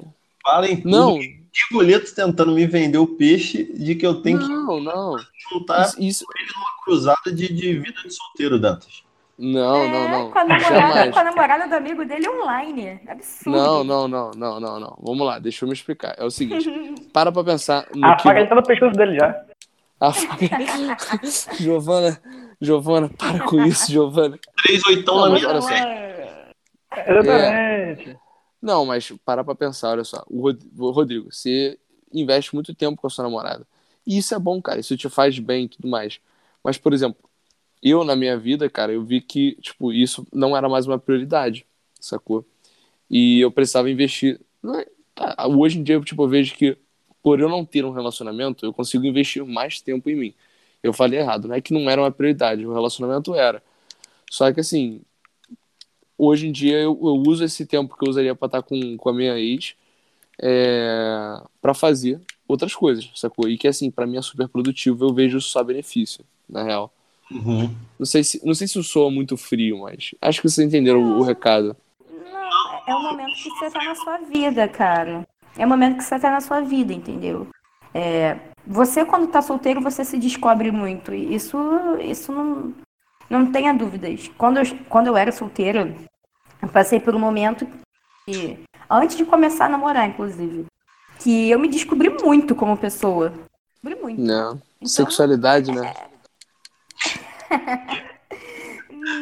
Falem 0.43 0.83
não. 0.85 1.19
Tigoleto 1.55 2.13
tentando 2.13 2.51
me 2.51 2.67
vender 2.67 2.99
o 2.99 3.07
peixe 3.07 3.73
de 3.73 3.95
que 3.95 4.05
eu 4.05 4.21
tenho 4.21 4.41
não, 4.41 4.79
que 4.79 4.85
não. 4.85 5.17
juntar 5.53 5.85
isso, 5.85 6.03
isso... 6.03 6.27
ele 6.37 6.49
numa 6.53 6.85
cruzada 6.85 7.33
de, 7.33 7.53
de 7.53 7.79
vida 7.79 8.03
de 8.03 8.11
solteiro, 8.11 8.59
Dantas. 8.59 9.05
Não, 9.39 9.77
é, 9.77 9.89
não, 9.89 10.09
não. 10.09 10.31
Com 10.33 10.39
a, 10.41 10.45
namorada, 10.45 11.13
com 11.13 11.19
a 11.19 11.25
namorada 11.25 11.69
do 11.69 11.75
amigo 11.75 12.05
dele 12.05 12.29
online. 12.29 13.01
Absurdo. 13.07 13.57
Não, 13.57 13.85
não, 13.85 14.09
não, 14.09 14.31
não, 14.33 14.61
não, 14.61 14.81
não. 14.81 14.99
Vamos 15.01 15.25
lá, 15.25 15.39
deixa 15.39 15.65
eu 15.65 15.69
me 15.69 15.75
explicar. 15.75 16.17
É 16.19 16.25
o 16.25 16.31
seguinte, 16.31 16.69
para 17.13 17.31
pra 17.31 17.45
pensar. 17.45 17.87
No 17.95 18.05
a 18.05 18.17
que... 18.17 18.25
faca 18.25 18.47
tá 18.49 18.55
no 18.57 18.63
pescoço 18.65 18.97
dele 18.97 19.17
já. 19.17 19.45
A 20.01 20.13
faca. 20.13 21.55
Giovana, 21.55 22.21
Giovana, 22.61 23.09
para 23.17 23.45
com 23.45 23.63
isso, 23.63 23.93
Giovana. 23.93 24.37
Três 24.65 24.85
oitão 24.87 25.21
na 25.21 25.31
minha 25.31 25.49
Exatamente. 27.07 28.11
É... 28.11 28.17
Não, 28.65 28.87
mas 28.87 29.13
para 29.27 29.45
pra 29.45 29.55
pensar, 29.55 29.91
olha 29.91 30.05
só. 30.05 30.25
O 30.27 30.91
Rodrigo, 30.91 31.31
você 31.31 31.79
investe 32.11 32.55
muito 32.55 32.75
tempo 32.75 32.99
com 32.99 33.07
a 33.07 33.11
sua 33.11 33.25
namorada. 33.25 33.67
E 34.07 34.17
isso 34.17 34.35
é 34.35 34.39
bom, 34.39 34.61
cara. 34.63 34.81
Isso 34.81 34.97
te 34.97 35.07
faz 35.11 35.39
bem 35.39 35.67
e 35.67 35.69
tudo 35.69 35.87
mais. 35.87 36.19
Mas, 36.63 36.79
por 36.79 36.95
exemplo, 36.95 37.19
eu, 37.83 38.05
na 38.05 38.17
minha 38.17 38.39
vida, 38.39 38.71
cara, 38.71 38.91
eu 38.91 39.05
vi 39.05 39.21
que, 39.21 39.57
tipo, 39.61 39.93
isso 39.93 40.27
não 40.33 40.57
era 40.57 40.67
mais 40.67 40.87
uma 40.87 40.99
prioridade, 40.99 41.67
sacou? 42.01 42.43
E 43.11 43.41
eu 43.41 43.51
precisava 43.53 43.91
investir. 43.91 44.41
É, 44.77 44.89
tá, 45.15 45.47
hoje 45.49 45.79
em 45.79 45.83
dia, 45.83 46.01
tipo, 46.01 46.25
eu 46.25 46.29
vejo 46.29 46.55
que, 46.57 46.79
por 47.23 47.41
eu 47.41 47.51
não 47.51 47.67
ter 47.67 47.85
um 47.85 47.93
relacionamento, 47.93 48.67
eu 48.67 48.73
consigo 48.73 49.05
investir 49.07 49.45
mais 49.45 49.81
tempo 49.81 50.09
em 50.11 50.17
mim. 50.17 50.35
Eu 50.83 50.93
falei 50.95 51.21
errado, 51.21 51.49
não 51.49 51.55
é 51.57 51.61
que 51.61 51.75
não 51.75 51.91
era 51.91 52.01
uma 52.03 52.11
prioridade, 52.13 52.67
o 52.67 52.73
relacionamento 52.73 53.35
era. 53.35 53.63
Só 54.31 54.53
que, 54.53 54.61
assim, 54.61 55.03
hoje 56.19 56.49
em 56.49 56.53
dia 56.53 56.79
eu, 56.79 56.99
eu 57.03 57.23
uso 57.27 57.45
esse 57.45 57.67
tempo 57.67 57.97
que 57.97 58.07
eu 58.07 58.11
usaria 58.11 58.35
pra 58.35 58.47
estar 58.47 58.63
com, 58.63 58.97
com 58.97 59.09
a 59.09 59.13
minha 59.13 59.39
ex 59.39 59.75
é, 60.41 61.41
para 61.61 61.75
fazer 61.75 62.21
outras 62.47 62.75
coisas, 62.75 63.11
sacou? 63.15 63.49
E 63.49 63.57
que, 63.57 63.69
assim, 63.69 63.91
para 63.91 64.07
mim 64.07 64.17
é 64.17 64.23
super 64.23 64.49
produtivo, 64.49 65.05
eu 65.05 65.15
vejo 65.15 65.41
só 65.41 65.63
benefício, 65.63 66.25
na 66.49 66.63
real. 66.63 66.93
Uhum. 67.31 67.75
Não, 67.99 68.07
sei 68.07 68.23
se, 68.23 68.45
não 68.45 68.55
sei 68.55 68.69
se 68.69 68.79
eu 68.79 68.83
sou 68.83 69.11
muito 69.11 69.37
frio, 69.37 69.81
mas 69.81 70.15
acho 70.21 70.43
que 70.43 70.49
vocês 70.49 70.67
entenderam 70.67 71.03
o, 71.03 71.19
o 71.21 71.23
recado. 71.23 71.77
Não, 72.11 72.83
é 72.87 72.95
o 72.95 73.03
momento 73.03 73.35
que 73.35 73.51
você 73.51 73.71
tá 73.71 73.83
na 73.83 73.95
sua 73.95 74.19
vida, 74.19 74.69
cara. 74.69 75.27
É 75.57 75.65
o 75.65 75.69
momento 75.69 75.97
que 75.99 76.05
você 76.05 76.19
tá 76.19 76.31
na 76.31 76.41
sua 76.41 76.61
vida, 76.61 76.93
entendeu? 76.93 77.49
É, 77.95 78.37
você, 78.67 79.05
quando 79.05 79.29
tá 79.29 79.41
solteiro, 79.41 79.81
você 79.81 80.05
se 80.05 80.19
descobre 80.19 80.71
muito. 80.71 81.15
Isso, 81.15 81.57
isso 82.01 82.33
não, 82.33 82.75
não 83.29 83.51
tenha 83.51 83.73
dúvidas. 83.73 84.31
Quando 84.37 84.59
eu, 84.59 84.65
quando 84.89 85.07
eu 85.09 85.17
era 85.17 85.33
solteira, 85.33 85.95
eu 86.63 86.69
passei 86.69 87.01
por 87.01 87.15
um 87.15 87.19
momento 87.19 87.67
que, 88.27 88.59
antes 88.91 89.17
de 89.17 89.25
começar 89.25 89.67
a 89.67 89.69
namorar, 89.69 90.09
inclusive, 90.09 90.67
que 91.19 91.51
eu 91.51 91.59
me 91.59 91.69
descobri 91.69 92.11
muito 92.11 92.55
como 92.55 92.77
pessoa. 92.77 93.33
Descobri 93.73 94.03
muito. 94.03 94.21
Não. 94.21 94.61
Então, 94.77 94.89
Sexualidade, 94.89 95.73
né? 95.73 95.93
É, 97.51 97.57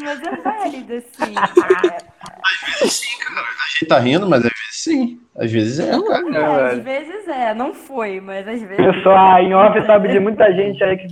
mas 0.05 0.23
é 0.23 0.37
válido, 0.37 1.03
sim. 1.13 1.35
Às 1.37 2.81
vezes 2.81 2.95
sim, 2.95 3.19
cara. 3.19 3.41
A 3.41 3.79
gente 3.79 3.89
tá 3.89 3.99
rindo, 3.99 4.29
mas 4.29 4.45
às 4.45 4.51
vezes 4.51 4.83
sim. 4.83 5.21
Às 5.37 5.51
vezes 5.51 5.79
é, 5.81 5.91
cara. 5.91 6.39
É, 6.39 6.73
às 6.73 6.83
vezes 6.83 7.29
é. 7.29 7.55
Não 7.55 7.75
foi, 7.75 8.21
mas 8.21 8.47
às 8.47 8.61
vezes. 8.61 8.77
Pessoal, 8.77 9.39
em 9.41 9.55
off 9.55 9.87
sabe 9.87 10.09
de 10.09 10.21
muita 10.21 10.53
gente 10.53 10.83
aí 10.83 10.97
que 10.97 11.09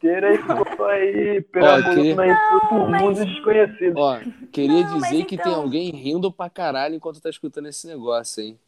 inteira 0.00 0.34
e 0.34 0.38
ficou 0.42 0.86
aí 0.86 1.40
perambulando 1.42 2.02
queria... 2.02 2.22
aí 2.22 2.68
por 2.68 2.90
mundos 2.90 3.26
desconhecidos. 3.26 3.96
Ó, 3.96 4.20
queria 4.50 4.84
não, 4.84 4.98
dizer 4.98 5.24
que 5.26 5.34
então... 5.34 5.44
tem 5.44 5.54
alguém 5.54 5.90
rindo 5.90 6.32
pra 6.32 6.48
caralho 6.48 6.94
enquanto 6.94 7.20
tá 7.20 7.28
escutando 7.28 7.68
esse 7.68 7.86
negócio, 7.86 8.42
hein? 8.42 8.58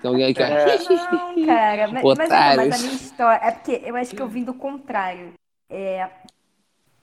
Tem 0.00 0.08
alguém 0.08 0.24
aí 0.26 0.34
que... 0.34 0.42
É. 0.42 0.76
Não, 1.06 1.46
cara, 1.46 1.88
mas, 1.88 2.02
mas, 2.04 2.28
mas, 2.28 2.30
a 2.58 2.78
minha 2.78 2.94
história... 2.94 3.46
É 3.46 3.50
porque 3.50 3.82
eu 3.84 3.96
acho 3.96 4.14
que 4.14 4.20
eu 4.20 4.28
vim 4.28 4.44
do 4.44 4.54
contrário. 4.54 5.32
É, 5.70 6.08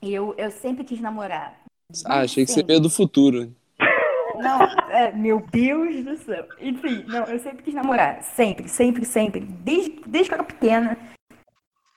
eu, 0.02 0.34
eu 0.38 0.52
sempre 0.52 0.84
quis 0.84 1.02
namorar. 1.02 1.60
Ah, 2.06 2.22
achei 2.22 2.46
que 2.46 2.52
você 2.52 2.64
veio 2.64 2.80
do 2.80 2.90
futuro. 2.90 3.54
Não, 4.36 4.64
é, 4.90 5.12
meu 5.12 5.46
Deus 5.52 6.04
do 6.04 6.18
céu. 6.18 6.48
Enfim, 6.60 7.04
não, 7.08 7.26
eu 7.26 7.40
sempre 7.40 7.64
quis 7.64 7.74
namorar. 7.74 8.24
Sempre, 8.24 8.70
sempre, 8.70 9.06
sempre. 9.06 9.42
Desde, 9.42 10.02
desde 10.08 10.30
que 10.30 10.36
eu 10.36 10.40
era 10.40 10.44
pequena. 10.44 10.98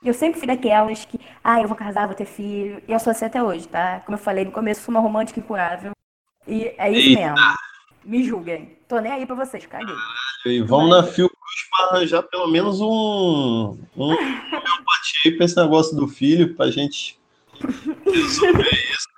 Eu 0.04 0.12
sempre 0.12 0.38
fui 0.38 0.46
daquelas 0.46 1.04
que, 1.04 1.18
ah, 1.42 1.60
eu 1.60 1.66
vou 1.66 1.76
casar, 1.76 2.06
vou 2.06 2.14
ter 2.14 2.26
filho. 2.26 2.82
E 2.86 2.92
eu 2.92 2.98
sou 3.00 3.10
assim 3.10 3.24
até 3.24 3.42
hoje, 3.42 3.66
tá? 3.66 4.00
Como 4.04 4.16
eu 4.16 4.22
falei 4.22 4.44
no 4.44 4.52
começo, 4.52 4.82
sou 4.82 4.94
uma 4.94 5.00
romântica 5.00 5.40
incurável. 5.40 5.92
E 6.46 6.74
é 6.76 6.90
isso 6.90 7.18
Eita. 7.18 7.32
mesmo. 7.32 7.56
Me 8.04 8.22
julguem. 8.22 8.76
Tô 8.86 8.98
nem 8.98 9.10
aí 9.10 9.24
pra 9.24 9.34
vocês, 9.34 9.64
caguei. 9.64 9.94
E 10.44 10.60
vamos 10.60 10.90
Mas... 10.90 11.06
na 11.06 11.10
Fiocruz 11.10 11.68
pra 11.70 11.86
arranjar 11.86 12.22
pelo 12.24 12.46
menos 12.48 12.82
um, 12.82 13.78
um 13.96 14.04
homeopatia 14.04 15.20
aí 15.24 15.32
pra 15.32 15.46
esse 15.46 15.56
negócio 15.56 15.96
do 15.96 16.06
filho, 16.06 16.54
pra 16.54 16.70
gente 16.70 17.18
resolver 18.04 18.68
isso. 18.92 19.08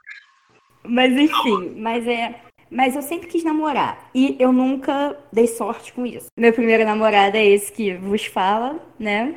Mas 0.85 1.13
enfim, 1.13 1.75
mas 1.79 2.07
é. 2.07 2.41
Mas 2.71 2.95
eu 2.95 3.03
sempre 3.03 3.27
quis 3.27 3.43
namorar. 3.43 4.09
E 4.15 4.37
eu 4.39 4.53
nunca 4.53 5.17
dei 5.33 5.49
sorte 5.49 5.93
com 5.93 6.07
isso. 6.07 6.27
Meu 6.39 6.53
primeiro 6.53 6.85
namorado 6.85 7.37
é 7.37 7.45
esse 7.45 7.73
que 7.73 7.95
vos 7.95 8.25
fala, 8.27 8.79
né? 8.99 9.35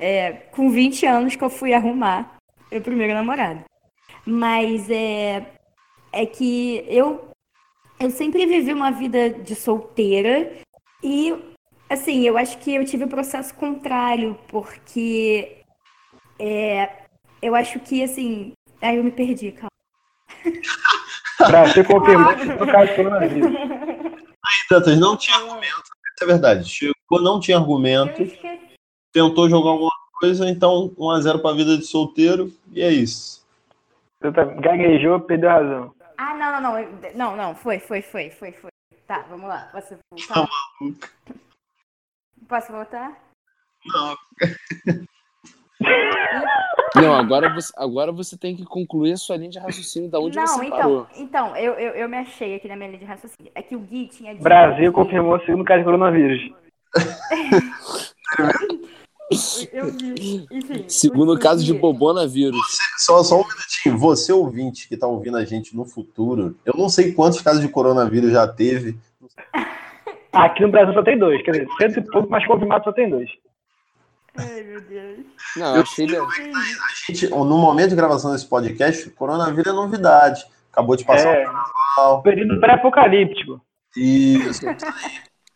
É, 0.00 0.32
com 0.52 0.70
20 0.70 1.04
anos 1.06 1.36
que 1.36 1.44
eu 1.44 1.50
fui 1.50 1.74
arrumar 1.74 2.36
meu 2.70 2.80
primeiro 2.80 3.14
namorado. 3.14 3.64
Mas 4.24 4.88
é, 4.90 5.46
é 6.12 6.26
que 6.26 6.84
eu, 6.88 7.30
eu 7.98 8.10
sempre 8.10 8.46
vivi 8.46 8.72
uma 8.72 8.90
vida 8.90 9.30
de 9.30 9.54
solteira 9.54 10.52
e, 11.02 11.34
assim, 11.88 12.22
eu 12.22 12.36
acho 12.36 12.58
que 12.58 12.74
eu 12.74 12.84
tive 12.84 13.04
o 13.04 13.06
um 13.06 13.10
processo 13.10 13.54
contrário, 13.54 14.38
porque 14.48 15.62
é, 16.38 16.88
eu 17.42 17.54
acho 17.54 17.80
que, 17.80 18.02
assim. 18.02 18.52
Aí 18.80 18.96
eu 18.96 19.04
me 19.04 19.10
perdi, 19.10 19.52
calma. 19.52 19.70
pra 21.36 21.68
ser 21.68 21.86
confirmado, 21.86 22.44
no 22.44 22.66
caso 22.66 22.94
coronavírus. 22.94 23.54
Aí, 23.54 24.66
Dantas, 24.70 24.98
não 24.98 25.16
tinha 25.16 25.36
argumento. 25.36 25.82
Essa 26.14 26.24
é 26.24 26.26
verdade. 26.26 26.68
Chegou, 26.68 27.22
não 27.22 27.40
tinha 27.40 27.58
argumento. 27.58 28.22
Tentou 29.12 29.48
jogar 29.48 29.70
alguma 29.70 29.90
coisa, 30.20 30.48
então 30.48 30.90
1x0 30.96 31.40
pra 31.40 31.52
vida 31.52 31.76
de 31.76 31.84
solteiro, 31.84 32.52
e 32.72 32.82
é 32.82 32.90
isso. 32.90 33.44
Gaguejou, 34.20 35.20
perdeu 35.20 35.50
a 35.50 35.54
razão. 35.54 35.94
Ah, 36.16 36.34
não, 36.34 36.60
não, 36.60 36.60
não. 36.60 36.72
Não, 37.14 37.36
não, 37.36 37.54
foi, 37.54 37.78
foi, 37.78 38.02
foi, 38.02 38.30
foi, 38.30 38.52
foi. 38.52 38.70
Tá, 39.06 39.24
vamos 39.28 39.48
lá. 39.48 39.68
Posso 39.72 39.96
voltar? 40.10 40.34
Tá 40.34 40.48
Posso 42.48 42.72
voltar? 42.72 43.18
Não. 43.86 44.16
Não, 46.94 47.14
agora 47.14 47.52
você, 47.54 47.72
agora 47.76 48.12
você 48.12 48.36
tem 48.36 48.54
que 48.54 48.64
concluir 48.64 49.12
a 49.12 49.16
sua 49.16 49.36
linha 49.36 49.50
de 49.50 49.58
raciocínio 49.58 50.10
da 50.10 50.18
onde 50.18 50.36
não, 50.36 50.46
você 50.46 50.66
então, 50.66 50.78
parou. 50.78 51.06
Então, 51.16 51.56
eu, 51.56 51.72
eu, 51.74 51.92
eu 51.92 52.08
me 52.08 52.18
achei 52.18 52.54
aqui 52.54 52.68
na 52.68 52.76
minha 52.76 52.88
linha 52.88 52.98
de 52.98 53.06
raciocínio. 53.06 53.50
É 53.54 53.62
que 53.62 53.74
o 53.74 53.80
Gui 53.80 54.08
tinha 54.08 54.32
dito. 54.32 54.42
Brasil 54.42 54.92
confirmou 54.92 55.36
o 55.36 55.46
segundo 55.46 55.64
caso 55.64 55.78
de 55.78 55.84
coronavírus. 55.84 56.52
eu 59.72 59.92
vi. 59.92 60.46
Enfim. 60.50 60.84
Segundo 60.88 61.38
caso 61.38 61.64
de 61.64 61.72
bobonavírus. 61.72 62.60
Só, 62.98 63.22
só 63.22 63.36
um 63.40 63.44
minutinho. 63.46 63.98
Você, 63.98 64.32
ouvinte, 64.32 64.88
que 64.88 64.96
tá 64.96 65.06
ouvindo 65.06 65.36
a 65.36 65.44
gente 65.44 65.74
no 65.76 65.84
futuro, 65.84 66.56
eu 66.64 66.74
não 66.76 66.88
sei 66.88 67.12
quantos 67.12 67.40
casos 67.40 67.60
de 67.60 67.68
coronavírus 67.68 68.32
já 68.32 68.46
teve. 68.46 68.98
Aqui 70.32 70.62
no 70.62 70.70
Brasil 70.70 70.94
só 70.94 71.02
tem 71.02 71.18
dois. 71.18 71.42
Quer 71.42 71.50
dizer, 71.52 71.68
cento 71.78 71.98
e 71.98 72.10
pouco, 72.10 72.28
mas 72.30 72.46
confirmado 72.46 72.84
só 72.84 72.92
tem 72.92 73.08
dois. 73.10 73.28
Ai, 74.36 74.62
meu 74.62 74.80
Deus. 74.80 75.18
Não, 75.56 75.76
eu 75.76 75.82
achei. 75.82 76.06
A 76.06 76.26
gente, 77.08 77.28
no 77.30 77.58
momento 77.58 77.90
de 77.90 77.96
gravação 77.96 78.30
desse 78.32 78.46
podcast, 78.46 79.10
coronavírus 79.10 79.66
é 79.66 79.72
novidade. 79.72 80.44
Acabou 80.72 80.94
de 80.94 81.04
passar 81.04 81.34
É. 81.34 81.42
o 81.42 81.44
carnaval. 81.46 82.22
Período 82.22 82.60
pré-apocalíptico. 82.60 83.60
Isso. 83.96 84.64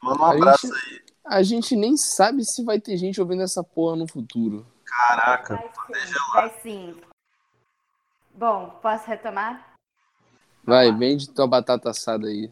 Manda 0.02 0.20
um 0.20 0.24
abraço 0.24 0.66
gente- 0.66 0.76
aí. 0.76 1.03
A 1.24 1.42
gente 1.42 1.74
nem 1.74 1.96
sabe 1.96 2.44
se 2.44 2.62
vai 2.62 2.78
ter 2.78 2.96
gente 2.96 3.20
ouvindo 3.20 3.42
essa 3.42 3.64
porra 3.64 3.96
no 3.96 4.06
futuro. 4.06 4.66
Caraca. 4.84 5.56
Vai 5.56 5.70
sim, 6.04 6.14
vai 6.32 6.50
sim. 6.62 6.96
Bom, 8.34 8.78
posso 8.82 9.08
retomar? 9.08 9.74
Vai, 10.62 10.92
vende 10.92 11.30
tua 11.30 11.46
batata 11.46 11.90
assada 11.90 12.26
aí. 12.26 12.50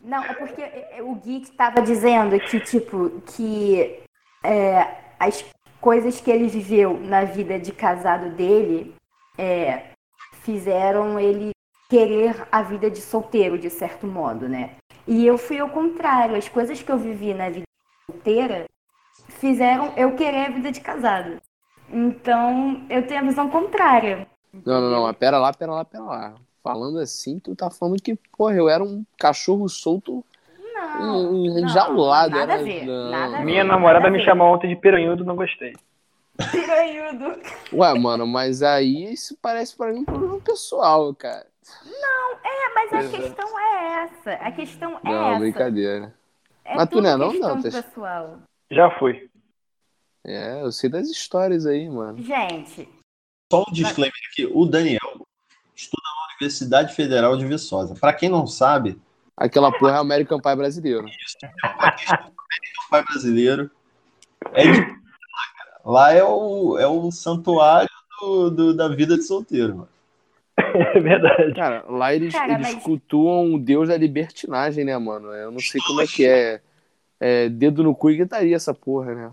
Não, 0.00 0.22
é 0.22 0.34
porque 0.34 0.60
é, 0.60 0.98
é, 0.98 1.02
o 1.02 1.14
Gui 1.14 1.42
estava 1.42 1.80
dizendo 1.80 2.38
que, 2.38 2.60
tipo, 2.60 3.22
que 3.22 4.02
é, 4.42 4.96
as 5.18 5.44
coisas 5.80 6.20
que 6.20 6.30
ele 6.30 6.46
viveu 6.46 6.98
na 7.00 7.24
vida 7.24 7.58
de 7.58 7.72
casado 7.72 8.30
dele 8.30 8.94
é, 9.36 9.90
fizeram 10.42 11.18
ele 11.18 11.50
querer 11.88 12.46
a 12.52 12.62
vida 12.62 12.90
de 12.90 13.00
solteiro, 13.00 13.58
de 13.58 13.70
certo 13.70 14.06
modo, 14.06 14.48
né? 14.48 14.76
E 15.06 15.26
eu 15.26 15.36
fui 15.36 15.58
ao 15.58 15.68
contrário. 15.68 16.36
As 16.36 16.48
coisas 16.48 16.82
que 16.82 16.90
eu 16.90 16.98
vivi 16.98 17.32
na 17.34 17.48
vida 17.48 17.64
solteira 18.10 18.66
fizeram 19.28 19.92
eu 19.96 20.14
querer 20.14 20.46
a 20.46 20.50
vida 20.50 20.70
de 20.72 20.80
casado. 20.80 21.40
Então, 21.90 22.84
eu 22.90 23.06
tenho 23.06 23.20
a 23.20 23.24
visão 23.24 23.48
contrária. 23.48 24.26
Não, 24.52 24.80
não, 24.80 24.90
não, 24.90 25.02
mas 25.04 25.16
pera 25.16 25.38
lá, 25.38 25.52
pera 25.52 25.72
lá, 25.72 25.84
pera 25.84 26.04
lá. 26.04 26.34
Falando 26.62 26.98
assim, 26.98 27.38
tu 27.38 27.54
tá 27.54 27.70
falando 27.70 28.00
que, 28.00 28.16
porra, 28.36 28.54
eu 28.54 28.68
era 28.68 28.82
um 28.82 29.04
cachorro 29.18 29.68
solto 29.68 30.24
Não, 30.74 31.34
en- 31.34 31.48
não, 31.50 31.58
enjaulado. 31.60 32.30
nada 32.36 32.52
era- 32.52 32.62
a 32.62 32.64
ver, 32.64 32.86
não. 32.86 33.10
nada 33.10 33.34
a 33.34 33.38
ver. 33.38 33.44
Minha 33.44 33.64
namorada 33.64 34.10
me 34.10 34.20
chamou 34.24 34.54
ontem 34.54 34.68
de 34.68 34.76
piranhudo, 34.76 35.24
não 35.24 35.36
gostei. 35.36 35.74
piranhudo. 36.50 37.38
Ué, 37.72 37.94
mano, 37.98 38.26
mas 38.26 38.62
aí 38.62 39.12
isso 39.12 39.36
parece 39.42 39.76
pra 39.76 39.92
mim 39.92 40.00
um 40.00 40.04
problema 40.04 40.40
pessoal, 40.40 41.14
cara. 41.14 41.46
Mas 42.74 42.92
a 42.92 43.08
questão 43.10 43.58
é 43.58 44.04
essa. 44.04 44.32
A 44.34 44.52
questão 44.52 44.92
é 45.04 45.08
Não, 45.08 45.30
essa. 45.30 45.38
brincadeira. 45.40 46.14
É 46.64 46.76
Mas 46.76 46.88
tu 46.88 47.00
não 47.00 47.10
é 47.10 47.16
não, 47.16 47.38
Dantas? 47.40 47.74
pessoal. 47.74 48.38
Já 48.70 48.90
fui. 48.98 49.28
É, 50.26 50.62
eu 50.62 50.72
sei 50.72 50.88
das 50.88 51.08
histórias 51.08 51.66
aí, 51.66 51.88
mano. 51.88 52.18
Gente, 52.22 52.88
Só 53.52 53.62
um 53.68 53.72
disclaimer 53.72 54.14
aqui. 54.32 54.46
O 54.46 54.64
Daniel 54.64 55.26
estuda 55.76 56.02
na 56.02 56.34
Universidade 56.34 56.94
Federal 56.94 57.36
de 57.36 57.44
Viçosa. 57.46 57.94
Para 57.94 58.12
quem 58.14 58.28
não 58.28 58.46
sabe, 58.46 58.98
Aquela 59.36 59.70
porra 59.76 59.96
é 59.96 59.98
American 59.98 60.40
Pie 60.40 60.54
brasileiro. 60.56 61.04
o 61.06 62.90
pai 62.90 63.02
brasileiro 63.04 63.70
é 64.52 64.62
de... 64.62 65.04
Lá 65.84 66.12
é 66.12 66.22
o, 66.24 66.78
é 66.78 66.86
o 66.86 67.10
santuário 67.10 67.90
do, 68.20 68.50
do- 68.50 68.74
da 68.76 68.88
vida 68.88 69.16
de 69.16 69.24
solteiro, 69.24 69.76
mano. 69.76 69.88
É 70.94 71.00
verdade. 71.00 71.54
Cara, 71.54 71.84
lá 71.88 72.14
eles, 72.14 72.32
Cara, 72.32 72.54
eles 72.54 72.74
mas- 72.74 72.82
cultuam 72.84 73.54
o 73.54 73.58
deus 73.58 73.88
da 73.88 73.96
libertinagem, 73.96 74.84
né, 74.84 74.96
mano? 74.98 75.32
Eu 75.32 75.50
não 75.50 75.58
sei 75.60 75.80
como 75.86 76.00
é 76.00 76.06
que 76.06 76.26
é. 76.26 76.60
É 77.20 77.48
dedo 77.48 77.82
no 77.82 77.94
cu 77.94 78.10
e 78.10 78.16
gritaria 78.16 78.56
essa 78.56 78.74
porra, 78.74 79.14
né? 79.14 79.32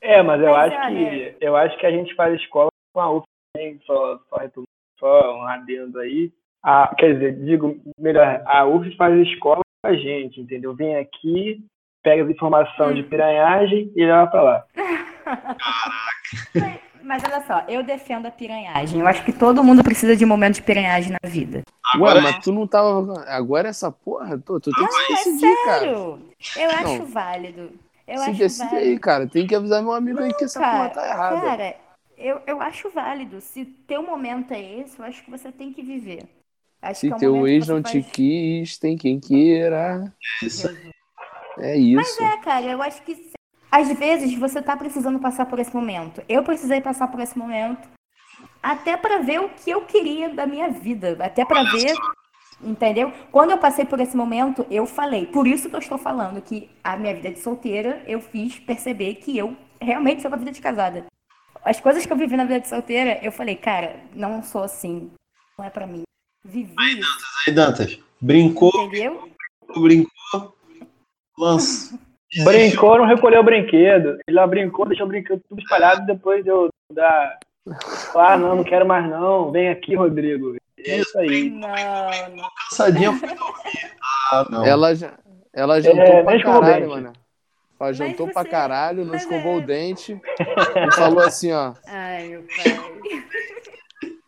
É, 0.00 0.22
mas 0.22 0.40
eu 0.40 0.50
Mas 0.50 0.72
acho 0.72 0.84
olha- 0.86 1.32
que 1.32 1.36
eu 1.40 1.56
acho 1.56 1.78
que 1.78 1.86
a 1.86 1.90
gente 1.90 2.14
faz 2.14 2.34
escola 2.40 2.68
com 2.92 3.00
a 3.00 3.10
UF 3.12 3.24
também, 3.54 3.80
só, 3.86 4.18
só, 4.28 4.36
retomando, 4.36 4.68
só 4.98 5.36
um 5.38 5.42
adendo 5.46 5.98
aí. 6.00 6.32
A, 6.62 6.92
quer 6.96 7.14
dizer, 7.14 7.36
digo 7.44 7.80
melhor, 7.98 8.42
a 8.46 8.66
UF 8.66 8.94
faz 8.96 9.16
escola 9.28 9.60
com 9.82 9.90
a 9.90 9.94
gente, 9.94 10.40
entendeu? 10.40 10.74
Vem 10.74 10.96
aqui, 10.96 11.64
pega 12.02 12.24
as 12.24 12.30
informações 12.30 12.96
de 12.96 13.02
piranhagem 13.04 13.90
e 13.96 14.04
leva 14.04 14.26
pra 14.26 14.42
lá. 14.42 14.64
mas 17.10 17.22
olha 17.24 17.44
só, 17.46 17.64
eu 17.68 17.82
defendo 17.82 18.26
a 18.26 18.30
piranhagem. 18.30 19.00
Eu 19.00 19.06
acho 19.06 19.24
que 19.24 19.32
todo 19.32 19.62
mundo 19.64 19.82
precisa 19.82 20.16
de 20.16 20.24
um 20.24 20.28
momento 20.28 20.54
de 20.54 20.62
piranhagem 20.62 21.12
na 21.22 21.28
vida. 21.28 21.62
Agora 21.94 22.16
Ué, 22.20 22.22
mas 22.22 22.38
tu 22.44 22.52
não 22.52 22.66
tava. 22.66 23.24
Agora 23.28 23.68
essa 23.68 23.90
porra, 23.90 24.38
tu, 24.38 24.60
tu 24.60 24.70
tem 24.70 24.86
que 24.86 24.92
se 24.92 25.02
É 25.02 25.16
decidir, 25.16 25.56
cara. 25.64 25.78
sério. 25.80 26.22
Eu 26.56 26.70
acho 26.70 26.98
Não. 27.00 27.06
válido. 27.06 27.72
Eu 28.06 28.18
se 28.18 28.30
acho 28.30 28.38
decide 28.38 28.68
válido. 28.70 28.90
aí, 28.90 28.98
cara. 28.98 29.26
Tem 29.26 29.46
que 29.46 29.54
avisar 29.54 29.82
meu 29.82 29.92
amigo 29.92 30.22
aí 30.22 30.32
que 30.34 30.44
essa 30.44 30.60
porra 30.60 30.70
Cara, 30.70 30.90
tá 30.90 31.06
errada. 31.08 31.40
cara, 31.40 31.76
eu, 32.16 32.40
eu 32.46 32.60
acho 32.62 32.88
válido. 32.90 33.40
Se 33.40 33.64
teu 33.64 34.02
momento 34.02 34.52
é 34.52 34.60
esse, 34.80 34.98
eu 34.98 35.04
acho 35.04 35.24
que 35.24 35.30
você 35.30 35.50
tem 35.50 35.72
que 35.72 35.82
viver. 35.82 36.22
Acho 36.80 37.00
que 37.00 37.08
Se 37.08 37.12
é 37.12 37.16
teu 37.16 37.46
ex 37.46 37.68
não 37.68 37.82
te 37.82 38.00
faz- 38.00 38.12
quis, 38.12 38.78
tem 38.78 38.96
quem 38.96 39.18
queira. 39.20 40.12
isso 40.42 40.68
É 41.58 41.76
isso. 41.76 42.22
É, 42.22 42.36
cara, 42.38 42.66
eu 42.66 42.80
acho 42.82 43.02
que 43.02 43.29
às 43.70 43.88
vezes 43.92 44.34
você 44.34 44.60
tá 44.60 44.76
precisando 44.76 45.18
passar 45.18 45.46
por 45.46 45.58
esse 45.58 45.74
momento. 45.74 46.22
Eu 46.28 46.42
precisei 46.42 46.80
passar 46.80 47.08
por 47.08 47.20
esse 47.20 47.38
momento 47.38 47.88
até 48.62 48.96
pra 48.96 49.18
ver 49.18 49.40
o 49.40 49.48
que 49.50 49.70
eu 49.70 49.82
queria 49.82 50.28
da 50.28 50.46
minha 50.46 50.68
vida, 50.68 51.16
até 51.20 51.44
pra 51.44 51.62
ver, 51.62 51.94
entendeu? 52.62 53.12
Quando 53.30 53.52
eu 53.52 53.58
passei 53.58 53.84
por 53.84 54.00
esse 54.00 54.16
momento, 54.16 54.66
eu 54.70 54.86
falei. 54.86 55.26
Por 55.26 55.46
isso 55.46 55.68
que 55.68 55.76
eu 55.76 55.80
estou 55.80 55.98
falando 55.98 56.42
que 56.42 56.68
a 56.82 56.96
minha 56.96 57.14
vida 57.14 57.30
de 57.30 57.38
solteira 57.38 58.02
eu 58.06 58.20
fiz 58.20 58.58
perceber 58.58 59.14
que 59.16 59.36
eu 59.36 59.56
realmente 59.80 60.22
sou 60.22 60.30
uma 60.30 60.36
vida 60.36 60.52
de 60.52 60.60
casada. 60.60 61.06
As 61.64 61.80
coisas 61.80 62.04
que 62.04 62.12
eu 62.12 62.16
vivi 62.16 62.36
na 62.36 62.44
vida 62.44 62.60
de 62.60 62.68
solteira, 62.68 63.18
eu 63.22 63.30
falei, 63.30 63.54
cara, 63.54 64.00
não 64.14 64.42
sou 64.42 64.62
assim, 64.62 65.10
não 65.58 65.64
é 65.64 65.70
pra 65.70 65.86
mim. 65.86 66.02
Vivi 66.42 66.74
isso, 66.98 67.18
aí, 67.46 67.54
Dantas. 67.54 67.98
Brincou, 68.20 68.72
entendeu? 68.74 69.30
brincou, 69.74 70.56
lança. 71.38 71.98
Brincou, 72.44 72.98
não 72.98 73.06
recolheu 73.06 73.40
o 73.40 73.44
brinquedo. 73.44 74.18
Ele 74.26 74.36
lá 74.36 74.46
brincou, 74.46 74.86
deixou 74.86 75.06
o 75.06 75.08
brinquedo 75.08 75.42
tudo 75.48 75.60
espalhado, 75.60 76.06
depois 76.06 76.46
eu 76.46 76.68
dar. 76.92 77.38
Ah, 78.14 78.36
não, 78.38 78.56
não 78.56 78.64
quero 78.64 78.86
mais 78.86 79.08
não. 79.08 79.50
Vem 79.50 79.68
aqui, 79.68 79.94
Rodrigo. 79.96 80.56
É 80.78 80.96
isso 80.98 81.18
aí. 81.18 81.50
Não, 81.50 81.68
não. 81.68 82.48
Cansadinha 82.70 83.12
foi 83.12 83.28
dormir. 83.28 83.90
Ah, 84.32 84.46
não. 84.48 84.64
Ela, 84.64 84.94
já, 84.94 85.12
ela 85.52 85.80
jantou 85.80 86.02
É, 86.02 86.22
pra 86.22 86.42
caralho, 86.42 86.74
dente. 86.74 86.86
mano. 86.88 87.12
Ela 87.80 87.92
jantou 87.92 88.26
você- 88.26 88.32
pra 88.34 88.44
caralho, 88.44 89.04
não 89.04 89.12
mas 89.12 89.22
escovou 89.22 89.54
é- 89.54 89.56
o 89.56 89.66
dente 89.66 90.12
e 90.88 90.94
falou 90.94 91.20
assim, 91.20 91.52
ó. 91.52 91.74
Ai, 91.86 92.28
meu 92.28 92.42
pai. 92.42 94.20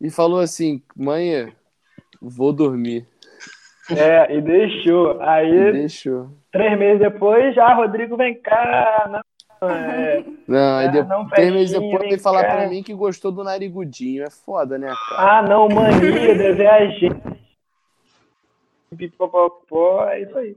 E 0.00 0.10
falou 0.10 0.40
assim, 0.40 0.82
mãe, 0.96 1.52
vou 2.20 2.52
dormir. 2.52 3.06
É, 3.90 4.34
e 4.36 4.40
deixou. 4.40 5.20
E 5.20 5.22
Aí, 5.24 5.72
deixou. 5.72 6.30
três 6.50 6.78
meses 6.78 7.00
depois, 7.00 7.54
já, 7.54 7.72
Rodrigo, 7.74 8.16
vem 8.16 8.40
cá. 8.40 9.22
Não, 9.60 9.70
é, 9.70 10.24
Não, 10.48 10.76
aí 10.78 10.86
Ah, 10.86 10.90
depois, 10.90 11.08
não, 11.08 11.28
três 11.28 11.52
meses 11.52 11.70
depois 11.72 12.00
vem 12.00 12.08
veio 12.10 12.20
falar 12.20 12.44
cá. 12.44 12.56
pra 12.56 12.68
mim 12.68 12.82
que 12.82 12.94
gostou 12.94 13.30
do 13.32 13.44
narigudinho. 13.44 14.24
É 14.24 14.30
foda, 14.30 14.78
né, 14.78 14.88
cara? 15.10 15.38
ah, 15.38 15.42
não, 15.42 15.68
mania, 15.68 16.54
gente. 16.54 17.08
Pipopopó, 18.96 20.06
é 20.08 20.22
isso 20.22 20.38
aí. 20.38 20.56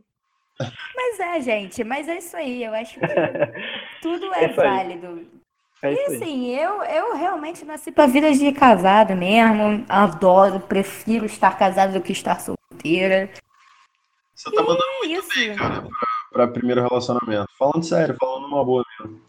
Mas 0.96 1.20
é, 1.20 1.40
gente, 1.42 1.84
mas 1.84 2.08
é 2.08 2.18
isso 2.18 2.36
aí. 2.36 2.64
Eu 2.64 2.74
acho 2.74 3.00
que 3.00 3.06
tudo 4.02 4.34
é, 4.34 4.46
É 4.46 4.48
válido. 4.50 5.28
É 5.82 5.92
E 5.92 5.94
isso 5.96 6.12
aí. 6.12 6.18
assim, 6.18 6.48
eu, 6.56 6.84
eu 6.84 7.16
realmente 7.16 7.64
nasci 7.66 7.92
pra 7.92 8.08
vida 8.08 8.32
de 8.32 8.52
casado 8.52 9.16
mesmo. 9.16 9.86
Adoro, 9.88 10.60
prefiro 10.60 11.26
estar 11.26 11.58
casada 11.58 11.94
do 11.94 12.02
que 12.02 12.12
estar 12.12 12.40
solteira. 12.72 13.30
Você 14.34 14.52
tá 14.52 14.62
mandando 14.62 14.84
É 15.04 15.08
isso. 15.08 15.30
pra 16.32 16.48
primeiro 16.48 16.82
relacionamento. 16.82 17.48
Falando 17.58 17.84
sério, 17.84 18.16
falando 18.20 18.46
uma 18.48 18.64
boa 18.64 18.84
mesmo. 19.00 19.20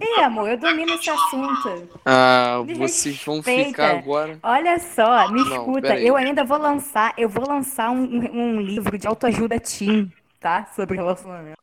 É, 0.00 0.22
amor, 0.22 0.48
eu 0.48 0.56
domino 0.56 0.94
esse 0.94 1.10
assunto. 1.10 2.00
Ah, 2.06 2.62
Me 2.64 2.74
vocês 2.74 3.20
vão 3.24 3.42
ficar 3.42 3.98
agora. 3.98 4.38
Olha 4.44 4.78
só, 4.78 5.28
me 5.32 5.40
Não, 5.42 5.56
escuta, 5.56 5.98
eu 5.98 6.14
ainda 6.14 6.44
vou 6.44 6.56
lançar, 6.56 7.12
eu 7.18 7.28
vou 7.28 7.48
lançar 7.48 7.90
um, 7.90 8.04
um 8.04 8.60
livro 8.60 8.96
de 8.96 9.08
autoajuda 9.08 9.58
teen, 9.58 10.12
tá? 10.38 10.68
Sobre 10.76 10.96
relacionamento. 10.96 11.58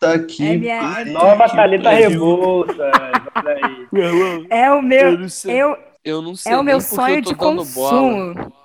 Puta 0.00 0.18
que 0.20 0.48
é 0.48 0.56
minha, 0.56 1.00
é 1.00 1.04
Nova 1.06 1.46
Thalita 1.46 1.90
Rebouças. 1.90 2.76
É 4.48 4.70
o 4.72 4.80
meu. 4.80 5.20
Eu, 5.20 5.28
eu, 5.44 5.78
eu 6.04 6.22
não 6.22 6.34
sei 6.34 6.52
é 6.52 6.56
o 6.56 6.62
meu 6.62 6.80
sonho 6.80 7.20
de 7.20 7.34
consumo. 7.34 8.32
Bola. 8.34 8.57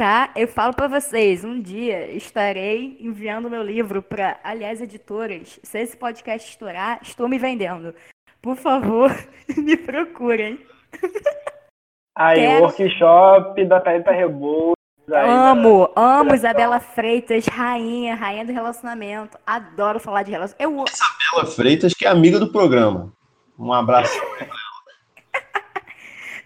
Tá? 0.00 0.30
Eu 0.34 0.48
falo 0.48 0.72
para 0.72 0.88
vocês, 0.88 1.44
um 1.44 1.60
dia 1.60 2.10
estarei 2.12 2.96
enviando 3.00 3.50
meu 3.50 3.62
livro 3.62 4.00
para, 4.00 4.40
aliás, 4.42 4.80
editoras. 4.80 5.60
Se 5.62 5.78
esse 5.78 5.94
podcast 5.94 6.48
estourar, 6.48 7.00
estou 7.02 7.28
me 7.28 7.38
vendendo. 7.38 7.94
Por 8.40 8.56
favor, 8.56 9.14
me 9.58 9.76
procurem. 9.76 10.58
Aí, 12.16 12.40
Quero... 12.40 12.62
workshop 12.62 13.62
da 13.66 13.78
Thalita 13.78 14.10
Rebouças. 14.10 14.72
Amo, 15.12 15.90
amo 15.94 16.34
Isabela 16.34 16.80
Freitas, 16.80 17.44
rainha, 17.44 18.14
rainha 18.14 18.46
do 18.46 18.52
relacionamento. 18.54 19.36
Adoro 19.46 20.00
falar 20.00 20.22
de 20.22 20.30
relacionamento. 20.30 20.80
Eu... 20.80 20.82
Isabela 20.82 21.54
Freitas, 21.54 21.92
que 21.92 22.06
é 22.06 22.08
amiga 22.08 22.38
do 22.38 22.50
programa. 22.50 23.12
Um 23.58 23.70
abraço. 23.70 24.18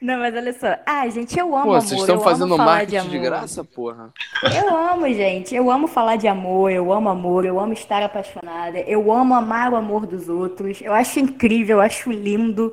Não, 0.05 0.19
mas 0.19 0.35
olha 0.35 0.53
só. 0.53 0.67
Ah, 0.85 1.09
gente, 1.09 1.39
eu 1.39 1.47
amo 1.57 1.65
Pô, 1.65 1.71
amor. 1.71 1.81
vocês 1.81 1.99
estão 1.99 2.21
fazendo 2.21 2.59
marketing 2.59 3.05
de, 3.05 3.11
de, 3.13 3.19
graça, 3.19 3.65
porra? 3.65 4.13
Eu 4.55 4.77
amo, 4.77 5.07
gente. 5.07 5.55
Eu 5.55 5.71
amo 5.71 5.87
falar 5.87 6.17
de 6.17 6.29
amor, 6.29 6.71
eu 6.71 6.93
amo 6.93 7.09
amor, 7.09 7.47
eu 7.47 7.59
amo 7.59 7.73
estar 7.73 8.03
apaixonada, 8.03 8.81
eu 8.81 9.11
amo 9.11 9.35
amar 9.35 9.73
o 9.73 9.77
amor 9.77 10.07
dos 10.07 10.29
outros. 10.29 10.83
Eu 10.83 10.93
acho 10.93 11.21
incrível, 11.21 11.79
eu 11.79 11.81
acho 11.81 12.13
lindo. 12.13 12.71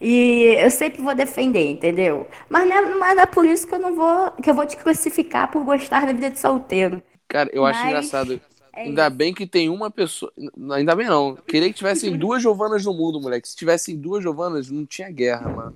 E 0.00 0.54
eu 0.56 0.70
sempre 0.70 1.02
vou 1.02 1.16
defender, 1.16 1.68
entendeu? 1.68 2.28
Mas 2.48 2.68
não, 2.68 2.76
é, 2.76 2.94
mas 2.94 3.18
é 3.18 3.26
por 3.26 3.44
isso 3.44 3.66
que 3.66 3.74
eu 3.74 3.80
não 3.80 3.96
vou. 3.96 4.30
que 4.40 4.48
eu 4.48 4.54
vou 4.54 4.64
te 4.64 4.76
crucificar 4.76 5.50
por 5.50 5.64
gostar 5.64 6.06
da 6.06 6.12
vida 6.12 6.30
de 6.30 6.38
solteiro. 6.38 7.02
Cara, 7.26 7.50
eu 7.52 7.62
mas... 7.62 7.76
acho 7.76 7.86
engraçado. 7.86 8.40
É 8.72 8.82
ainda 8.82 9.10
bem 9.10 9.34
que 9.34 9.48
tem 9.48 9.68
uma 9.68 9.90
pessoa. 9.90 10.32
Ainda 10.70 10.94
bem 10.94 11.08
não. 11.08 11.34
Queria 11.34 11.68
que 11.70 11.74
tivessem 11.74 12.16
duas 12.16 12.40
Giovanas 12.40 12.84
no 12.84 12.94
mundo, 12.94 13.20
moleque. 13.20 13.48
Se 13.48 13.56
tivessem 13.56 13.96
duas 13.96 14.22
Giovanas, 14.22 14.70
não 14.70 14.86
tinha 14.86 15.10
guerra, 15.10 15.50
mano. 15.50 15.74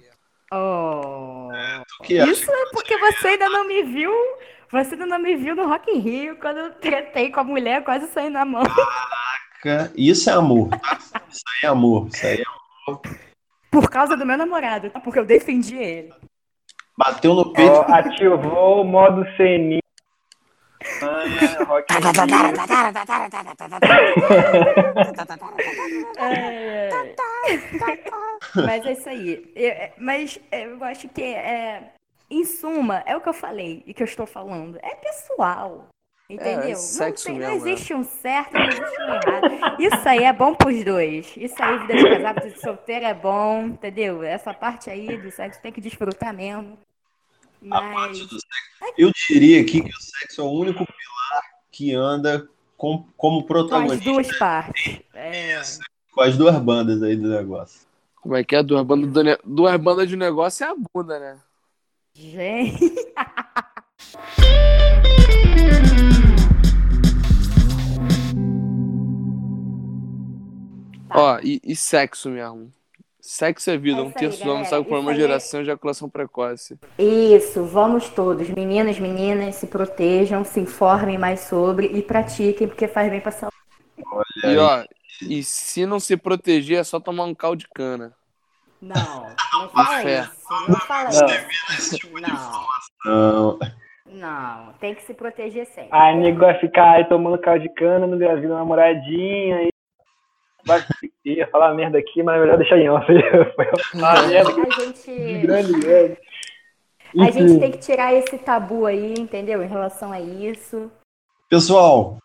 Oh. 0.55 1.49
Isso 2.07 2.51
é 2.51 2.67
porque 2.73 2.97
você 2.99 3.29
ainda 3.29 3.49
não 3.49 3.67
me 3.67 3.83
viu. 3.85 4.13
Você 4.71 4.93
ainda 4.95 5.07
não 5.07 5.19
me 5.19 5.35
viu 5.35 5.57
no 5.57 5.67
Rock 5.67 5.91
in 5.91 5.99
Rio 5.99 6.37
quando 6.37 6.59
eu 6.59 6.75
tretei 6.75 7.31
com 7.31 7.41
a 7.41 7.45
mulher, 7.45 7.83
quase 7.85 8.07
saindo 8.09 8.35
na 8.35 8.45
mão. 8.45 8.63
Caraca, 9.63 9.93
isso 9.97 10.29
é 10.29 10.33
amor? 10.35 10.69
Isso 11.31 11.43
aí 11.47 11.65
é 11.65 11.67
amor. 11.69 12.09
Isso 12.09 12.27
aí 12.27 12.39
é 12.41 12.45
amor. 12.87 13.01
Por 13.71 13.89
causa 13.91 14.17
do 14.17 14.27
meu 14.27 14.37
namorado, 14.37 14.91
tá? 14.91 15.01
Porque 15.01 15.19
eu 15.19 15.25
defendi 15.25 15.77
ele. 15.77 16.13
Bateu 16.97 17.35
no 17.35 17.53
peito. 17.53 17.73
Oh, 17.73 17.93
ativou 17.93 18.83
o 18.83 18.85
modo 18.85 19.25
CNI. 19.37 19.82
É, 26.19 26.91
mas 28.55 28.87
é 28.87 28.93
isso 28.93 29.09
aí. 29.09 29.53
Eu, 29.55 29.69
é, 29.69 29.93
mas 29.99 30.39
eu 30.51 30.85
acho 30.85 31.09
que 31.09 31.23
é, 31.23 31.93
em 32.31 32.45
suma, 32.45 33.03
é 33.07 33.17
o 33.17 33.21
que 33.21 33.29
eu 33.29 33.35
falei 33.35 33.83
e 33.87 33.95
que 33.95 34.03
eu 34.03 34.07
estou 34.07 34.27
falando. 34.27 34.79
É 34.83 34.95
pessoal. 34.97 35.89
Entendeu? 36.31 36.63
É, 36.63 36.73
não, 36.73 37.13
tem, 37.13 37.39
não, 37.39 37.53
existe 37.57 37.93
um 37.93 38.05
certo, 38.05 38.55
não 38.55 38.67
existe 38.67 39.03
um 39.03 39.15
errado. 39.15 39.77
Isso 39.79 40.09
aí 40.09 40.25
é 40.25 40.33
bom 40.33 40.55
pros 40.55 40.83
dois. 40.83 41.37
Isso 41.37 41.63
aí, 41.63 41.79
vida 41.81 41.95
de 41.95 42.09
casado, 42.09 42.41
de 42.49 42.61
solteiro 42.61 43.05
é 43.05 43.13
bom, 43.13 43.67
entendeu? 43.67 44.23
Essa 44.23 44.55
parte 44.55 44.89
aí 44.89 45.19
do 45.19 45.31
sexo 45.31 45.61
tem 45.61 45.71
que 45.71 45.81
desfrutar 45.81 46.33
mesmo. 46.33 46.79
Mas... 47.63 47.83
A 47.83 47.93
parte 47.93 48.25
do 48.25 48.41
sexo. 48.41 48.95
Eu 48.99 49.13
diria 49.29 49.61
aqui 49.61 49.81
que 49.81 49.91
o 49.91 50.01
sexo 50.01 50.41
é 50.41 50.45
o 50.45 50.51
único 50.51 50.85
pilar 50.85 51.43
que 51.71 51.95
anda 51.95 52.49
com, 52.77 53.07
como 53.17 53.45
protagonista. 53.45 54.05
Com 54.05 54.19
as 54.19 54.27
duas 54.27 54.39
partes. 54.39 55.01
É... 55.15 55.63
Com 56.13 56.23
as 56.23 56.37
duas 56.37 56.59
bandas 56.59 57.03
aí 57.03 57.17
do 57.17 57.29
negócio. 57.29 57.87
Como 58.21 58.37
é 58.37 58.45
que 58.45 58.57
é? 58.57 58.63
Duas 58.63 58.85
bandas, 58.85 59.13
do 59.13 59.23
ne... 59.23 59.39
duas 59.45 59.81
bandas 59.81 60.09
de 60.09 60.17
negócio 60.17 60.65
é 60.65 60.69
a 60.69 60.75
bunda, 60.75 61.19
né? 61.19 61.39
Gente. 62.15 63.05
Ó, 71.15 71.39
e, 71.43 71.61
e, 71.63 71.77
sexo 71.77 72.31
mesmo. 72.31 72.73
Sexo 73.25 73.71
é 73.71 73.79
vida, 73.79 74.01
é 74.01 74.03
um 74.03 74.11
terço 74.11 74.43
do 74.43 74.51
homem 74.51 74.65
sabe 74.65 74.85
por 74.85 74.99
uma 74.99 75.15
geração 75.15 75.61
de 75.61 75.71
ejaculação 75.71 76.11
precoce. 76.11 76.77
Isso, 76.99 77.65
vamos 77.65 78.09
todos, 78.09 78.51
meninas, 78.51 78.99
meninas, 78.99 79.55
se 79.55 79.69
protejam, 79.69 80.45
se 80.45 80.59
informem 80.59 81.17
mais 81.17 81.39
sobre 81.39 81.87
e 81.87 82.03
pratiquem, 82.03 82.67
porque 82.67 82.89
faz 82.89 83.09
bem 83.09 83.21
pra 83.21 83.31
saúde. 83.31 83.55
Olha 84.11 84.53
e 84.53 84.59
ó, 84.59 84.85
e 85.23 85.45
se 85.45 85.87
não 85.87 86.01
se 86.01 86.17
proteger, 86.17 86.81
é 86.81 86.83
só 86.83 86.99
tomar 86.99 87.23
um 87.23 87.35
caldo 87.35 87.61
de 87.61 87.69
cana. 87.69 88.13
Não, 88.81 89.29
não 89.53 89.69
fala 89.69 90.03
isso. 90.03 90.31
Não 90.69 90.81
fala 90.81 91.11
isso. 91.79 92.11
Não. 93.05 93.59
Não, 94.05 94.73
tem 94.81 94.97
que 94.97 95.03
se 95.03 95.15
proteger 95.15 95.67
sempre. 95.67 95.91
Aí 95.93 96.17
nego 96.17 96.41
vai 96.41 96.59
ficar 96.59 96.95
aí 96.95 97.05
tomando 97.05 97.39
caldo 97.39 97.63
de 97.63 97.69
cana, 97.69 98.05
não 98.05 98.19
gravida 98.19 98.53
namoradinha, 98.53 99.69
vai 100.65 100.85
ia 101.25 101.47
falar 101.49 101.75
merda 101.75 101.99
aqui, 101.99 102.23
mas 102.23 102.37
é 102.37 102.41
melhor 102.41 102.59
deixar 102.59 102.79
em 102.79 102.89
off. 102.89 103.07
a 104.03 104.81
gente... 104.81 105.39
grande. 105.41 106.19
A 107.19 107.31
gente 107.31 107.59
tem 107.61 107.71
que 107.71 107.79
tirar 107.79 108.15
esse 108.15 108.39
tabu 108.39 108.87
aí, 108.87 109.15
entendeu? 109.19 109.63
Em 109.63 109.69
relação 109.69 110.11
a 110.11 110.21
isso. 110.21 110.91
Pessoal, 111.49 112.17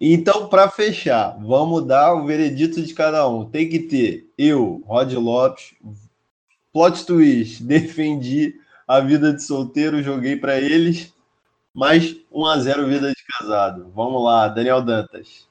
então 0.00 0.48
para 0.48 0.70
fechar, 0.70 1.36
vamos 1.38 1.84
dar 1.84 2.14
o 2.14 2.24
veredito 2.24 2.80
de 2.80 2.94
cada 2.94 3.28
um. 3.28 3.44
Tem 3.44 3.68
que 3.68 3.80
ter 3.80 4.26
eu, 4.38 4.82
Rod 4.86 5.12
Lopes, 5.12 5.74
plot 6.72 7.04
twist, 7.04 7.62
defendi 7.64 8.54
a 8.88 9.00
vida 9.00 9.32
de 9.32 9.42
solteiro, 9.42 10.02
joguei 10.02 10.36
para 10.36 10.58
eles, 10.58 11.14
mais 11.74 12.16
1 12.32 12.46
a 12.46 12.58
0 12.58 12.86
vida 12.86 13.10
de 13.10 13.24
casado. 13.38 13.92
Vamos 13.94 14.24
lá, 14.24 14.48
Daniel 14.48 14.82
Dantas. 14.82 15.46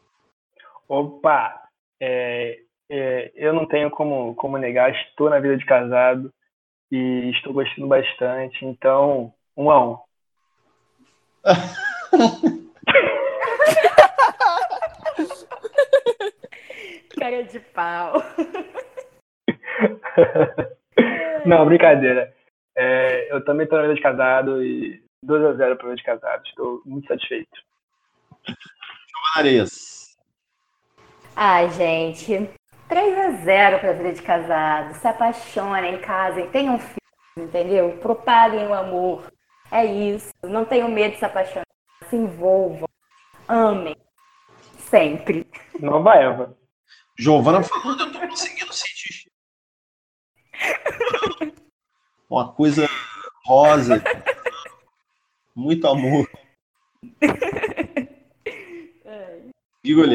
Opa, 0.87 1.58
é, 2.01 2.59
é, 2.89 3.31
eu 3.35 3.53
não 3.53 3.67
tenho 3.67 3.91
como, 3.91 4.33
como 4.35 4.57
negar, 4.57 4.91
estou 4.91 5.29
na 5.29 5.39
vida 5.39 5.57
de 5.57 5.65
casado 5.65 6.33
e 6.91 7.29
estou 7.31 7.53
gostando 7.53 7.87
bastante, 7.87 8.65
então, 8.65 9.31
um 9.55 9.69
a 9.69 9.85
um. 9.85 9.99
Cara 17.19 17.43
de 17.43 17.59
pau. 17.59 18.13
Não, 21.45 21.65
brincadeira. 21.65 22.33
É, 22.75 23.33
eu 23.33 23.43
também 23.43 23.65
estou 23.65 23.77
na 23.77 23.83
vida 23.83 23.95
de 23.95 24.01
casado 24.01 24.63
e 24.63 25.03
2 25.23 25.45
a 25.45 25.53
0 25.53 25.75
para 25.75 25.85
vida 25.85 25.97
de 25.97 26.03
casado. 26.03 26.43
Estou 26.45 26.81
muito 26.85 27.07
satisfeito. 27.07 27.59
Giovanna 29.35 29.65
Ai, 31.35 31.69
gente. 31.71 32.49
3 32.87 33.17
a 33.17 33.31
0 33.43 33.79
para 33.79 33.89
a 33.91 33.93
vida 33.93 34.13
de 34.13 34.21
casado. 34.21 34.95
Se 34.95 35.07
apaixonem, 35.07 35.99
casem, 36.01 36.49
tenham 36.49 36.79
filhos, 36.79 36.97
entendeu? 37.37 37.97
Propaguem 37.99 38.67
o 38.67 38.73
amor. 38.73 39.31
É 39.71 39.85
isso. 39.85 40.31
Não 40.43 40.65
tenham 40.65 40.89
medo 40.89 41.13
de 41.13 41.19
se 41.19 41.25
apaixonar. 41.25 41.65
Se 42.09 42.15
envolvam. 42.15 42.89
Amem. 43.47 43.95
Sempre. 44.77 45.45
Nova 45.79 46.15
Eva. 46.15 46.57
Giovana 47.17 47.61
falando, 47.61 48.01
eu 48.01 48.11
tô 48.11 48.19
conseguindo 48.27 48.73
sentir. 48.73 49.29
Uma 52.29 52.51
coisa 52.53 52.87
rosa. 53.45 54.01
Muito 55.55 55.87
amor. 55.87 56.27
Igor 59.83 60.07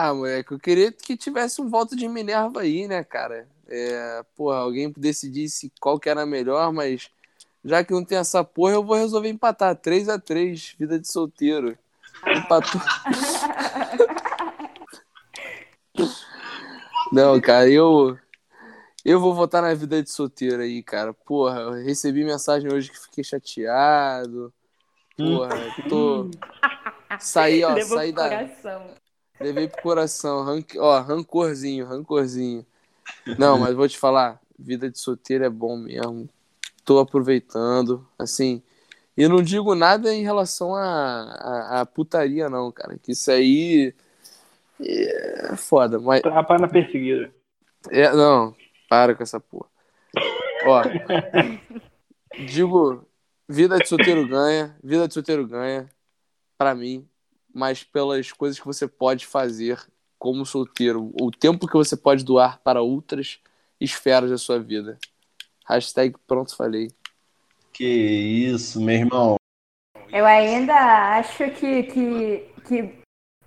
ah, 0.00 0.14
moleque, 0.14 0.52
eu 0.52 0.60
queria 0.60 0.92
que 0.92 1.16
tivesse 1.16 1.60
um 1.60 1.68
voto 1.68 1.96
de 1.96 2.06
Minerva 2.06 2.60
aí, 2.60 2.86
né, 2.86 3.02
cara? 3.02 3.48
É, 3.66 4.24
porra, 4.36 4.58
alguém 4.58 4.92
decidisse 4.96 5.72
qual 5.80 5.98
que 5.98 6.08
era 6.08 6.24
melhor, 6.24 6.72
mas 6.72 7.10
já 7.64 7.82
que 7.82 7.92
não 7.92 8.04
tem 8.04 8.16
essa 8.16 8.44
porra, 8.44 8.74
eu 8.74 8.84
vou 8.84 8.96
resolver 8.96 9.28
empatar. 9.28 9.74
3 9.74 10.08
a 10.08 10.16
3 10.16 10.76
vida 10.78 11.00
de 11.00 11.10
solteiro. 11.10 11.76
Empatou. 12.26 12.80
não, 17.12 17.40
cara, 17.40 17.68
eu. 17.68 18.16
Eu 19.04 19.20
vou 19.20 19.34
votar 19.34 19.62
na 19.62 19.74
vida 19.74 20.00
de 20.00 20.10
solteiro 20.10 20.62
aí, 20.62 20.80
cara. 20.80 21.12
Porra, 21.12 21.58
eu 21.60 21.72
recebi 21.72 22.24
mensagem 22.24 22.72
hoje 22.72 22.90
que 22.90 23.00
fiquei 23.00 23.24
chateado. 23.24 24.52
Porra, 25.16 25.56
tô. 25.88 26.30
Saí, 27.18 27.64
ó, 27.64 27.74
Levou 27.74 27.98
saí 27.98 28.12
da. 28.12 28.28
Coração. 28.28 29.07
Levei 29.40 29.68
pro 29.68 29.82
coração. 29.82 30.44
Ó, 30.78 31.00
rancorzinho, 31.00 31.86
rancorzinho. 31.86 32.66
Não, 33.38 33.58
mas 33.58 33.74
vou 33.74 33.88
te 33.88 33.98
falar, 33.98 34.40
vida 34.58 34.90
de 34.90 34.98
solteiro 34.98 35.44
é 35.44 35.50
bom 35.50 35.76
mesmo. 35.76 36.28
Tô 36.84 36.98
aproveitando, 36.98 38.06
assim. 38.18 38.62
E 39.16 39.26
não 39.28 39.42
digo 39.42 39.74
nada 39.74 40.14
em 40.14 40.22
relação 40.22 40.74
a, 40.74 40.82
a, 40.82 41.80
a, 41.80 41.86
putaria, 41.86 42.48
não, 42.48 42.70
cara. 42.70 42.98
Que 42.98 43.12
isso 43.12 43.30
aí. 43.30 43.94
É 44.80 45.56
foda, 45.56 45.98
mas. 45.98 46.22
Trapa 46.22 46.56
na 46.58 46.68
perseguida. 46.68 47.32
É, 47.90 48.12
não, 48.12 48.54
para 48.88 49.14
com 49.14 49.22
essa 49.22 49.40
porra. 49.40 49.68
Ó. 50.66 50.82
digo, 52.46 53.04
vida 53.48 53.78
de 53.78 53.88
solteiro 53.88 54.26
ganha, 54.26 54.76
vida 54.82 55.08
de 55.08 55.14
solteiro 55.14 55.46
ganha, 55.46 55.88
para 56.56 56.74
mim, 56.74 57.07
mas 57.58 57.82
pelas 57.82 58.30
coisas 58.30 58.60
que 58.60 58.64
você 58.66 58.86
pode 58.86 59.26
fazer 59.26 59.84
como 60.16 60.46
solteiro, 60.46 61.12
o 61.20 61.30
tempo 61.30 61.66
que 61.66 61.76
você 61.76 61.96
pode 61.96 62.24
doar 62.24 62.60
para 62.62 62.80
outras 62.80 63.40
esferas 63.80 64.30
da 64.30 64.38
sua 64.38 64.60
vida. 64.60 64.96
Hashtag 65.66 66.14
pronto, 66.26 66.56
falei. 66.56 66.88
Que 67.72 67.84
isso, 67.84 68.80
meu 68.80 68.94
irmão. 68.94 69.36
Eu 70.12 70.24
ainda 70.24 71.18
acho 71.18 71.50
que, 71.50 71.82
que, 71.82 72.48
que 72.66 72.94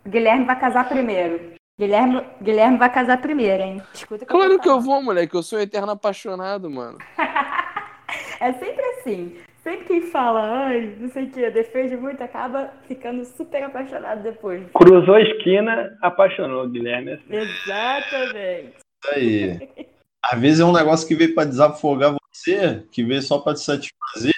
Guilherme 0.06 0.46
vai 0.46 0.60
casar 0.60 0.88
primeiro. 0.90 1.56
Guilherme, 1.80 2.22
Guilherme 2.42 2.78
vai 2.78 2.94
casar 2.94 3.22
primeiro, 3.22 3.64
hein? 3.64 3.82
Escuta 3.94 4.26
que 4.26 4.32
claro 4.32 4.54
eu 4.54 4.60
que 4.60 4.70
eu 4.70 4.80
vou, 4.80 5.02
moleque. 5.02 5.36
Eu 5.36 5.42
sou 5.42 5.58
um 5.58 5.62
eterno 5.62 5.92
apaixonado, 5.94 6.70
mano. 6.70 6.98
é 8.40 8.54
sempre 8.54 8.84
assim. 8.84 9.38
Sempre 9.64 9.86
quem 9.86 10.02
fala, 10.02 10.42
ai, 10.42 10.96
não 11.00 11.08
sei 11.10 11.26
o 11.26 11.32
que, 11.32 11.52
defende 11.52 11.96
muito, 11.96 12.24
acaba 12.24 12.74
ficando 12.88 13.24
super 13.24 13.62
apaixonado 13.64 14.24
depois. 14.24 14.68
Cruzou 14.74 15.14
a 15.14 15.22
esquina, 15.22 15.96
apaixonou, 16.02 16.68
Guilherme. 16.68 17.20
Exatamente. 17.30 18.74
Isso 19.04 19.14
aí. 19.14 19.88
Às 20.24 20.40
vezes 20.40 20.60
é 20.62 20.66
um 20.66 20.74
negócio 20.74 21.08
que 21.08 21.14
veio 21.14 21.36
para 21.36 21.48
desafogar 21.48 22.16
você, 22.34 22.84
que 22.92 23.04
veio 23.04 23.22
só 23.22 23.38
para 23.38 23.54
te 23.54 23.60
satisfazer, 23.60 24.34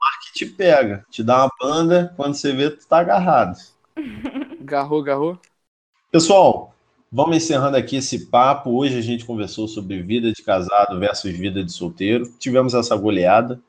mas 0.00 0.26
que 0.26 0.32
te 0.32 0.46
pega, 0.46 1.04
te 1.10 1.22
dá 1.22 1.44
uma 1.44 1.50
banda, 1.60 2.14
quando 2.16 2.34
você 2.34 2.54
vê, 2.54 2.70
tu 2.70 2.88
tá 2.88 3.00
agarrado. 3.00 3.58
Garrou, 4.62 5.02
garrou. 5.02 5.38
Pessoal, 6.10 6.74
vamos 7.12 7.36
encerrando 7.36 7.76
aqui 7.76 7.96
esse 7.96 8.30
papo. 8.30 8.70
Hoje 8.70 8.98
a 8.98 9.02
gente 9.02 9.24
conversou 9.24 9.68
sobre 9.68 10.02
vida 10.02 10.32
de 10.32 10.42
casado 10.42 10.98
versus 10.98 11.30
vida 11.30 11.62
de 11.62 11.70
solteiro. 11.70 12.26
Tivemos 12.38 12.74
essa 12.74 12.96
goleada 12.96 13.60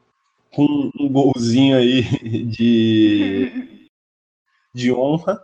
com 0.51 0.91
um 0.99 1.09
golzinho 1.09 1.77
aí 1.77 2.03
de, 2.45 3.89
de 4.73 4.91
honra. 4.91 5.41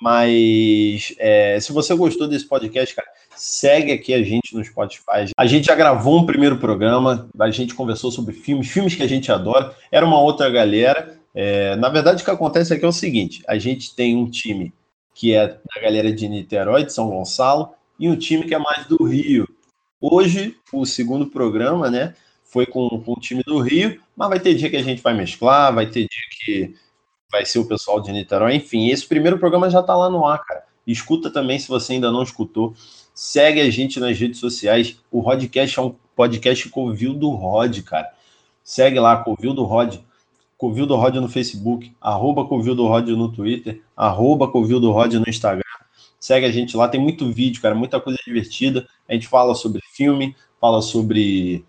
Mas 0.00 1.14
é, 1.18 1.58
se 1.58 1.72
você 1.72 1.94
gostou 1.94 2.28
desse 2.28 2.46
podcast, 2.46 2.94
cara, 2.94 3.08
segue 3.34 3.92
aqui 3.92 4.12
a 4.12 4.22
gente 4.22 4.54
no 4.54 4.62
Spotify. 4.62 5.30
A 5.36 5.46
gente 5.46 5.66
já 5.66 5.74
gravou 5.74 6.18
um 6.18 6.26
primeiro 6.26 6.58
programa, 6.58 7.28
a 7.38 7.50
gente 7.50 7.74
conversou 7.74 8.10
sobre 8.10 8.34
filmes, 8.34 8.68
filmes 8.68 8.94
que 8.94 9.02
a 9.02 9.08
gente 9.08 9.32
adora. 9.32 9.74
Era 9.90 10.04
uma 10.04 10.20
outra 10.20 10.50
galera. 10.50 11.18
É, 11.34 11.76
na 11.76 11.88
verdade, 11.88 12.22
o 12.22 12.24
que 12.24 12.30
acontece 12.30 12.74
aqui 12.74 12.84
é 12.84 12.88
o 12.88 12.92
seguinte: 12.92 13.42
a 13.48 13.58
gente 13.58 13.94
tem 13.94 14.16
um 14.16 14.28
time 14.28 14.72
que 15.14 15.34
é 15.34 15.48
da 15.48 15.80
galera 15.80 16.12
de 16.12 16.28
Niterói, 16.28 16.84
de 16.84 16.92
São 16.92 17.08
Gonçalo, 17.08 17.70
e 17.98 18.08
um 18.08 18.16
time 18.16 18.44
que 18.44 18.54
é 18.54 18.58
mais 18.58 18.86
do 18.86 19.02
Rio. 19.02 19.48
Hoje, 19.98 20.54
o 20.72 20.84
segundo 20.84 21.26
programa, 21.26 21.90
né, 21.90 22.14
foi 22.46 22.66
com, 22.66 22.88
com 23.00 23.12
o 23.12 23.20
time 23.20 23.42
do 23.42 23.58
Rio, 23.58 24.00
mas 24.16 24.28
vai 24.28 24.40
ter 24.40 24.54
dia 24.54 24.70
que 24.70 24.76
a 24.76 24.82
gente 24.82 25.02
vai 25.02 25.14
mesclar, 25.14 25.74
vai 25.74 25.86
ter 25.86 26.00
dia 26.00 26.22
que 26.40 26.74
vai 27.30 27.44
ser 27.44 27.58
o 27.58 27.66
pessoal 27.66 28.00
de 28.00 28.12
Niterói, 28.12 28.54
enfim, 28.54 28.88
esse 28.88 29.06
primeiro 29.06 29.38
programa 29.38 29.68
já 29.68 29.80
está 29.80 29.94
lá 29.94 30.08
no 30.08 30.26
ar, 30.26 30.42
cara. 30.44 30.64
Escuta 30.86 31.30
também 31.30 31.58
se 31.58 31.68
você 31.68 31.94
ainda 31.94 32.12
não 32.12 32.22
escutou. 32.22 32.74
Segue 33.12 33.60
a 33.60 33.68
gente 33.68 33.98
nas 33.98 34.16
redes 34.16 34.38
sociais. 34.38 34.96
O 35.10 35.20
Rodcast 35.20 35.78
é 35.78 35.82
um 35.82 35.94
podcast 36.14 36.68
Covil 36.68 37.12
do 37.12 37.30
Rod, 37.30 37.80
cara. 37.82 38.12
Segue 38.62 39.00
lá, 39.00 39.16
Covil 39.16 39.52
do 39.52 39.64
Rod. 39.64 39.96
Covil 40.56 40.86
do 40.86 40.96
Rod 40.96 41.16
no 41.16 41.28
Facebook, 41.28 41.94
arroba 42.00 42.46
Covil 42.46 42.74
do 42.74 42.86
Rod 42.86 43.08
no 43.10 43.30
Twitter, 43.30 43.82
arroba 43.94 44.48
Covil 44.48 44.80
do 44.80 44.90
Rod 44.90 45.12
no 45.14 45.28
Instagram. 45.28 45.62
Segue 46.18 46.46
a 46.46 46.50
gente 46.50 46.76
lá, 46.76 46.88
tem 46.88 47.00
muito 47.00 47.30
vídeo, 47.30 47.60
cara, 47.60 47.74
muita 47.74 48.00
coisa 48.00 48.18
divertida. 48.24 48.88
A 49.08 49.12
gente 49.12 49.28
fala 49.28 49.54
sobre 49.54 49.82
filme, 49.92 50.34
fala 50.58 50.80
sobre 50.80 51.64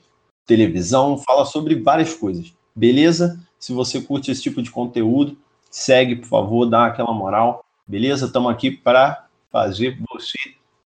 televisão, 0.48 1.18
fala 1.18 1.46
sobre 1.46 1.76
várias 1.76 2.14
coisas. 2.14 2.54
Beleza? 2.74 3.40
Se 3.60 3.74
você 3.74 4.02
curte 4.02 4.32
esse 4.32 4.42
tipo 4.42 4.62
de 4.62 4.72
conteúdo, 4.72 5.38
segue, 5.70 6.16
por 6.16 6.28
favor, 6.28 6.66
dá 6.66 6.86
aquela 6.86 7.14
moral. 7.14 7.64
Beleza? 7.86 8.26
Estamos 8.26 8.52
aqui 8.52 8.72
para 8.72 9.28
fazer 9.52 10.00
você 10.10 10.38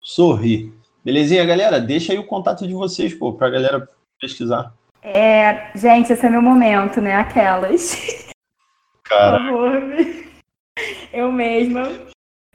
sorrir. 0.00 0.72
Belezinha, 1.04 1.44
galera? 1.44 1.80
Deixa 1.80 2.12
aí 2.12 2.18
o 2.18 2.26
contato 2.26 2.66
de 2.66 2.74
vocês, 2.74 3.14
pô, 3.14 3.32
para 3.32 3.46
a 3.46 3.50
galera 3.50 3.88
pesquisar. 4.20 4.74
É, 5.02 5.70
gente, 5.74 6.12
esse 6.12 6.24
é 6.26 6.30
meu 6.30 6.42
momento, 6.42 7.00
né? 7.00 7.14
Aquelas. 7.14 7.96
Cara. 9.04 9.38
Por 9.38 9.46
favor. 9.46 9.82
Eu 11.12 11.30
mesma. 11.30 11.82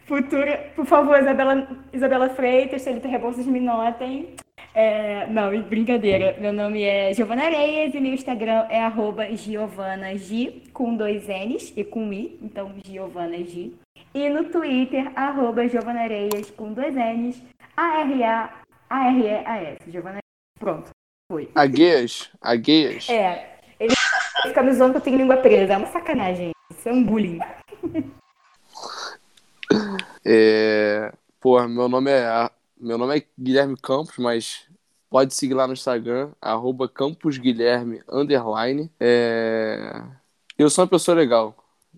Futura. 0.05 0.71
Por 0.75 0.85
favor, 0.85 1.19
Isabela, 1.19 1.67
Isabela 1.93 2.29
Freitas, 2.29 2.81
Celita 2.81 3.07
Rebouças, 3.07 3.45
me 3.45 3.59
notem. 3.59 4.35
É, 4.73 5.25
não, 5.27 5.61
brincadeira. 5.63 6.35
Meu 6.39 6.53
nome 6.53 6.83
é 6.83 7.13
Giovana 7.13 7.43
Areias 7.45 7.93
e 7.93 7.99
meu 7.99 8.13
Instagram 8.13 8.67
é 8.69 8.81
arroba 8.81 9.25
Giovana 9.35 10.07
com 10.73 10.95
dois 10.95 11.27
N's 11.27 11.73
e 11.75 11.83
com 11.83 12.13
I, 12.13 12.39
então 12.41 12.73
Giovana 12.85 13.37
G. 13.37 13.71
E 14.13 14.29
no 14.29 14.45
Twitter, 14.45 15.11
arroba 15.15 15.67
Giovana 15.67 16.01
Areias 16.01 16.49
com 16.51 16.71
dois 16.73 16.95
N's, 16.95 17.41
A-R-A-R-E-A-S. 17.75 18.59
Giovana 19.87 20.19
Pronto, 20.59 20.89
foi. 21.31 21.49
Agueias? 21.55 22.29
Agueias? 22.41 23.09
É. 23.09 23.59
Ele 23.79 23.93
fica 24.43 24.61
me 24.61 24.73
zoando 24.73 24.93
que 24.93 24.97
eu 24.97 25.01
tenho 25.03 25.17
língua 25.17 25.37
presa. 25.37 25.73
É 25.73 25.77
uma 25.77 25.87
sacanagem. 25.87 26.51
Isso 26.71 26.89
é 26.89 26.91
um 26.91 27.03
bullying. 27.03 27.39
É... 30.25 31.13
Pô, 31.39 31.61
meu 31.67 31.87
nome 31.87 32.11
é 32.11 32.49
meu 32.79 32.97
nome 32.97 33.17
é 33.17 33.23
Guilherme 33.37 33.75
Campos, 33.75 34.17
mas 34.17 34.65
pode 35.09 35.33
seguir 35.33 35.53
lá 35.53 35.67
no 35.67 35.73
Instagram, 35.73 36.31
arroba 36.41 36.87
camposguilherme, 36.87 38.01
underline. 38.09 38.89
É... 38.99 40.01
Eu 40.57 40.69
sou 40.69 40.85
uma 40.85 40.89
pessoa 40.89 41.17
legal. 41.17 41.53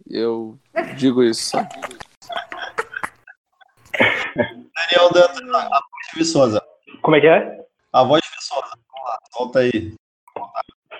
Eu 0.09 0.57
digo 0.97 1.21
isso, 1.23 1.51
sabe? 1.51 1.69
Daniel 4.33 5.11
Dantas, 5.13 5.41
a 5.53 5.69
voz 5.69 6.07
de 6.11 6.19
Viçosa. 6.19 6.61
Como 7.01 7.15
é 7.15 7.21
que 7.21 7.27
é? 7.27 7.65
A 7.93 8.03
voz 8.03 8.21
de 8.23 8.29
Viçosa. 8.35 8.71
Vamos 8.91 9.09
lá, 9.09 9.19
solta 9.31 9.59
aí. 9.59 9.93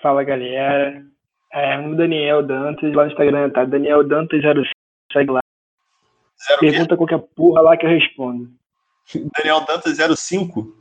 Fala, 0.01 0.23
galera. 0.23 1.03
É, 1.53 1.77
meu 1.77 1.89
nome 1.89 1.95
é 1.95 1.97
Daniel 1.97 2.43
Dantas, 2.43 2.93
lá 2.93 3.05
no 3.05 3.11
Instagram 3.11 3.49
tá 3.49 3.65
Daniel 3.65 4.03
Dantas05, 4.03 4.69
segue 5.11 5.31
lá. 5.31 5.39
Zero 6.47 6.59
Pergunta 6.59 6.97
qualquer 6.97 7.19
porra 7.35 7.61
lá 7.61 7.77
que 7.77 7.85
eu 7.85 7.89
respondo. 7.89 8.60
Daniel 9.37 9.65
Dantas 9.65 9.97
05? 10.19 10.75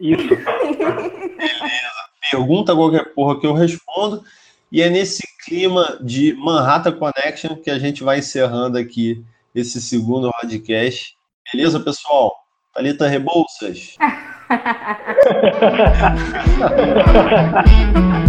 Isso. 0.00 0.28
Beleza. 0.28 2.06
Pergunta 2.30 2.74
qualquer 2.74 3.14
porra 3.14 3.40
que 3.40 3.46
eu 3.46 3.54
respondo. 3.54 4.22
E 4.70 4.82
é 4.82 4.90
nesse 4.90 5.22
clima 5.44 5.96
de 6.00 6.34
Manhattan 6.34 6.92
Connection 6.92 7.56
que 7.56 7.70
a 7.70 7.78
gente 7.78 8.02
vai 8.02 8.18
encerrando 8.18 8.76
aqui 8.76 9.24
esse 9.54 9.80
segundo 9.80 10.30
podcast. 10.40 11.16
Beleza, 11.52 11.80
pessoal? 11.80 12.34
Thalita 12.74 13.06
Rebouças. 13.06 13.96